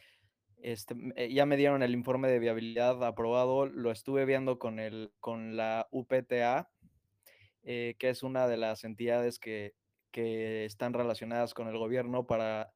[0.62, 3.66] este, eh, ya me dieron el informe de viabilidad aprobado.
[3.66, 6.70] Lo estuve viendo con, el, con la UPTA,
[7.65, 9.74] eh, que es una de las entidades que,
[10.11, 12.73] que están relacionadas con el gobierno para,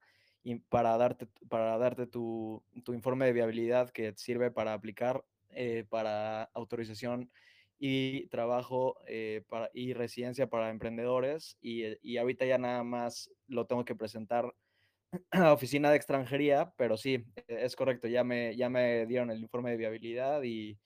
[0.69, 6.45] para darte, para darte tu, tu informe de viabilidad que sirve para aplicar eh, para
[6.55, 7.31] autorización
[7.79, 11.59] y trabajo eh, para, y residencia para emprendedores.
[11.61, 14.55] Y, eh, y ahorita ya nada más lo tengo que presentar
[15.31, 19.41] a oficina de extranjería, pero sí, e- es correcto, ya me, ya me dieron el
[19.41, 20.79] informe de viabilidad y,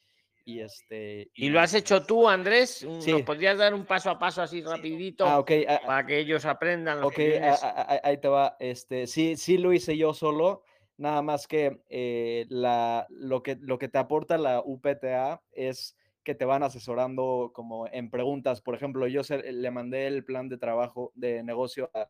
[0.49, 1.31] y este...
[1.35, 2.83] ¿Y lo has hecho tú, Andrés?
[2.83, 3.23] Un- ¿Nos Sí.
[3.23, 7.09] podrías dar un paso a paso así rapidito Ah, ah, para que ellos aprendan lo
[7.09, 7.63] Ok, que a- vienes?
[7.63, 8.57] a- a- ahí te va.
[8.59, 10.63] Este, sí, sí lo hice yo solo,
[10.97, 15.95] nada más que eh, la, lo que lo que te aporta la UPTA es
[16.25, 18.63] que te van asesorando como en preguntas.
[18.63, 22.09] Por ejemplo, yo se- le mandé el plan de trabajo de negocio a,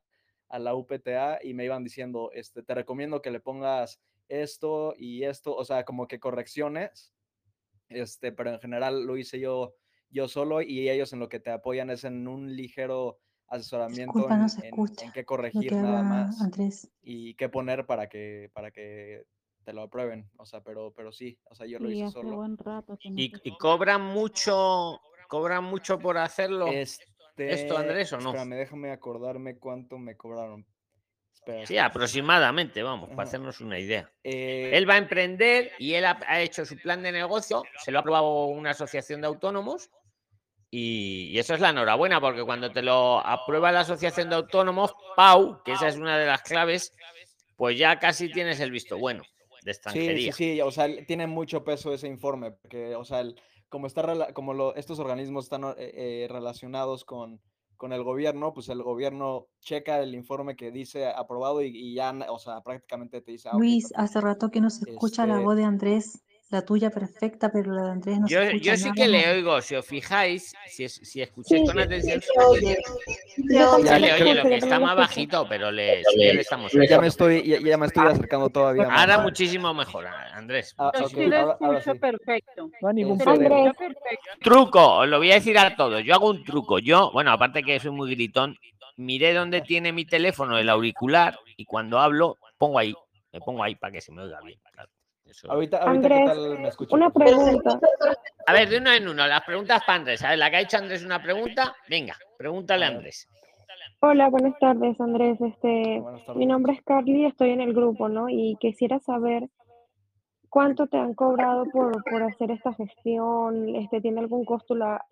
[0.49, 5.25] a la UPTA y me iban diciendo, este, te recomiendo que le pongas esto y
[5.25, 7.13] esto, o sea, como que correcciones
[7.89, 9.75] este, pero en general lo hice yo,
[10.11, 14.37] yo solo y ellos en lo que te apoyan es en un ligero asesoramiento Disculpa,
[14.37, 16.91] no en, se en- escucha en qué corregir que nada más Andrés.
[17.03, 19.25] y qué poner para que, para que
[19.65, 22.37] te lo aprueben, o sea, pero, pero sí, o sea, yo lo Sí, hice solo.
[22.37, 26.67] buen rato ¿Y, y cobran mucho cobran mucho por hacerlo?
[26.71, 28.31] Este, ¿Esto, Andrés, o no?
[28.31, 30.67] espérame, déjame acordarme cuánto me cobraron.
[31.49, 34.11] Espera, Sí, aproximadamente, vamos, para hacernos una idea.
[34.23, 37.91] Eh, Él va a emprender y él ha, ha hecho su plan de negocio, se
[37.91, 39.89] lo ha aprobado una asociación de autónomos
[40.71, 44.95] y, y eso es la enhorabuena, porque cuando te lo aprueba la asociación de autónomos,
[45.17, 46.93] Pau, que esa es una de las claves,
[47.57, 49.29] pues ya casi tienes el visto bueno de
[49.63, 50.33] Sí, sí, extranjería.
[50.33, 54.53] sí, o sea, tiene mucho peso ese informe, porque, o sea, el- como está, como
[54.53, 57.41] lo- estos organismos están eh, eh, relacionados con,
[57.79, 62.13] con el gobierno, pues el gobierno checa el informe que dice aprobado y, y ya,
[62.29, 65.45] o sea, prácticamente te dice, ah, Luis, hace rato que no se escucha la Este-
[65.45, 68.77] voz de Andrés, la tuya perfecta, pero la de Andrés no Yo, se escucha yo
[68.77, 68.95] sí nada.
[68.95, 72.77] que le oigo, si os fijáis, si, es- si escucháis Sí, con atención, sí, oye.
[73.37, 76.73] se le Ya, oye, lo que está más bajito, pero le, sí que le estamos
[76.73, 77.01] ya oyendo.
[77.03, 79.01] me estoy, ya, ya me estoy acercando todavía más.
[79.01, 80.75] Ahora muchísimo mejor, Andrés.
[80.79, 82.71] Ah, Yo sí lo escucho perfecto.
[82.81, 83.73] No hay ningún problema.
[84.41, 86.03] Truco, os lo voy a decir a todos.
[86.05, 86.79] Yo hago un truco.
[86.79, 88.57] Yo, bueno, aparte que soy muy gritón,
[88.97, 92.95] miré dónde tiene mi teléfono el auricular y cuando hablo pongo ahí,
[93.33, 94.59] me pongo ahí para que se me oiga bien.
[94.73, 94.91] claro.
[95.29, 96.97] Eso- Ahorita, ahorita ¿qué Andrés, tal me escucho?
[96.97, 97.81] una pregunta.
[98.47, 100.23] A ver, de uno en uno, las preguntas para Andrés.
[100.25, 103.29] A ver, la que ha hecho Andrés una pregunta, venga, pregúntale a Andrés.
[104.01, 105.41] Hola, buenas tardes, Andrés.
[105.41, 106.03] Este,
[106.35, 108.29] mi nombre es Carly, estoy en el grupo, ¿no?
[108.29, 109.49] Y quisiera saber
[110.49, 113.75] cuánto te han cobrado por, por hacer esta gestión.
[113.77, 115.05] Este, ¿tiene algún costo la,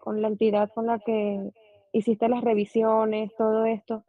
[0.00, 1.50] con la entidad con la que
[1.92, 4.04] hiciste las revisiones, todo esto?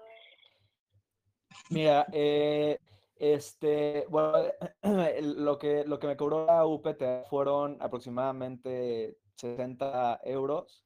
[1.69, 2.77] Mira, eh,
[3.15, 4.33] este, bueno,
[5.21, 10.85] lo que, lo que me cobró la UPT fueron aproximadamente 60 euros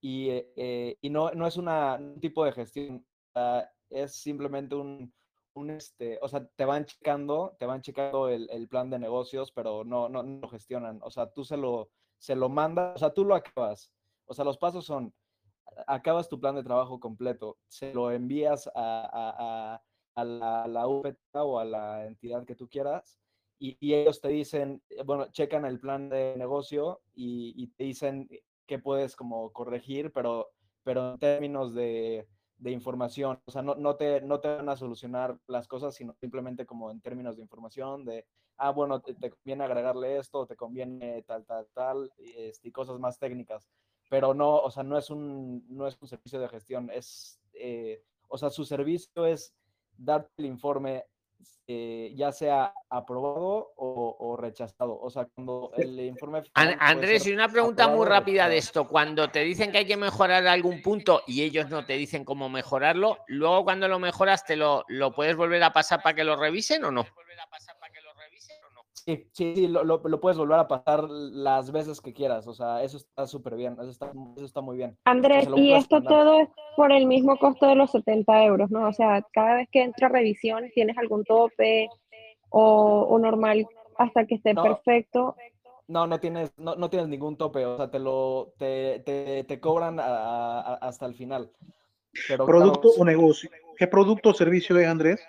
[0.00, 5.12] y, eh, y no, no es una, un tipo de gestión, ah, es simplemente un,
[5.54, 9.52] un, este, o sea, te van checando, te van checando el, el plan de negocios,
[9.52, 12.98] pero no, no, no lo gestionan, o sea, tú se lo, se lo mandas, o
[12.98, 13.92] sea, tú lo acabas,
[14.26, 15.14] o sea, los pasos son,
[15.86, 19.80] acabas tu plan de trabajo completo, se lo envías a-
[20.14, 23.18] a la, a la UPT o a la entidad que tú quieras
[23.58, 27.84] y, y ellos te dicen, eh, bueno, checan el plan de negocio y, y te
[27.84, 28.28] dicen
[28.66, 30.50] qué puedes como corregir, pero,
[30.82, 34.76] pero en términos de, de información, o sea, no, no, te, no te van a
[34.76, 38.26] solucionar las cosas, sino simplemente como en términos de información, de,
[38.56, 42.98] ah, bueno, te, te conviene agregarle esto, te conviene tal, tal, tal, y, este, cosas
[42.98, 43.68] más técnicas
[44.12, 48.04] pero no, o sea, no es un, no es un servicio de gestión, es, eh,
[48.28, 49.54] o sea, su servicio es
[49.96, 51.04] darte el informe,
[51.66, 54.98] eh, ya sea aprobado o, o rechazado.
[55.00, 58.88] O sea, cuando el informe Andrés, y una pregunta muy rápida de esto.
[58.88, 62.48] Cuando te dicen que hay que mejorar algún punto y ellos no te dicen cómo
[62.48, 66.36] mejorarlo, luego cuando lo mejoras, ¿te lo, lo puedes volver a pasar para que lo
[66.36, 67.06] revisen o no?
[69.04, 72.46] Sí, sí, sí, lo, lo- lo puedes volver a pasar las veces que quieras.
[72.46, 74.90] O sea, eso está súper bien, eso está, eso está muy bien.
[74.90, 76.12] O sea, Andrés, y esto mandar.
[76.12, 78.88] todo es por el mismo costo de los 70 euros, ¿no?
[78.88, 81.88] O sea, cada vez que entra revisión, ¿tienes algún tope
[82.50, 83.66] o, o normal
[83.98, 84.62] hasta que esté No.
[84.62, 85.36] perfecto?
[85.88, 89.60] No, no tienes, no, no tienes ningún tope, o sea, te lo, te, te, te
[89.60, 91.50] cobran a- a- hasta el final.
[92.28, 93.50] Pero claro, ¿Producto o negocio?
[93.76, 95.20] ¿Qué producto o servicio es, Andrés?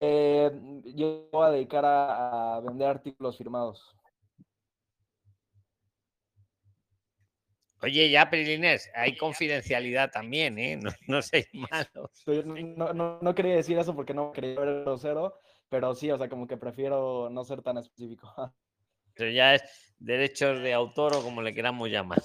[0.00, 0.50] Eh,
[0.94, 3.94] yo me voy a dedicar a, a vender artículos firmados.
[7.82, 10.76] Oye, ya, Prilines, hay confidencialidad también, ¿eh?
[10.76, 12.10] No, no seáis malos.
[12.76, 15.34] No, no- no- quería decir eso porque no quería ver grosero,
[15.70, 18.30] pero sí, o sea, como que prefiero no ser tan específico.
[19.16, 22.22] Eso ya es derechos de autor o como le queramos llamar.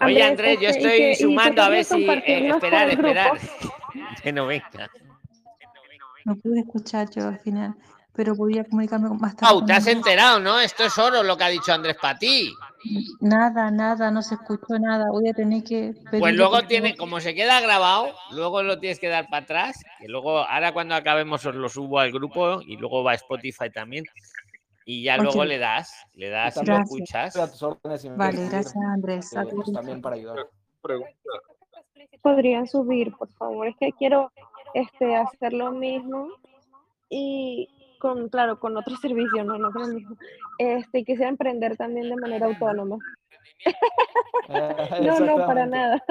[0.00, 2.08] Oye, Andrés, yo este, ¿y estoy tú sumando a ver si.
[2.08, 3.38] Eh, esperar, esperar.
[4.22, 4.90] Que no venga.
[6.24, 7.74] No pude escuchar yo al final,
[8.14, 9.52] pero podía comunicarme con- más tarde.
[9.52, 10.58] Pau, te has enterado, ¿no?
[10.60, 12.50] Esto es oro lo que ha dicho Andrés para ti.
[13.20, 15.06] Nada, nada, no se escuchó nada.
[15.10, 19.08] Voy a tener que Pues luego tiene, como se queda grabado, luego lo tienes que
[19.08, 19.82] dar para atrás.
[20.00, 23.70] Que luego, ahora cuando acabemos, os lo subo al grupo y luego va a Spotify
[23.70, 24.04] también.
[24.86, 27.34] Y ya luego le das, le das y lo escuchas.
[28.16, 29.32] Vale, gracias, Andrés.
[29.32, 29.72] eh, A ti.
[29.72, 30.46] también para ayudar.
[32.22, 33.66] Podrían subir, por favor.
[33.68, 34.30] Es que quiero
[34.74, 36.28] este, hacer lo mismo
[37.08, 37.68] y
[37.98, 40.16] con, claro, con otro servicio, no, no con el mismo.
[40.58, 42.98] Este, y quisiera emprender también de manera autónoma.
[45.00, 46.02] No, no, para nada.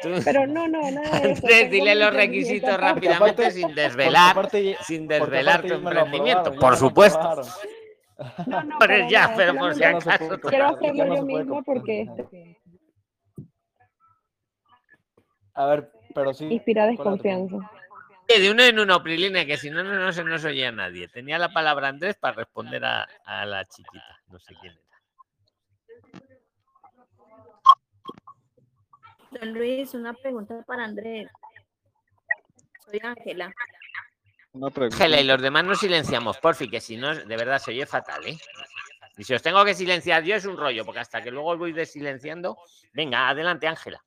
[0.24, 1.46] Pero no, no, nada de eso.
[1.70, 6.52] Dile los requisitos rápidamente aparte, sin desvelar, aparte, sin desvelar tu emprendimiento.
[6.54, 7.42] ya Por supuesto.
[8.46, 9.36] No, no, Pero ya, nada.
[9.36, 10.40] pero por si no acaso.
[10.40, 12.06] Quiero hacerlo yo misma porque.
[15.54, 17.56] A ver, pero sí, inspira desconfianza.
[18.28, 21.08] Oye, De uno en uno, Prilina, que si no, no, no se nos oía nadie.
[21.08, 24.20] Tenía la palabra Andrés para responder a, a la chiquita.
[24.28, 24.86] No sé quién era.
[29.40, 31.28] Don Luis, una pregunta para Andrés.
[32.84, 33.52] Soy Ángela.
[34.52, 34.96] Una pregunta.
[34.96, 38.26] Ángela, y los demás nos silenciamos, porfi, que si no, de verdad se oye fatal,
[38.26, 38.38] ¿eh?
[39.18, 41.58] Y si os tengo que silenciar yo es un rollo, porque hasta que luego os
[41.58, 42.56] voy desilenciando.
[42.92, 44.02] Venga, adelante, Ángela.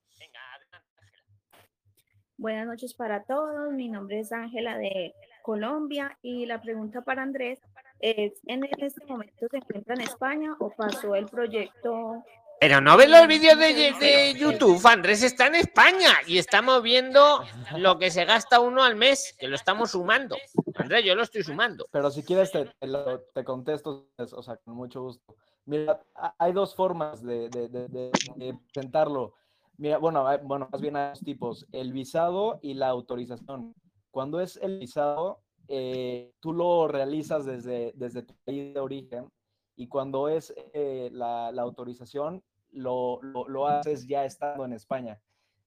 [2.39, 3.73] Buenas noches para todos.
[3.73, 5.13] Mi nombre es Ángela de
[5.43, 7.59] Colombia y la pregunta para Andrés
[7.99, 12.23] es, ¿en este momento se encuentra en España o pasó el proyecto?
[12.61, 17.43] Pero no ves los vídeos de, de YouTube, Andrés está en España y estamos viendo
[17.77, 20.37] lo que se gasta uno al mes, que lo estamos sumando.
[20.75, 21.87] Andrés, yo lo estoy sumando.
[21.91, 25.35] Pero si quieres te, te, lo- te contesto, es- o sea, con mucho gusto.
[25.65, 29.33] Mira, ha- hay dos formas de, de- de- de- de presentarlo.
[29.79, 33.73] Mira, bueno, bueno, más bien hay dos tipos, el visado y la autorización.
[34.11, 35.39] Cuando es el visado,
[35.69, 39.29] eh, tú lo realizas desde, desde tu país de origen
[39.77, 45.21] y cuando es eh, la, la autorización, lo, lo, lo haces ya estando en España.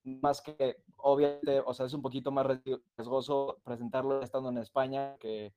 [0.04, 5.54] Más que, obviamente, o sea, es un poquito más riesgoso presentarlo estando en España que,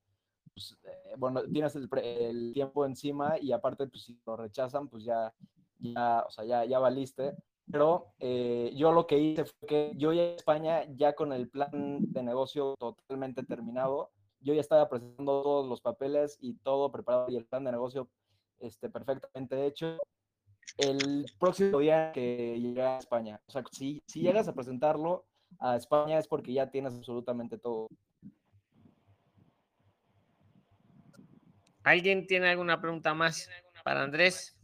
[0.54, 5.04] pues, eh, bueno, tienes el, el tiempo encima y aparte, pues si lo rechazan, pues
[5.04, 5.34] ya,
[5.78, 7.36] ya, o sea, ya, ya valiste.
[7.72, 11.50] Pero eh, yo lo que hice fue que yo ya en España, ya con el
[11.50, 17.28] plan de negocio totalmente terminado, yo ya estaba presentando todos los papeles y todo preparado
[17.30, 18.10] y el plan de negocio
[18.60, 19.98] este, perfectamente hecho
[20.78, 23.42] el próximo día que llegue a España.
[23.48, 25.26] O sea, si, si llegas a presentarlo
[25.60, 27.88] a España es porque ya tienes absolutamente todo.
[31.84, 33.50] ¿Alguien tiene alguna pregunta más
[33.84, 34.55] para Andrés?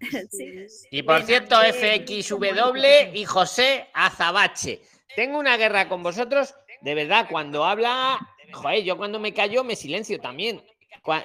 [0.30, 0.66] Sí.
[0.90, 4.80] Y por cierto, eh, FXW y José Azabache.
[5.16, 8.18] Tengo una guerra con vosotros, de verdad, cuando habla,
[8.52, 10.62] joder, yo cuando me callo me silencio también.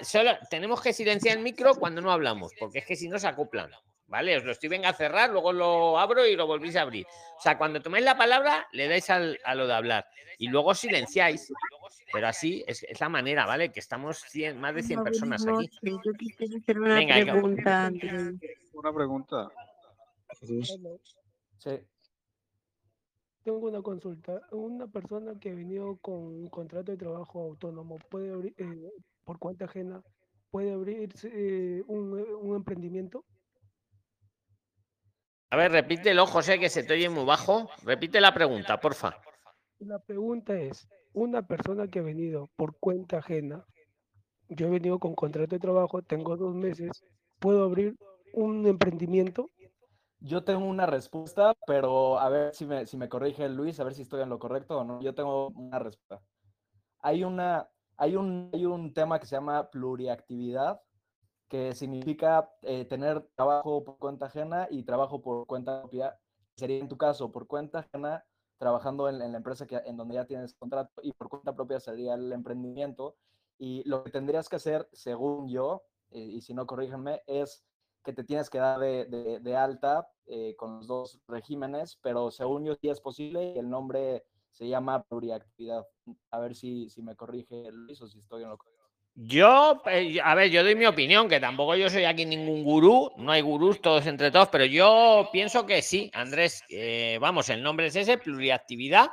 [0.02, 3.28] Solo tenemos que silenciar el micro cuando no hablamos, porque es que si no se
[3.28, 3.70] acoplan.
[4.08, 4.38] ¿Vale?
[4.38, 7.06] Os lo estoy venga a cerrar, luego lo abro y lo volvéis a abrir.
[7.38, 10.06] O sea, cuando tomáis la palabra, le dais al- a lo de hablar
[10.38, 11.52] y luego silenciáis.
[12.12, 13.72] Pero así es, es la manera, ¿vale?
[13.72, 15.70] Que estamos 100, más de 100 personas aquí.
[15.82, 17.92] Yo quisiera hacer una Venga, pregunta.
[18.74, 19.52] Una pregunta.
[20.42, 20.62] Sí.
[23.44, 24.42] Tengo una consulta.
[24.52, 28.92] Una persona que ha venido con un contrato de trabajo autónomo, puede abrir, eh,
[29.26, 30.02] por cuenta ajena,
[30.52, 33.26] puede abrirse eh, un, un emprendimiento.
[35.54, 37.70] A ver, repítelo, José, que se te oye muy bajo.
[37.84, 39.22] Repite la pregunta, porfa.
[39.78, 43.64] La pregunta es, una persona que ha venido por cuenta ajena,
[44.50, 46.90] yo he venido con contrato de trabajo, tengo dos meses,
[47.38, 47.96] ¿puedo abrir
[48.34, 49.52] un emprendimiento?
[50.22, 53.94] Yo tengo una respuesta, pero a ver si me, si me corrige Luis, a ver
[53.94, 55.02] si estoy en lo correcto o no.
[55.02, 56.20] Yo tengo una respuesta.
[57.02, 60.82] Hay, una, hay, un, hay un tema que se llama pluriactividad,
[61.54, 66.18] que significa eh, tener trabajo por cuenta ajena y trabajo por cuenta propia.
[66.58, 68.26] Sería en tu caso por cuenta ajena,
[68.58, 72.16] trabajando en, la empresa que, en donde ya tienes contrato, y por cuenta propia sería
[72.16, 73.18] el emprendimiento.
[73.60, 77.64] Y lo que tendrías que hacer, según yo, eh, y si no, corríjanme, es
[78.04, 82.74] que te tienes que dar de alta eh, con los dos regímenes, pero según yo
[82.74, 85.86] sí es posible y el nombre se llama pluriactividad.
[86.32, 88.73] A ver si, si me corrige Luis o si estoy en lo correcto.
[89.16, 93.12] Yo, eh, a ver, yo doy mi opinión, que tampoco yo soy aquí ningún gurú,
[93.18, 97.62] no hay gurús todos entre todos, pero yo pienso que sí, Andrés, eh, vamos, el
[97.62, 99.10] nombre es ese, pluriactividad.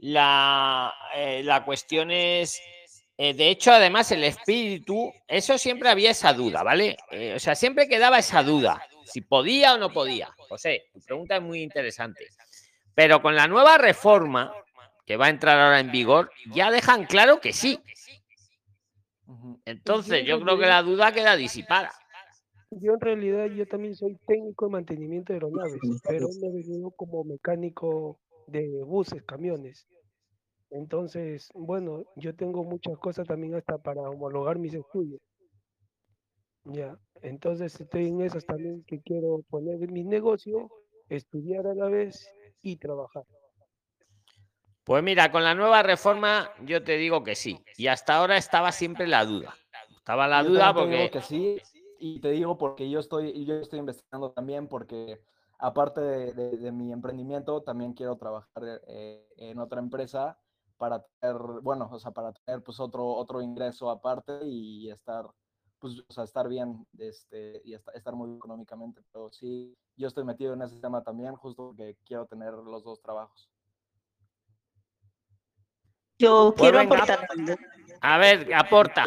[0.00, 2.60] La, eh, la cuestión es,
[3.16, 6.96] de hecho, además, el espíritu, eso siempre había esa duda, ¿vale?
[7.34, 10.32] O sea, siempre quedaba esa duda, si podía o no podía.
[10.48, 12.28] José, tu pregunta es muy interesante.
[12.94, 14.52] Pero con la nueva reforma
[15.04, 17.80] que va a entrar ahora en vigor, ya dejan claro que sí.
[19.64, 21.92] Entonces, yo creo que la duda queda disipada.
[22.70, 26.90] Yo en realidad yo también soy técnico de mantenimiento de aeronaves, pero me he venido
[26.90, 29.86] como mecánico de buses, camiones.
[30.70, 35.20] Entonces, bueno, yo tengo muchas cosas también hasta para homologar mis estudios.
[36.64, 40.68] Ya, entonces estoy en esas también que quiero poner mi negocio,
[41.08, 42.30] estudiar a la vez
[42.60, 43.24] y trabajar.
[44.88, 47.62] Pues mira, con la nueva reforma yo te digo que sí.
[47.76, 49.54] Y hasta ahora estaba siempre la duda.
[49.94, 51.60] Estaba la Yo duda te digo porque que sí,
[52.00, 55.20] y te digo porque yo estoy, yo estoy investigando también porque
[55.58, 60.38] aparte de, de- de mi emprendimiento, también quiero trabajar eh, en otra empresa
[60.78, 65.26] para tener, bueno, o sea, para tener pues otro, otro ingreso aparte y estar,
[65.80, 69.02] pues, o sea, estar bien este, y esta- estar muy económicamente.
[69.12, 73.02] Pero sí, yo estoy metido en ese tema también, justo porque quiero tener los dos
[73.02, 73.50] trabajos.
[76.18, 77.28] Yo Pues quiero venga, aportar.
[78.00, 79.04] A ver, aporta.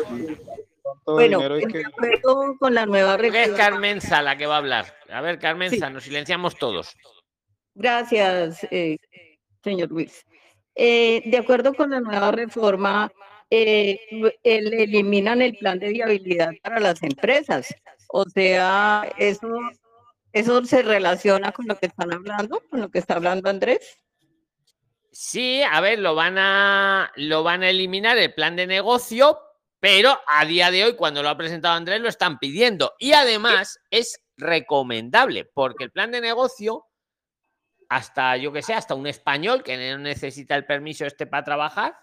[1.06, 1.40] Bueno,
[1.72, 3.70] que- acuerdo con la nueva Creo que es reforma.
[3.70, 4.86] Carmenza la que va a hablar.
[5.10, 6.96] A ver, Carmenza, nos silenciamos todos.
[7.74, 8.98] Gracias, eh,
[9.64, 10.26] señor Luis.
[10.74, 13.12] eh, de acuerdo con la nueva reforma,
[13.50, 14.00] eh,
[14.42, 17.76] el- eliminan el plan de viabilidad para las empresas.
[18.08, 19.50] O sea, eso,
[20.32, 23.98] eso se relaciona con lo que están hablando, con lo que está hablando Andrés.
[25.12, 29.40] Sí, a ver, lo van a, lo van a eliminar el plan de negocio,
[29.80, 32.94] pero a día de hoy, cuando lo ha presentado Andrés, lo están pidiendo.
[32.98, 36.86] Y además es recomendable, porque el plan de negocio,
[37.90, 41.98] hasta yo que sé, hasta un español que no necesita el permiso este para trabajar,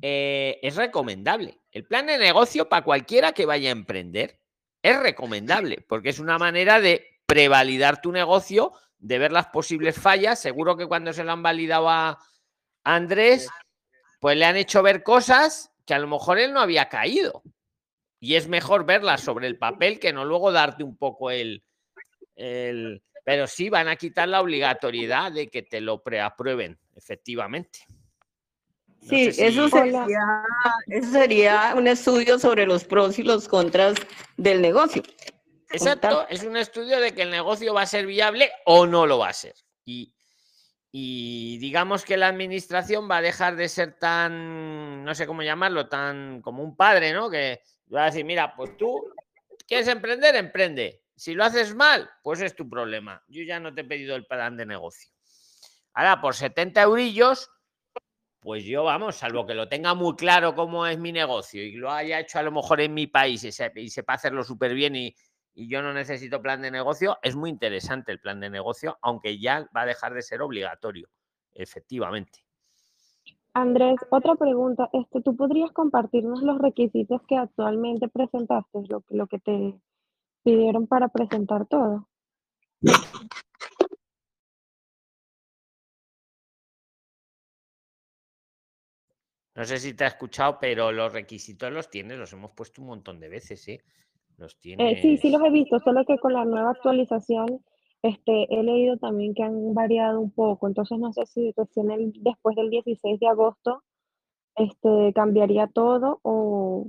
[0.00, 1.60] eh, es recomendable.
[1.72, 4.40] El plan de negocio para cualquiera que vaya a emprender
[4.82, 8.72] es recomendable, porque es una manera de prevalidar tu negocio,
[9.04, 10.40] de ver las posibles fallas.
[10.40, 12.18] Seguro que cuando se lo han validado a
[12.84, 13.48] Andrés,
[14.18, 17.42] pues le han hecho ver cosas que a lo mejor él no había caído.
[18.18, 21.62] Y es mejor verlas sobre el papel que no luego darte un poco el,
[22.34, 23.02] el...
[23.24, 27.80] Pero sí van a quitar la obligatoriedad de que te lo preaprueben, efectivamente.
[29.02, 30.06] No Sí, eso sería,
[30.86, 33.96] eso sería un estudio sobre los pros y los contras
[34.38, 35.02] del negocio.
[35.74, 39.18] Exacto, es un estudio de que el negocio va a ser viable o no lo
[39.18, 39.54] va a ser.
[39.84, 40.14] Y,
[40.92, 45.88] y digamos que la administración va a dejar de ser tan, no sé cómo llamarlo,
[45.88, 47.28] tan como un padre, ¿no?
[47.28, 49.12] Que va a decir, mira, pues tú
[49.66, 51.02] quieres emprender, emprende.
[51.16, 53.22] Si lo haces mal, pues es tu problema.
[53.28, 55.10] Yo ya no te he pedido el plan de negocio.
[55.94, 57.50] Ahora, por 70 eurillos,
[58.40, 61.90] pues yo, vamos, salvo que lo tenga muy claro cómo es mi negocio y lo
[61.90, 65.16] haya hecho a lo mejor en mi país y sepa hacerlo súper bien y,
[65.54, 69.38] y yo no necesito plan de negocio, es muy interesante el plan de negocio, aunque
[69.38, 71.08] ya va a dejar de ser obligatorio,
[71.52, 72.44] efectivamente.
[73.52, 74.90] Andrés, otra pregunta.
[74.92, 79.80] Este, ¿tú podrías compartirnos los requisitos que actualmente presentaste, lo, que- lo que te
[80.42, 82.08] pidieron para presentar todo?
[89.56, 92.88] No sé si te ha escuchado, pero los requisitos los tienes, los hemos puesto un
[92.88, 93.80] montón de veces, ¿sí?
[94.36, 97.64] Los Eh, sí, sí los he visto, solo que con la nueva actualización,
[98.02, 100.66] este, he leído también que han variado un poco.
[100.66, 103.82] Entonces no sé si recién el- después del 16 de agosto,
[104.56, 106.86] este, cambiaría todo o...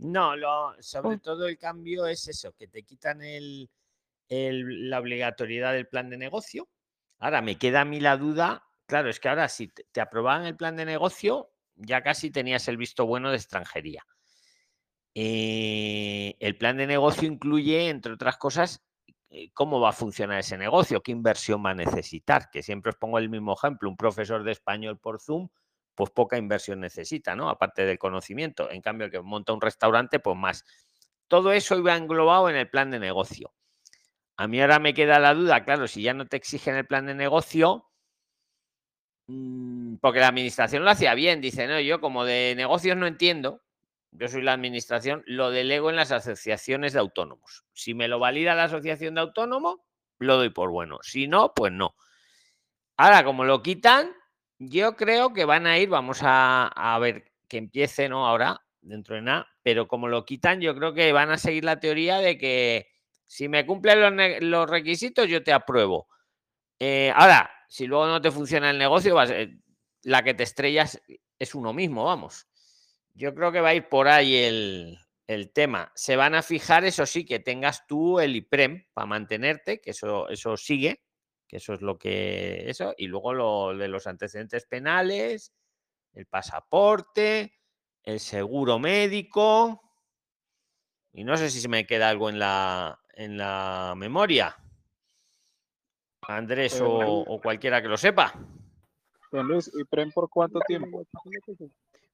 [0.00, 3.70] No, lo, sobre o- todo el cambio es eso, que te quitan el,
[4.28, 6.68] el- la obligatoriedad del plan de negocio.
[7.18, 10.44] Ahora me queda a mí la duda, claro, es que ahora si te, te aprobaban
[10.46, 14.04] el plan de negocio, ya casi tenías el visto bueno de extranjería.
[15.14, 18.82] Eh, el plan de negocio incluye, entre otras cosas,
[19.30, 22.96] eh, cómo va a funcionar ese negocio, qué inversión va a necesitar, que siempre os
[22.96, 25.48] pongo el mismo ejemplo, un profesor de español por Zoom,
[25.94, 27.48] pues poca inversión necesita, ¿no?
[27.50, 28.70] Aparte del conocimiento.
[28.70, 30.64] En cambio, que monta un restaurante, pues más.
[31.28, 33.52] Todo eso iba englobado en el plan de negocio.
[34.36, 37.06] A mí ahora me queda la duda, claro, si ya no te exigen el plan
[37.06, 37.90] de negocio,
[39.28, 43.61] mm, porque la administración lo hacía bien, dice, no, yo como de negocios no entiendo,
[44.12, 47.64] yo soy la administración, lo delego en las asociaciones de autónomos.
[47.72, 49.80] Si me lo valida la asociación de autónomos,
[50.18, 50.98] lo doy por bueno.
[51.02, 51.96] Si no, pues no.
[52.96, 54.12] Ahora, como lo quitan,
[54.58, 58.26] yo creo que van a ir, vamos a, ver que empiece, ¿no?
[58.26, 61.80] Ahora, dentro de nada, pero como lo quitan, yo creo que van a seguir la
[61.80, 62.88] teoría de que
[63.26, 66.08] si me cumplen los requisitos, yo te apruebo.
[66.78, 69.56] Eh, ahora, si luego no te funciona el negocio, vas- eh,
[70.02, 71.00] la que te estrellas
[71.38, 72.46] es uno mismo, vamos.
[73.14, 75.92] Yo creo que va a ir por ahí el, el tema.
[75.94, 80.28] Se van a fijar, eso sí, que tengas tú el IPREM para mantenerte, que eso,
[80.28, 81.02] eso sigue,
[81.46, 82.68] que eso es lo que.
[82.68, 85.52] Eso, y luego lo de los antecedentes penales,
[86.14, 87.52] el pasaporte,
[88.02, 89.82] el seguro médico.
[91.12, 94.56] Y no sé si se me queda algo en la, en la memoria.
[96.22, 98.32] Andrés Eh, o, cualquiera que lo sepa.
[99.30, 101.04] Don Luis, ¿y PREM por cuánto tiempo?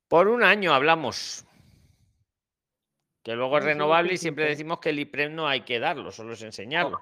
[0.08, 1.44] Por un año hablamos.
[3.22, 6.32] Que luego es renovable y siempre decimos que el IPREM no hay que darlo, solo
[6.32, 6.98] es enseñarlo.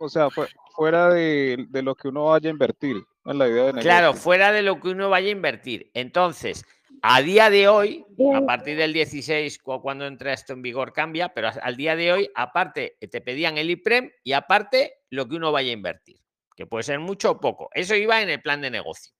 [0.00, 2.96] O sea, fue- fuera de, de lo que uno vaya a invertir
[3.26, 3.82] en la idea de negocio.
[3.82, 5.90] Claro, fuera de lo que uno vaya a invertir.
[5.94, 6.64] Entonces,
[7.02, 8.04] a día de hoy,
[8.34, 12.12] a partir del 16, cu- cuando entra esto en vigor, cambia, pero al día de
[12.12, 16.16] hoy, aparte, eh, te pedían el IPREM y aparte lo que uno vaya a invertir,
[16.56, 17.68] que puede ser mucho o poco.
[17.74, 19.12] Eso iba en el plan de negocio.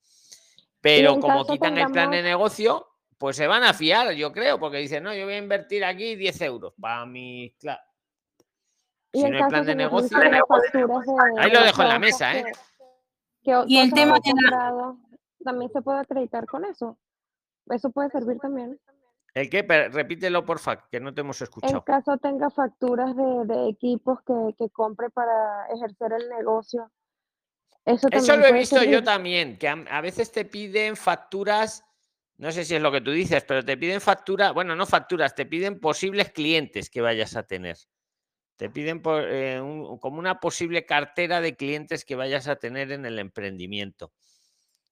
[0.80, 2.86] Pero en como quitan el plan de negocio,
[3.18, 6.16] pues se van a fiar, yo creo, porque dicen, no, yo voy a invertir aquí
[6.16, 7.54] 10 euros para mi...
[7.60, 7.80] cla-".
[9.12, 10.40] Y Si en no hay plan de negocio, de de,
[11.38, 12.44] ahí lo dejo en la mesa, ¿eh?
[12.44, 12.52] que,
[13.44, 14.96] que o- Y el tema de la-
[15.44, 16.98] también se puede acreditar con eso.
[17.68, 18.78] Eso puede servir también.
[19.34, 19.64] ¿El qué?
[19.64, 21.84] Pero repítelo, porfa, que no te hemos En escuchado.
[21.84, 26.90] caso tenga facturas de, de equipos que, que compre para ejercer el negocio,
[28.10, 31.84] Eso lo he visto yo también, que a, a veces te piden facturas,
[32.36, 35.34] no sé si es lo que tú dices, pero te piden facturas, bueno, no facturas,
[35.34, 37.76] te piden posibles clientes que vayas a tener.
[38.56, 42.92] Te piden por, eh, un- como una posible cartera de clientes que vayas a tener
[42.92, 44.12] en el emprendimiento.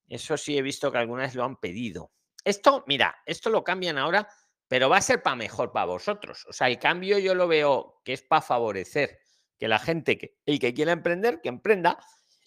[0.08, 2.10] Eso sí he visto que alguna vez lo han pedido.
[2.44, 4.26] Esto, mira, esto lo cambian ahora,
[4.66, 6.46] pero va a ser para mejor para vosotros.
[6.48, 9.18] O sea, el cambio yo lo veo que es para favorecer
[9.58, 11.98] que la gente, que, el que quiera emprender, que emprenda.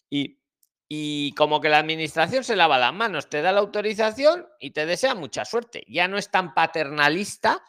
[0.10, 0.41] Y,
[0.94, 4.86] y como que la administración se lava las manos, te da la autorización y te
[4.86, 5.86] desea mucha suerte.
[5.88, 7.64] Ya no es tan paternalista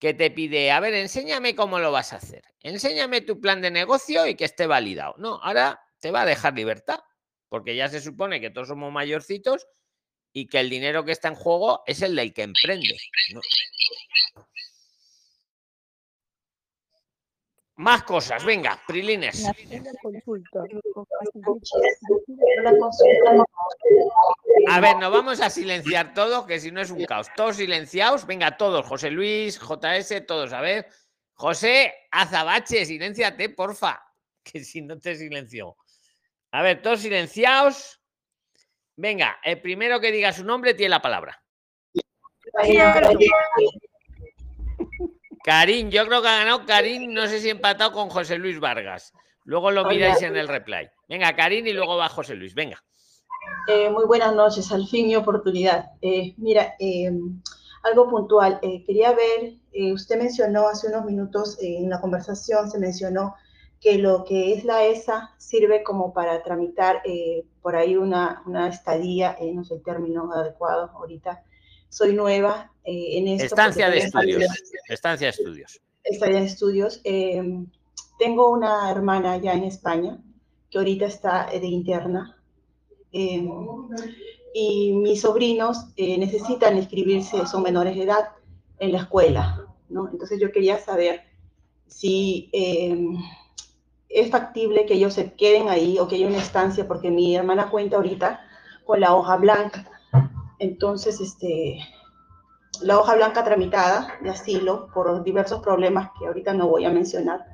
[0.00, 2.42] que te pide, a ver, enséñame cómo lo vas a hacer.
[2.58, 5.14] Enséñame tu plan de negocio y que esté validado.
[5.18, 6.98] No, ahora te va a dejar libertad,
[7.48, 9.68] porque ya se supone que todos somos mayorcitos
[10.32, 12.98] y que el dinero que está en juego es el del que emprende.
[13.34, 13.40] ¿no?
[17.78, 19.46] Más cosas, venga, Prilines.
[20.02, 20.64] Consulta.
[24.68, 27.28] A ver, nos vamos a silenciar todos, que si no es un caos.
[27.36, 28.84] Todos silenciados, venga, todos.
[28.84, 30.52] José Luis, JS, todos.
[30.52, 30.88] A ver,
[31.34, 34.02] José Azabache, silénciate, porfa,
[34.42, 35.76] que si no te silencio.
[36.50, 38.00] A ver, todos silenciados.
[38.96, 41.40] Venga, el primero que diga su nombre tiene la palabra.
[45.48, 49.14] Karim, yo creo que ha ganado Karim, no sé si empatado con José Luis Vargas.
[49.44, 49.90] Luego lo Hola.
[49.90, 50.90] miráis en el replay.
[51.08, 52.54] Venga, Karim y luego va José Luis.
[52.54, 52.84] Venga.
[53.66, 55.92] Eh, muy buenas noches, al fin mi oportunidad.
[56.02, 57.10] Eh, mira, eh,
[57.82, 58.58] algo puntual.
[58.60, 59.54] eh, quería ver,
[59.94, 63.34] usted mencionó hace unos minutos en la conversación, se mencionó
[63.80, 67.00] que lo que es la ESA sirve como para tramitar
[67.62, 71.42] por ahí una, una estadía, no sé el término adecuado ahorita.
[71.88, 73.44] Soy nueva eh, en esto.
[73.44, 74.44] Estancia de estudios.
[74.88, 75.80] Estancia de estudios.
[76.04, 77.00] estadía de estudios.
[77.04, 77.66] Eh,
[78.18, 80.18] tengo una hermana ya en España
[80.70, 82.40] que ahorita está eh, de interna.
[83.12, 83.46] Eh,
[84.54, 88.30] y mis sobrinos eh, necesitan inscribirse, son menores de edad,
[88.78, 90.08] en la escuela, ¿no?
[90.10, 91.22] Entonces yo quería saber
[91.86, 92.96] si eh,
[94.08, 97.70] es factible que ellos se queden ahí o que haya una estancia, porque mi hermana
[97.70, 98.40] cuenta ahorita
[98.86, 99.90] con la hoja blanca.
[100.58, 101.78] Entonces, este,
[102.82, 107.44] la hoja blanca tramitada de asilo por diversos problemas que ahorita no voy a mencionar.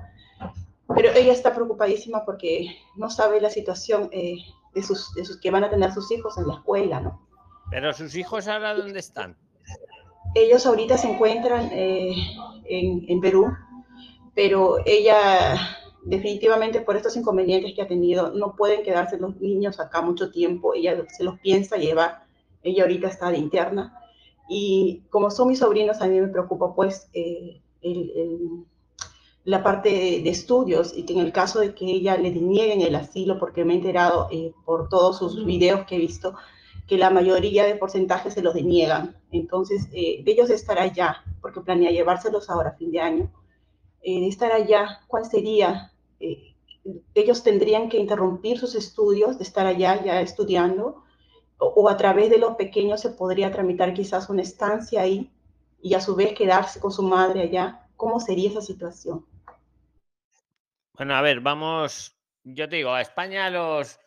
[0.94, 4.36] Pero ella está preocupadísima porque no sabe la situación eh,
[4.74, 7.26] de, sus, de sus que van a tener sus hijos en la escuela, ¿no?
[7.70, 9.36] Pero sus hijos ahora dónde están?
[10.34, 12.14] Ellos ahorita se encuentran eh,
[12.64, 13.52] en, en Perú,
[14.34, 15.56] pero ella
[16.04, 20.74] definitivamente por estos inconvenientes que ha tenido no pueden quedarse los niños acá mucho tiempo.
[20.74, 22.24] Ella se los piensa llevar.
[22.62, 23.98] Ella ahorita está de interna.
[24.48, 28.64] Y como son mis sobrinos, a mí me preocupa pues eh, el- el-
[29.44, 32.80] la parte de, de estudios y que en el caso de que ella le nieguen
[32.82, 36.34] el asilo, porque me he enterado eh, por todos sus videos que he visto,
[36.88, 39.16] que la mayoría de porcentajes se los deniegan.
[39.32, 43.32] Entonces, eh, de ellos estar allá, porque planea llevárselos ahora a fin de año,
[44.02, 45.92] eh, de estar allá, ¿cuál sería?
[46.20, 46.54] Eh,
[47.14, 51.03] ellos tendrían que interrumpir sus estudios, de estar allá ya estudiando,
[51.58, 55.30] o, a través de los pequeños se podría tramitar quizás una estancia ahí
[55.80, 57.86] y a su vez quedarse con su madre allá.
[57.96, 59.24] ¿Cómo sería esa situación?
[60.94, 62.16] Bueno, a ver, vamos.
[62.42, 63.98] Yo te digo, a España los.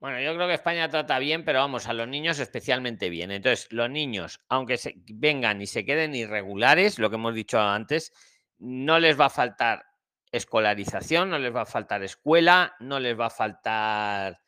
[0.00, 3.30] Bueno, yo creo que España trata bien, pero vamos, a los niños especialmente bien.
[3.30, 8.12] Entonces, los niños, aunque se vengan y se queden irregulares, lo que hemos dicho antes,
[8.58, 9.84] no les va a faltar
[10.30, 14.40] escolarización, no les va a faltar escuela, no les va a faltar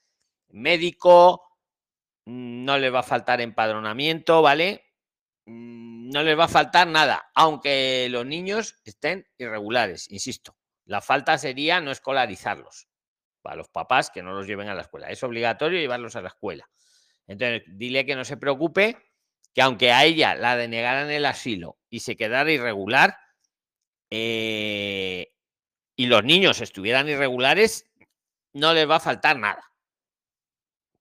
[0.49, 1.46] médico,
[2.27, 4.85] no les va a faltar empadronamiento, ¿vale?
[5.47, 10.57] Mm, No les va a faltar nada, aunque los niños estén irregulares, insisto.
[10.85, 12.89] La falta sería no escolarizarlos.
[13.43, 15.09] Para los papás que no los lleven a la escuela.
[15.09, 16.69] Es obligatorio llevarlos a la escuela.
[17.27, 18.97] Entonces, dile que no se preocupe,
[19.55, 23.17] que aunque a ella la denegaran el asilo y se quedara irregular,
[24.11, 25.33] eh,
[25.97, 27.91] y los niños estuvieran irregulares,
[28.53, 29.73] no les va a faltar nada.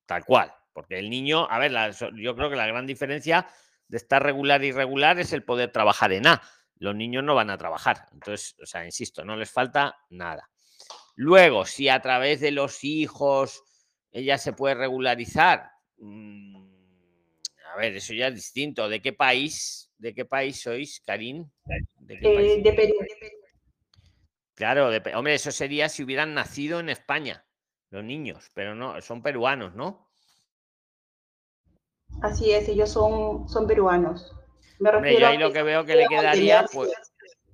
[0.06, 0.54] Tal cual.
[0.76, 3.48] Porque el niño, a ver, la- yo creo que la gran diferencia
[3.88, 6.42] de estar regular e irregular es el poder trabajar en A.
[6.80, 8.06] Los niños no van a trabajar.
[8.12, 10.50] Entonces, o sea, insisto, no les falta nada.
[11.16, 13.64] Luego, si a través de los hijos
[14.12, 16.68] ella se puede regularizar, mm,
[17.74, 18.90] a ver, eso ya es distinto.
[18.90, 19.94] ¿De qué país?
[19.98, 21.50] ¿De qué país sois, Karim?
[22.02, 22.52] ¿De qué país?
[22.52, 22.94] Eh, de Perú.
[24.56, 27.46] Claro, dep- hombre, eso sería si hubieran nacido en España,
[27.92, 30.05] los niños, pero no, son peruanos, ¿no?
[32.22, 34.32] Así es, ellos son, son peruanos.
[34.80, 36.92] Me refiero yo a ahí lo que que veo que le quedaría, pues,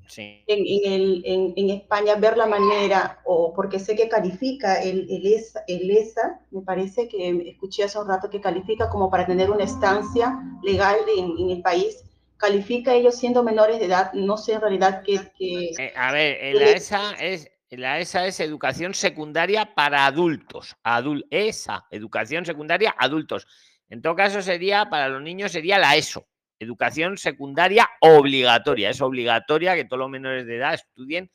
[0.07, 0.43] Sí.
[0.47, 5.07] en, en el- en- en España, ver la manera, o porque sé que califica el,
[5.09, 9.25] el, ESA, el ESA, me parece que escuché hace un rato que califica como para
[9.25, 12.03] tener una estancia legal en, en el país,
[12.35, 15.19] califica ellos siendo menores de edad, no sé en realidad qué...
[15.37, 20.75] qué- Eh, a ver, eh, la ESA es la ESA es educación secundaria para adultos.
[20.83, 23.47] Adul ESA, educación secundaria adultos.
[23.91, 26.25] En todo caso sería para los niños sería la ESO,
[26.59, 28.89] educación secundaria obligatoria.
[28.89, 31.29] Es obligatoria que todos los menores de edad estudien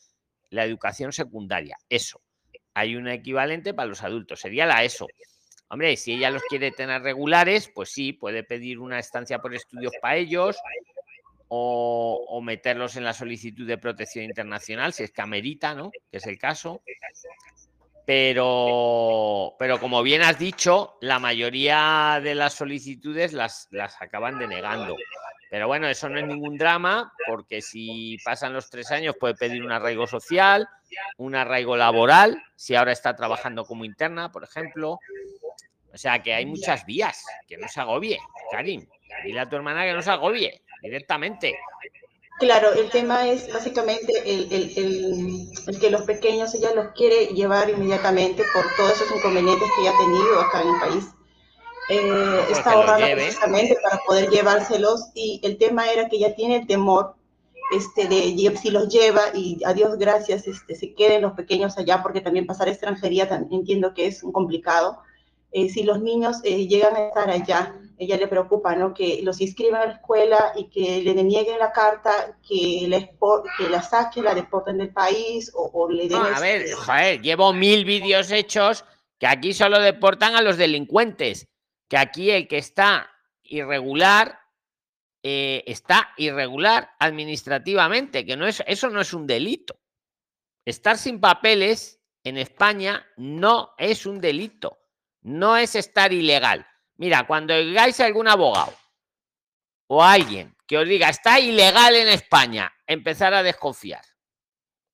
[0.48, 1.76] la educación secundaria.
[1.90, 2.22] Eso.
[2.72, 5.06] Hay un equivalente para los adultos, sería la ESO.
[5.68, 9.92] Hombre, si ella los quiere tener regulares, pues sí, puede pedir una estancia por estudios
[10.00, 10.56] para ellos
[11.48, 15.90] o, o meterlos en la solicitud de protección internacional, si es que amerita, ¿no?
[16.10, 16.82] Que es el caso.
[18.06, 24.96] Pero, pero como bien has dicho, la mayoría de las solicitudes las, las acaban denegando.
[25.50, 29.64] Pero bueno, eso no es ningún drama, porque si pasan los tres años puede pedir
[29.64, 30.68] un arraigo social,
[31.18, 34.98] un arraigo laboral, si ahora está trabajando como interna, por ejemplo.
[35.92, 38.18] O sea que hay muchas vías, que no se agobie,
[38.52, 38.86] Karim.
[39.24, 41.58] Dile a tu hermana que no se agobie directamente.
[42.38, 47.28] Claro, el tema es básicamente el, el- el- el que los pequeños ella los quiere
[47.28, 51.04] llevar inmediatamente por todos esos inconvenientes que ella ha tenido acá en el país.
[51.88, 56.66] Eh, está ahorrando precisamente para poder llevárselos y el tema era que ella tiene el
[56.66, 57.14] temor
[57.72, 62.02] este, de si los lleva y a Dios gracias este, se queden los pequeños allá
[62.02, 64.98] porque también pasar a extranjería entiendo que es un complicado.
[65.52, 68.93] Eh, si los niños eh, llegan a estar allá, ella le preocupa, ¿no?
[68.93, 73.01] Que los inscriban a la escuela y que le denieguen la carta, que la,
[73.56, 76.18] que la saquen, la deporten del país o, o le den...
[76.18, 78.85] No, a este- ver, joder, llevo mil vídeos hechos
[79.18, 81.48] que aquí solo deportan a los delincuentes.
[81.89, 83.09] Que aquí el que está
[83.43, 84.40] irregular
[85.23, 89.78] eh, está irregular administrativamente, que no es, eso no es un delito.
[90.64, 94.78] Estar sin papeles en España no es un delito,
[95.23, 96.66] no es estar ilegal.
[96.98, 98.74] Mira, cuando oigáis a algún abogado
[99.89, 104.05] o alguien que os diga está ilegal en España, empezar a desconfiar.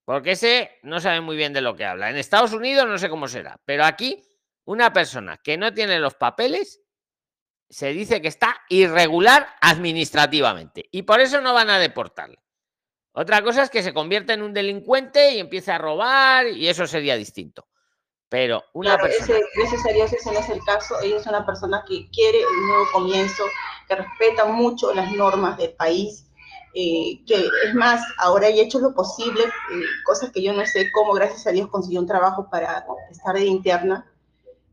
[0.05, 2.11] Porque ese no sabe muy bien de lo que habla.
[2.11, 4.23] En Estados Unidos no sé cómo será, pero aquí
[4.65, 6.81] una persona que no tiene los papeles
[7.70, 12.43] se dice que está irregular administrativamente y por eso no van a deportarle.
[13.15, 16.87] Otra cosa es que se convierta en un delincuente y empiece a robar y eso
[16.87, 17.69] sería distinto.
[18.33, 19.39] Pero una Claro, persona...
[19.39, 20.95] ese, gracias a Dios ese no es el caso.
[21.03, 23.45] Ella es una persona que quiere un nuevo comienzo,
[23.87, 26.27] que respeta mucho las normas del país,
[26.75, 30.91] eh, que es más, ahora ha hecho lo posible, eh, cosas que yo no sé
[30.93, 34.11] cómo, gracias a Dios, consiguió un trabajo para estar de interna.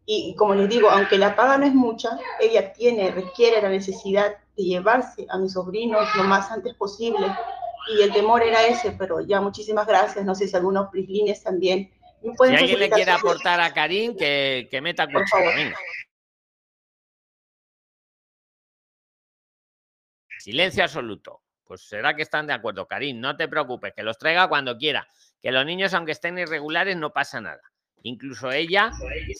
[0.06, 3.70] Y, y como les digo, aunque la paga no es mucha, ella tiene, requiere la
[3.70, 7.28] necesidad de llevarse a mis sobrinos lo más antes posible.
[7.94, 10.24] Y el temor era ese, pero ya muchísimas gracias.
[10.24, 11.92] No sé si algunos prislines también.
[12.22, 15.78] Si alguien le quiere aportar a Karim, que, que meta cuchara, venga.
[20.40, 21.42] Silencio absoluto.
[21.64, 23.20] Pues será que están de acuerdo, Karim.
[23.20, 25.08] No te preocupes, que los traiga cuando quiera.
[25.42, 27.62] Que los niños, aunque estén irregulares, no pasa nada.
[28.04, 28.92] Incluso ella,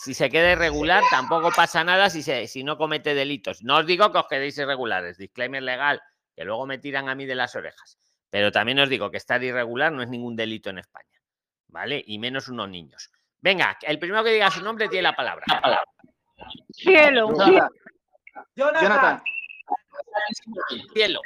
[0.04, 3.64] si se queda irregular, tampoco pasa nada si, se, si no comete delitos.
[3.64, 6.02] No os digo que os quedéis irregulares, disclaimer legal,
[6.36, 7.98] que luego me tiran a mí de las orejas.
[8.30, 11.19] Pero también os digo que estar irregular no es ningún delito en España.
[11.70, 12.04] ¿Vale?
[12.06, 13.12] Y menos unos niños.
[13.42, 15.46] Venga, el primero que diga su nombre tiene la palabra.
[16.72, 17.30] Cielo.
[17.36, 17.70] Jonathan.
[18.56, 19.24] Jonathan.
[20.94, 21.22] Cielo.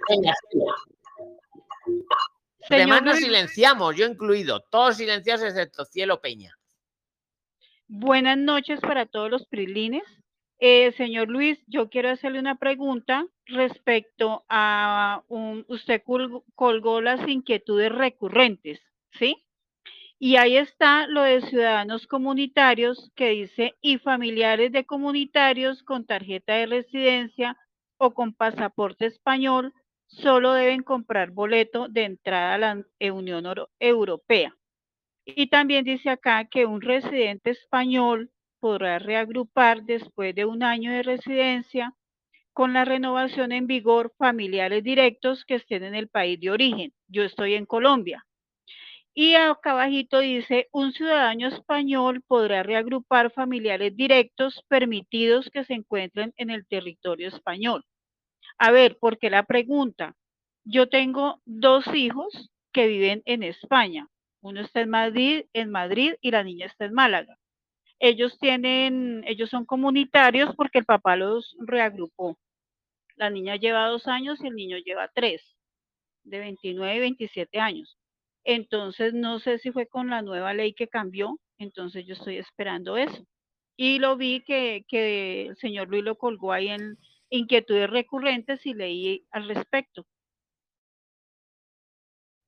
[2.70, 4.62] Además nos silenciamos, yo incluido.
[4.70, 6.58] Todos silenciados excepto Cielo Peña.
[7.88, 10.04] Buenas noches para todos los prilines.
[10.60, 17.28] Eh, señor Luis, yo quiero hacerle una pregunta respecto a un, usted col- colgó las
[17.28, 18.80] inquietudes recurrentes,
[19.12, 19.43] ¿sí?
[20.26, 26.54] Y ahí está lo de ciudadanos comunitarios que dice y familiares de comunitarios con tarjeta
[26.54, 27.58] de residencia
[27.98, 29.74] o con pasaporte español
[30.08, 33.44] solo deben comprar boleto de entrada a la Unión
[33.82, 34.56] Europea.
[35.26, 38.32] Y también dice acá que un residente español
[38.62, 41.96] podrá reagrupar después de un año de residencia
[42.54, 46.94] con la renovación en vigor familiares directos que estén en el país de origen.
[47.10, 48.26] Yo estoy en Colombia.
[49.16, 56.34] Y acá abajito dice, un ciudadano español podrá reagrupar familiares directos permitidos que se encuentren
[56.38, 57.86] en el territorio español.
[58.58, 60.16] A ver, ¿por qué la pregunta?
[60.64, 64.08] Yo tengo dos hijos que viven en España.
[64.42, 67.38] Uno está en Madrid, en Madrid y la niña está en Málaga.
[68.00, 72.38] Ellos tienen, ellos son comunitarios porque el papá los reagrupó.
[73.16, 75.56] La niña lleva dos años y el niño lleva tres,
[76.24, 77.98] de 29 y 27 años.
[78.44, 82.98] Entonces, no sé si fue con la nueva ley que cambió, entonces yo estoy esperando
[82.98, 83.26] eso.
[83.78, 86.98] Y lo vi que, que el señor Luis lo colgó ahí en
[87.30, 90.06] inquietudes recurrentes y leí al respecto.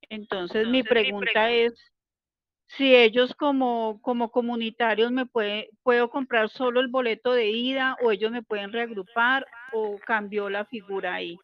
[0.09, 1.73] Entonces, mi pregunta es
[2.67, 8.11] si ellos como, como comunitarios me puede, puedo comprar solo el boleto de ida o
[8.11, 11.37] ellos me pueden reagrupar o cambió la figura ahí.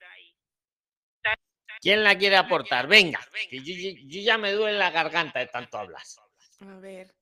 [1.81, 2.87] ¿Quién la quiere aportar?
[2.87, 6.19] Venga, que yo, yo- yo ya me duele la garganta de tanto hablas.
[6.59, 7.13] A ver,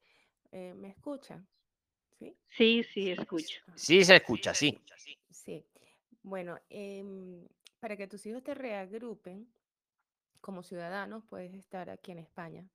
[0.52, 1.48] eh, ¿me escuchan?
[2.20, 2.36] ¿Sí?
[2.50, 3.62] Sí, sí, escucho.
[3.76, 4.78] Sí, se escucha, sí.
[5.32, 5.66] Sí.
[6.24, 7.48] Bueno, em,
[7.80, 9.48] para que tus hijos te reagrupen
[10.42, 12.68] como ciudadanos, puedes estar aquí en España.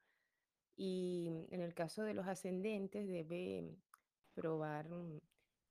[0.77, 3.77] Y en el caso de los ascendentes, debe
[4.35, 5.21] probar mm,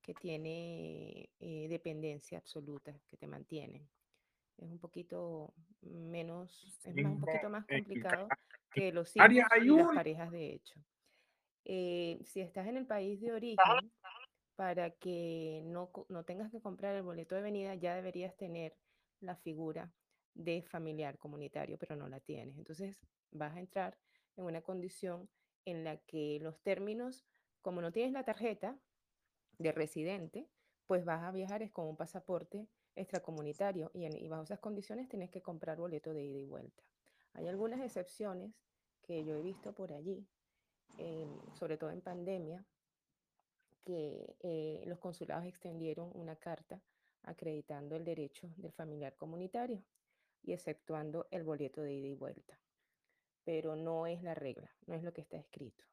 [0.01, 3.87] que tiene eh, dependencia absoluta, que te mantienen.
[4.57, 8.27] Es un poquito menos, es más, un poquito más complicado
[8.71, 10.79] que los hijos Área, y las parejas de hecho.
[11.65, 13.91] Eh, si estás en el país de origen,
[14.55, 18.77] para que no, no tengas que comprar el boleto de venida, ya deberías tener
[19.19, 19.91] la figura
[20.33, 22.57] de familiar comunitario, pero no la tienes.
[22.57, 22.99] Entonces
[23.31, 23.97] vas a entrar
[24.35, 25.29] en una condición
[25.65, 27.25] en la que los términos,
[27.61, 28.77] como no tienes la tarjeta
[29.57, 30.47] de residente,
[30.87, 35.07] pues vas a viajar es con un pasaporte extracomunitario y, en- y bajo esas condiciones
[35.09, 36.83] tienes que comprar boleto de ida y vuelta.
[37.33, 38.53] Hay algunas excepciones
[39.01, 40.25] que yo he visto por allí,
[40.97, 42.65] em, sobre todo en pandemia,
[43.85, 46.81] que eh, los consulados extendieron una carta
[47.23, 49.83] acreditando el derecho del familiar comunitario
[50.43, 52.59] y exceptuando el boleto de ida y vuelta.
[53.43, 55.83] Pero no es la regla, no es lo que está escrito.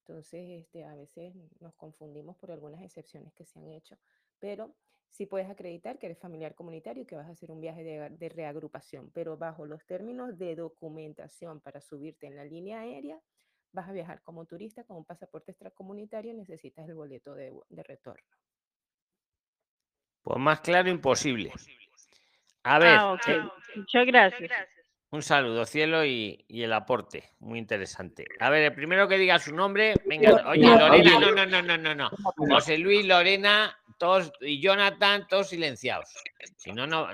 [0.00, 3.98] Entonces, este, a veces nos confundimos por algunas excepciones que se han hecho,
[4.38, 4.74] pero
[5.10, 8.28] sí puedes acreditar que eres familiar comunitario y que vas a hacer un viaje de,
[8.28, 13.20] reagrupación, pero bajo los términos de documentación para subirte en la línea aérea,
[13.72, 17.82] vas a viajar como turista con un pasaporte extracomunitario y necesitas el boleto de, de
[17.82, 18.26] retorno.
[20.22, 21.52] Pues más claro imposible.
[22.64, 23.42] A ver, Ah, eh,
[23.76, 24.50] Muchas gracias.
[25.10, 27.32] Un saludo, cielo, y, y el aporte.
[27.40, 28.26] Muy interesante.
[28.40, 29.94] A ver, el primero que diga su nombre.
[30.06, 32.10] Venga, oye, Lorena, no, no, no, no, no, no.
[32.50, 36.08] José Luis, Lorena, todos, y Jonathan, todos silenciados.
[36.56, 37.08] Si no, no.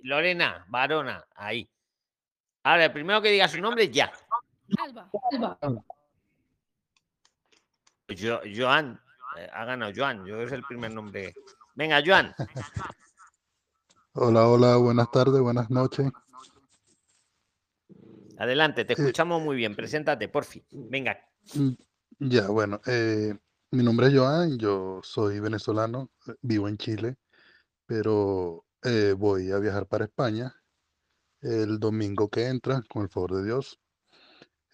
[0.00, 1.68] Lorena, varona, ahí.
[2.64, 4.12] Ahora, el primero que diga su nombre, ya.
[4.78, 5.10] Alba.
[5.30, 5.58] Alba.
[8.08, 9.00] Jo- Joan,
[9.36, 11.34] eh, ha ganado Joan, yo es el primer nombre.
[11.74, 12.34] Venga, Joan.
[14.18, 16.10] Hola, hola, buenas tardes, buenas noches.
[18.38, 19.74] Adelante, te Eh, escuchamos muy bien.
[19.74, 20.64] Preséntate, porfi.
[20.70, 21.18] Venga.
[21.54, 21.70] Mm,
[22.18, 23.34] Ya, bueno, eh,
[23.72, 27.16] mi nombre es Joan, yo soy venezolano, eh, vivo en Chile,
[27.84, 30.54] pero eh, voy a viajar para España
[31.42, 33.78] el domingo que entra, con el favor de Dios.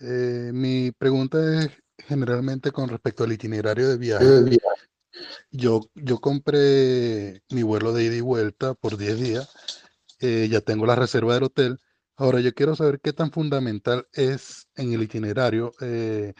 [0.00, 4.60] Eh, mi pregunta es generalmente con respecto al itinerario de viaje.
[5.50, 9.52] Yo, yo compré mi vuelo de ida y vuelta por 10 días,
[10.20, 11.78] eh, ya tengo la reserva del hotel.
[12.22, 16.34] Ahora, yo quiero saber qué tan fundamental es en el itinerario eh,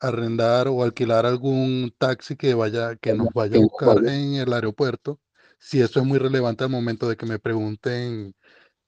[0.00, 5.18] arrendar o alquilar algún taxi que vaya, que nos vaya a buscar en el aeropuerto,
[5.58, 8.34] si eso es muy relevante al momento de que me pregunten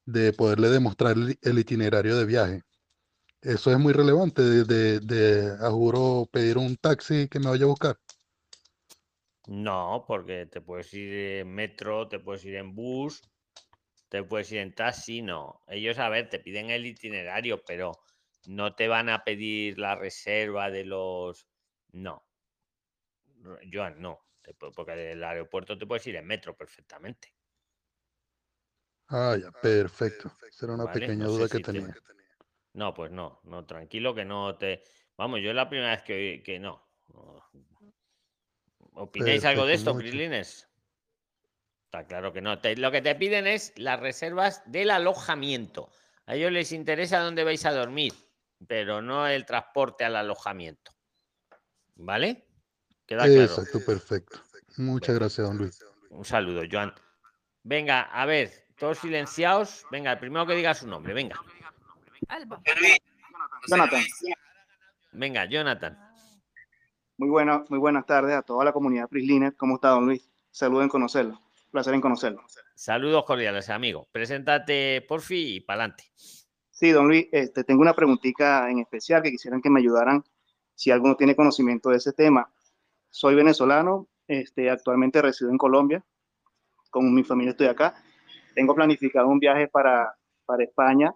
[0.04, 2.62] de poderle demostrar el, itinerario de viaje.
[3.40, 7.64] Eso es muy relevante, de, de, de, a juro pedir un taxi que me vaya
[7.64, 7.96] a buscar.
[9.46, 13.22] No, porque te puedes ir en metro, te puedes ir en bus,
[14.10, 15.62] te puedes ir en taxi, no.
[15.68, 17.92] Ellos, a ver, te piden el itinerario, pero
[18.48, 21.48] no te van a pedir la reserva de los...
[21.92, 22.26] No.
[23.72, 24.18] Joan, no.
[24.74, 27.34] porque del aeropuerto te puedes ir en metro perfectamente.
[29.08, 30.32] Ah, ya, perfecto.
[30.48, 31.06] Esa era una ¿Vale?
[31.06, 31.96] pequeña No duda que te- tenía.
[32.74, 34.82] No, pues no, no, tranquilo que no te...
[35.16, 36.88] Vamos, yo es la primera vez que, que no.
[38.94, 39.96] ¿Opináis algo de Perfecto, esto.
[39.96, 40.69] Prilines?
[41.92, 42.60] Está claro que no.
[42.60, 45.90] Te- lo que te piden es las reservas del alojamiento.
[46.26, 48.14] A ellos les interesa dónde vais a dormir,
[48.68, 50.92] pero no el transporte al alojamiento.
[51.96, 52.46] ¿Vale?
[53.06, 53.42] ¿Queda claro?
[53.42, 54.38] Exacto, perfecto.
[54.76, 55.84] Muchas gracias, don Luis.
[56.10, 56.94] Un saludo, Joan.
[57.64, 59.84] Venga, a ver, todos silenciados.
[59.90, 61.34] Venga, el primero que diga su nombre, venga.
[62.28, 62.62] Alba.
[63.66, 64.04] Jonathan,
[65.12, 65.98] Venga, Jonathan.
[67.16, 69.56] muy, buena, muy buenas tardes a toda la comunidad Prisliner.
[69.56, 70.30] ¿Cómo está, don Luis?
[70.52, 71.40] Saludo en conocerlo.
[71.70, 72.42] Placer en conocerlo.
[72.74, 74.08] Saludos cordiales, amigo.
[74.10, 76.04] Preséntate, porfi, y pa'lante.
[76.70, 80.24] Sí, don Luis, este, tengo una preguntita en especial que quisieran que me ayudaran
[80.74, 82.52] si alguno tiene conocimiento de ese tema.
[83.10, 86.04] Soy venezolano, este, actualmente resido en Colombia,
[86.90, 88.02] con mi familia estoy acá.
[88.54, 90.14] Tengo planificado un viaje para,
[90.46, 91.14] para España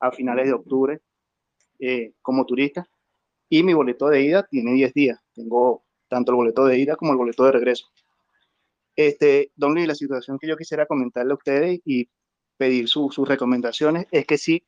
[0.00, 1.00] a finales de octubre.
[1.78, 2.86] eh, como turista
[3.48, 5.18] y mi boleto de ida tiene 10 días.
[5.34, 7.86] Tengo tanto el boleto de ida como el boleto de regreso.
[8.96, 12.08] Este, Don Luis, la situación que yo quisiera comentarle a ustedes y
[12.56, 14.66] pedir sus recomendaciones es que sí,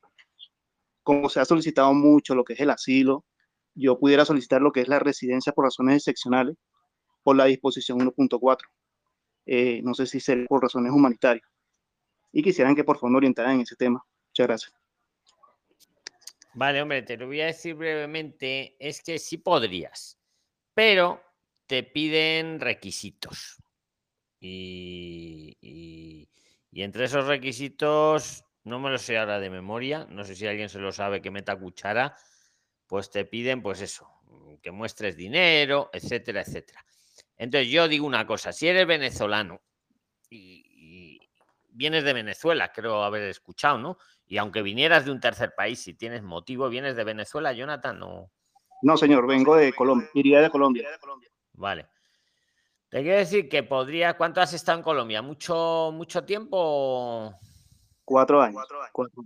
[1.01, 3.25] como se ha solicitado mucho lo que es el asilo,
[3.73, 6.55] yo pudiera solicitar lo que es la residencia por razones excepcionales
[7.23, 8.57] por la disposición 1.4.
[9.45, 11.47] Eh, no sé si será por razones humanitarias.
[12.31, 14.03] Y quisieran que por favor me orientaran en ese tema.
[14.27, 14.73] Muchas gracias.
[16.53, 18.75] Vale, hombre, te lo voy a decir brevemente.
[18.79, 20.19] Es que sí podrías,
[20.73, 21.21] pero
[21.65, 23.57] te piden requisitos.
[24.39, 26.29] Y, y-
[26.71, 30.69] y entre esos requisitos, no me lo sé ahora de memoria, no sé si alguien
[30.69, 32.15] se lo sabe que meta cuchara,
[32.87, 36.85] pues te piden, pues eso, mm, que muestres dinero, etcétera, etcétera.
[37.37, 39.61] Entonces yo digo una cosa, si eres venezolano
[40.29, 41.19] y, y
[41.69, 43.97] vienes de Venezuela, creo haber escuchado, ¿no?
[44.27, 48.31] Y aunque vinieras de un tercer país, si tienes motivo, vienes de Venezuela, Jonathan, no.
[48.83, 50.87] No, señor, vengo de Colombia, iría de Colombia.
[51.53, 51.87] Vale.
[52.89, 54.17] Te quiero decir que podría.
[54.17, 55.21] ¿Cuánto has estado en Colombia?
[55.21, 57.33] ¿Mucho, mucho tiempo?
[58.03, 58.65] Cuatro años.
[58.91, 59.23] Cuatro.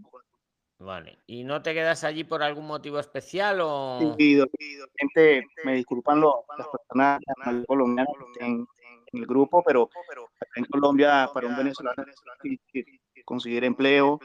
[0.79, 1.19] Vale.
[1.27, 3.99] ¿Y no te quedas allí por algún motivo especial o.?
[3.99, 4.17] Do-
[4.97, 7.21] gente, me disculpan lo- las personas
[7.65, 8.67] colombianas en
[9.13, 9.89] el grupo, pero
[10.55, 12.03] en Colombia, para un venezolano,
[13.23, 14.19] conseguir empleo.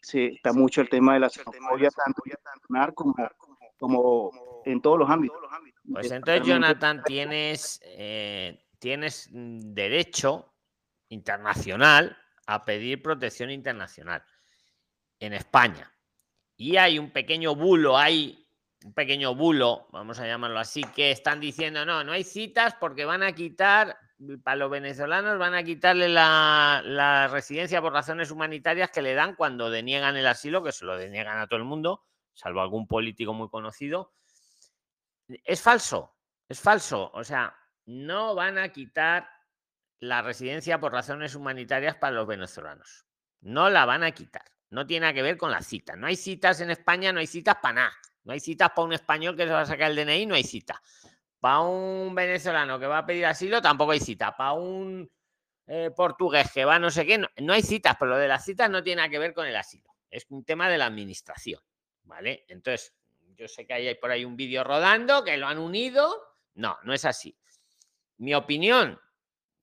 [0.00, 2.22] Sí, está mucho el tema de la xenofobia, tanto
[3.78, 4.32] como
[4.64, 5.38] en todos los ámbitos.
[5.90, 6.46] Pues entonces.
[6.46, 10.54] Jonathan, tienes, eh, tienes mm, derecho
[11.08, 14.22] internacional a pedir protección internacional
[15.20, 15.92] en España.
[16.56, 18.46] Y hay un pequeño bulo, hay
[18.84, 23.04] un pequeño bulo, vamos a llamarlo así, que están diciendo, no, no hay citas porque
[23.04, 23.96] van a quitar,
[24.42, 29.34] para los venezolanos van a quitarle la, la residencia por razones humanitarias que le dan
[29.34, 32.02] cuando deniegan el asilo, que se lo deniegan a todo el mundo,
[32.34, 34.12] salvo algún político muy conocido.
[35.44, 36.16] Es falso,
[36.48, 37.10] es falso.
[37.14, 37.56] O sea,
[37.86, 39.28] no van a quitar
[40.00, 43.06] la residencia por razones humanitarias para los venezolanos.
[43.40, 44.44] No la van a quitar.
[44.70, 45.96] No tiene nada que ver con las citas.
[45.96, 47.92] No hay citas en España, no hay citas para nada.
[48.24, 50.44] No hay citas para un español que se va a sacar el DNI, no hay
[50.44, 50.80] cita.
[51.40, 54.36] Para un venezolano que va a pedir asilo, tampoco hay cita.
[54.36, 55.10] Para un
[55.66, 58.44] eh, portugués que va no sé qué, no, no hay citas, pero lo de las
[58.44, 59.90] citas no tiene nada que ver con el asilo.
[60.10, 61.60] Es un tema de la administración.
[62.04, 62.44] ¿Vale?
[62.48, 62.94] Entonces,
[63.36, 66.12] yo sé que hay por ahí un vídeo rodando que lo han unido.
[66.54, 67.36] No, no es así.
[68.18, 69.00] Mi opinión,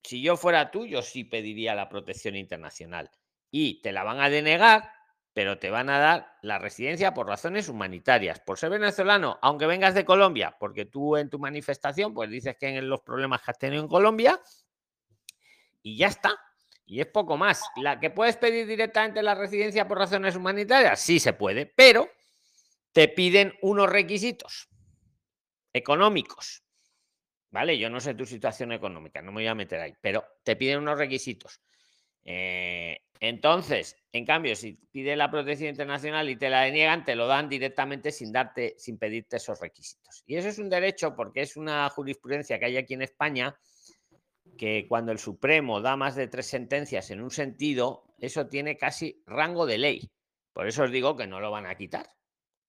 [0.02, 3.10] si yo fuera tú, yo sí pediría la protección internacional.
[3.50, 4.92] Y te la van a denegar,
[5.32, 8.40] pero te van a dar la residencia por razones humanitarias.
[8.40, 12.68] Por ser venezolano, aunque vengas de Colombia, porque tú en tu manifestación, pues dices que
[12.68, 14.40] en los problemas que has tenido en Colombia,
[15.82, 16.36] y ya está.
[16.86, 17.62] Y es poco más.
[17.76, 21.00] ¿La que puedes pedir directamente la residencia por razones humanitarias?
[21.00, 22.10] Sí se puede, pero
[22.92, 24.68] te piden unos requisitos
[25.72, 26.62] económicos.
[27.52, 27.76] ¿Vale?
[27.78, 30.78] Yo no sé tu situación económica, no me voy a meter ahí, pero te piden
[30.78, 31.60] unos requisitos.
[32.22, 37.26] Eh, entonces, en cambio, si pides la protección internacional y te la deniegan, te lo
[37.26, 40.22] dan directamente sin darte, sin pedirte esos requisitos.
[40.26, 43.58] Y eso es un derecho porque es una jurisprudencia que hay aquí en España
[44.56, 49.22] que cuando el Supremo da más de tres sentencias en un sentido, eso tiene casi
[49.26, 50.10] rango de ley.
[50.52, 52.06] Por eso os digo que no lo van a quitar,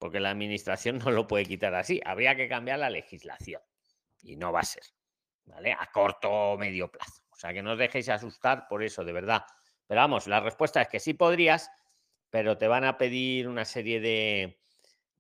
[0.02, 2.02] porque la administración no lo puede quitar así.
[2.03, 3.61] Habría que cambiar la legislación
[4.23, 4.82] y no va a ser,
[5.45, 5.73] ¿vale?
[5.73, 7.22] A corto o medio plazo.
[7.30, 9.45] O sea, que no os dejéis asustar por eso, de verdad.
[9.86, 11.69] Pero vamos, la respuesta es que sí podrías,
[12.32, 14.60] pero te van a pedir una serie de,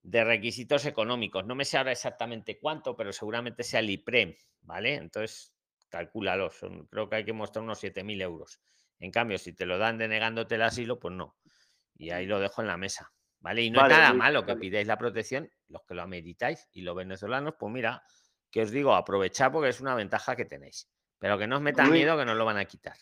[0.01, 1.45] de requisitos económicos.
[1.45, 4.95] No me sé ahora exactamente cuánto, pero seguramente sea el IPREM, ¿vale?
[4.95, 5.53] Entonces,
[5.89, 6.49] calcúlalo.
[6.49, 8.59] Son, creo que hay que mostrar unos 7.000 euros.
[8.97, 11.37] En cambio, si te lo dan denegándote el asilo, pues no.
[11.95, 13.63] Y ahí lo dejo en la mesa, ¿vale?
[13.63, 16.81] Y no Vale, es nada malo que pidáis la protección, los que lo ameritáis, y
[16.81, 18.03] los venezolanos, pues mira,
[18.49, 20.89] que os digo, aprovechad porque es una ventaja que tenéis.
[21.19, 22.95] Pero que no os metan miedo que nos lo van a quitar.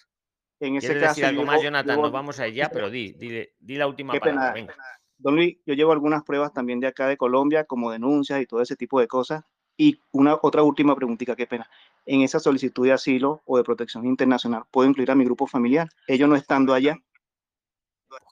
[0.59, 2.01] En ese ¿Quieres decir caso, algo yo más, Jonathan?
[2.01, 4.53] Nos vamos a ir ya, pero di, di, di la última Qué palabra.
[4.53, 4.67] pena.
[4.67, 4.75] Venga.
[5.17, 8.61] Don Luis, yo llevo algunas pruebas también de acá de Colombia, como denuncias y todo
[8.61, 9.43] ese tipo de cosas.
[9.75, 11.69] Y una otra última preguntita, qué pena.
[12.05, 15.87] En esa solicitud de asilo o de protección internacional, ¿puedo incluir a mi grupo familiar?
[16.07, 16.97] Ellos no estando allá.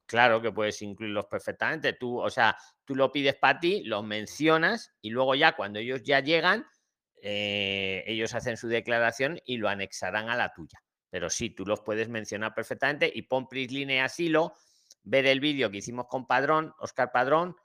[0.06, 1.94] Claro que puedes incluirlos perfectamente.
[1.94, 6.02] Tú, o sea, tú lo pides para ti, los mencionas y luego ya cuando ellos
[6.04, 6.66] ya llegan,
[7.22, 10.82] eh, ellos hacen su declaración y lo anexarán a la tuya.
[11.10, 14.54] Pero sí, tú los puedes mencionar perfectamente y pon Prisline asilo,
[15.04, 17.56] ver el vídeo que hicimos con Padrón, Oscar Padrón.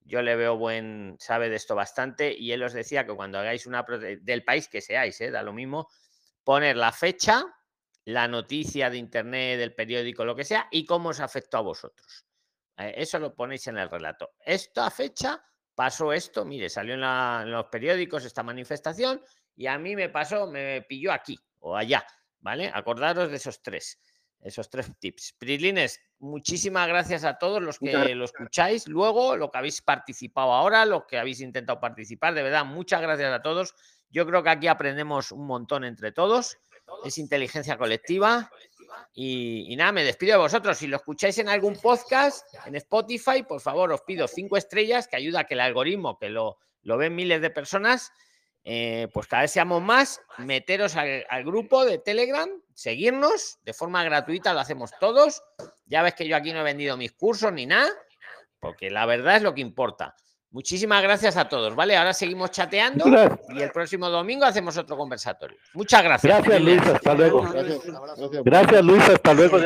[0.00, 3.66] Yo le veo buen, sabe de esto bastante y él os decía que cuando hagáis
[3.66, 3.84] una
[4.20, 5.88] del país que seáis, eh, da lo mismo,
[6.44, 7.44] poner la fecha,
[8.06, 12.24] la noticia de internet, del periódico, lo que sea, y cómo os afectó a vosotros.
[12.78, 14.32] Eh, Eso lo ponéis en el relato.
[14.44, 15.42] Esta fecha
[15.74, 19.20] pasó esto, mire, salió en, la- en los periódicos esta manifestación
[19.56, 22.06] y a mí me pasó, me pilló aquí o allá,
[22.40, 22.70] ¿vale?
[22.72, 23.98] Acordaros de esos tres,
[24.40, 25.34] esos tres tips.
[25.38, 30.86] Prilines, muchísimas gracias a todos los que lo escucháis luego, lo que habéis participado ahora,
[30.86, 33.74] los que habéis intentado participar, de verdad, muchas gracias a todos.
[34.10, 36.56] Yo creo que aquí aprendemos un montón entre todos,
[37.04, 38.50] es inteligencia colectiva.
[39.14, 40.78] Y, nada, me despido de vosotros.
[40.78, 45.16] Si lo escucháis en algún podcast, en Spotify, por favor, os pido cinco estrellas que
[45.16, 48.12] ayuda a que el algoritmo, que lo, lo ven miles de personas,
[48.64, 50.20] eh, pues cada vez seamos más.
[50.38, 55.42] Meteros al, al grupo de Telegram, seguirnos de forma gratuita, lo hacemos todos.
[55.86, 57.90] Ya ves que yo aquí no he vendido mis cursos ni nada,
[58.60, 60.14] porque la verdad es lo que importa.
[60.50, 61.96] Muchísimas gracias a todos, ¿vale?
[61.96, 63.40] Ahora seguimos chateando Gracias.
[63.50, 65.58] y el próximo domingo hacemos otro conversatorio.
[65.74, 66.38] Muchas gracias.
[66.38, 66.62] Gracias.
[66.62, 66.80] Luis.
[66.80, 67.42] Hasta luego.
[67.42, 68.42] Gracias, gracias.
[68.44, 69.02] Gracias, Luis.
[69.02, 69.58] Hasta luego.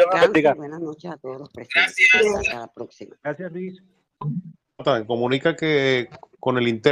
[0.56, 2.08] Buenas noches a todos los presentes.
[2.38, 3.16] Hasta la próxima.
[3.22, 3.82] Gracias, Luis.
[5.06, 6.08] Comunica que
[6.40, 6.88] con el interno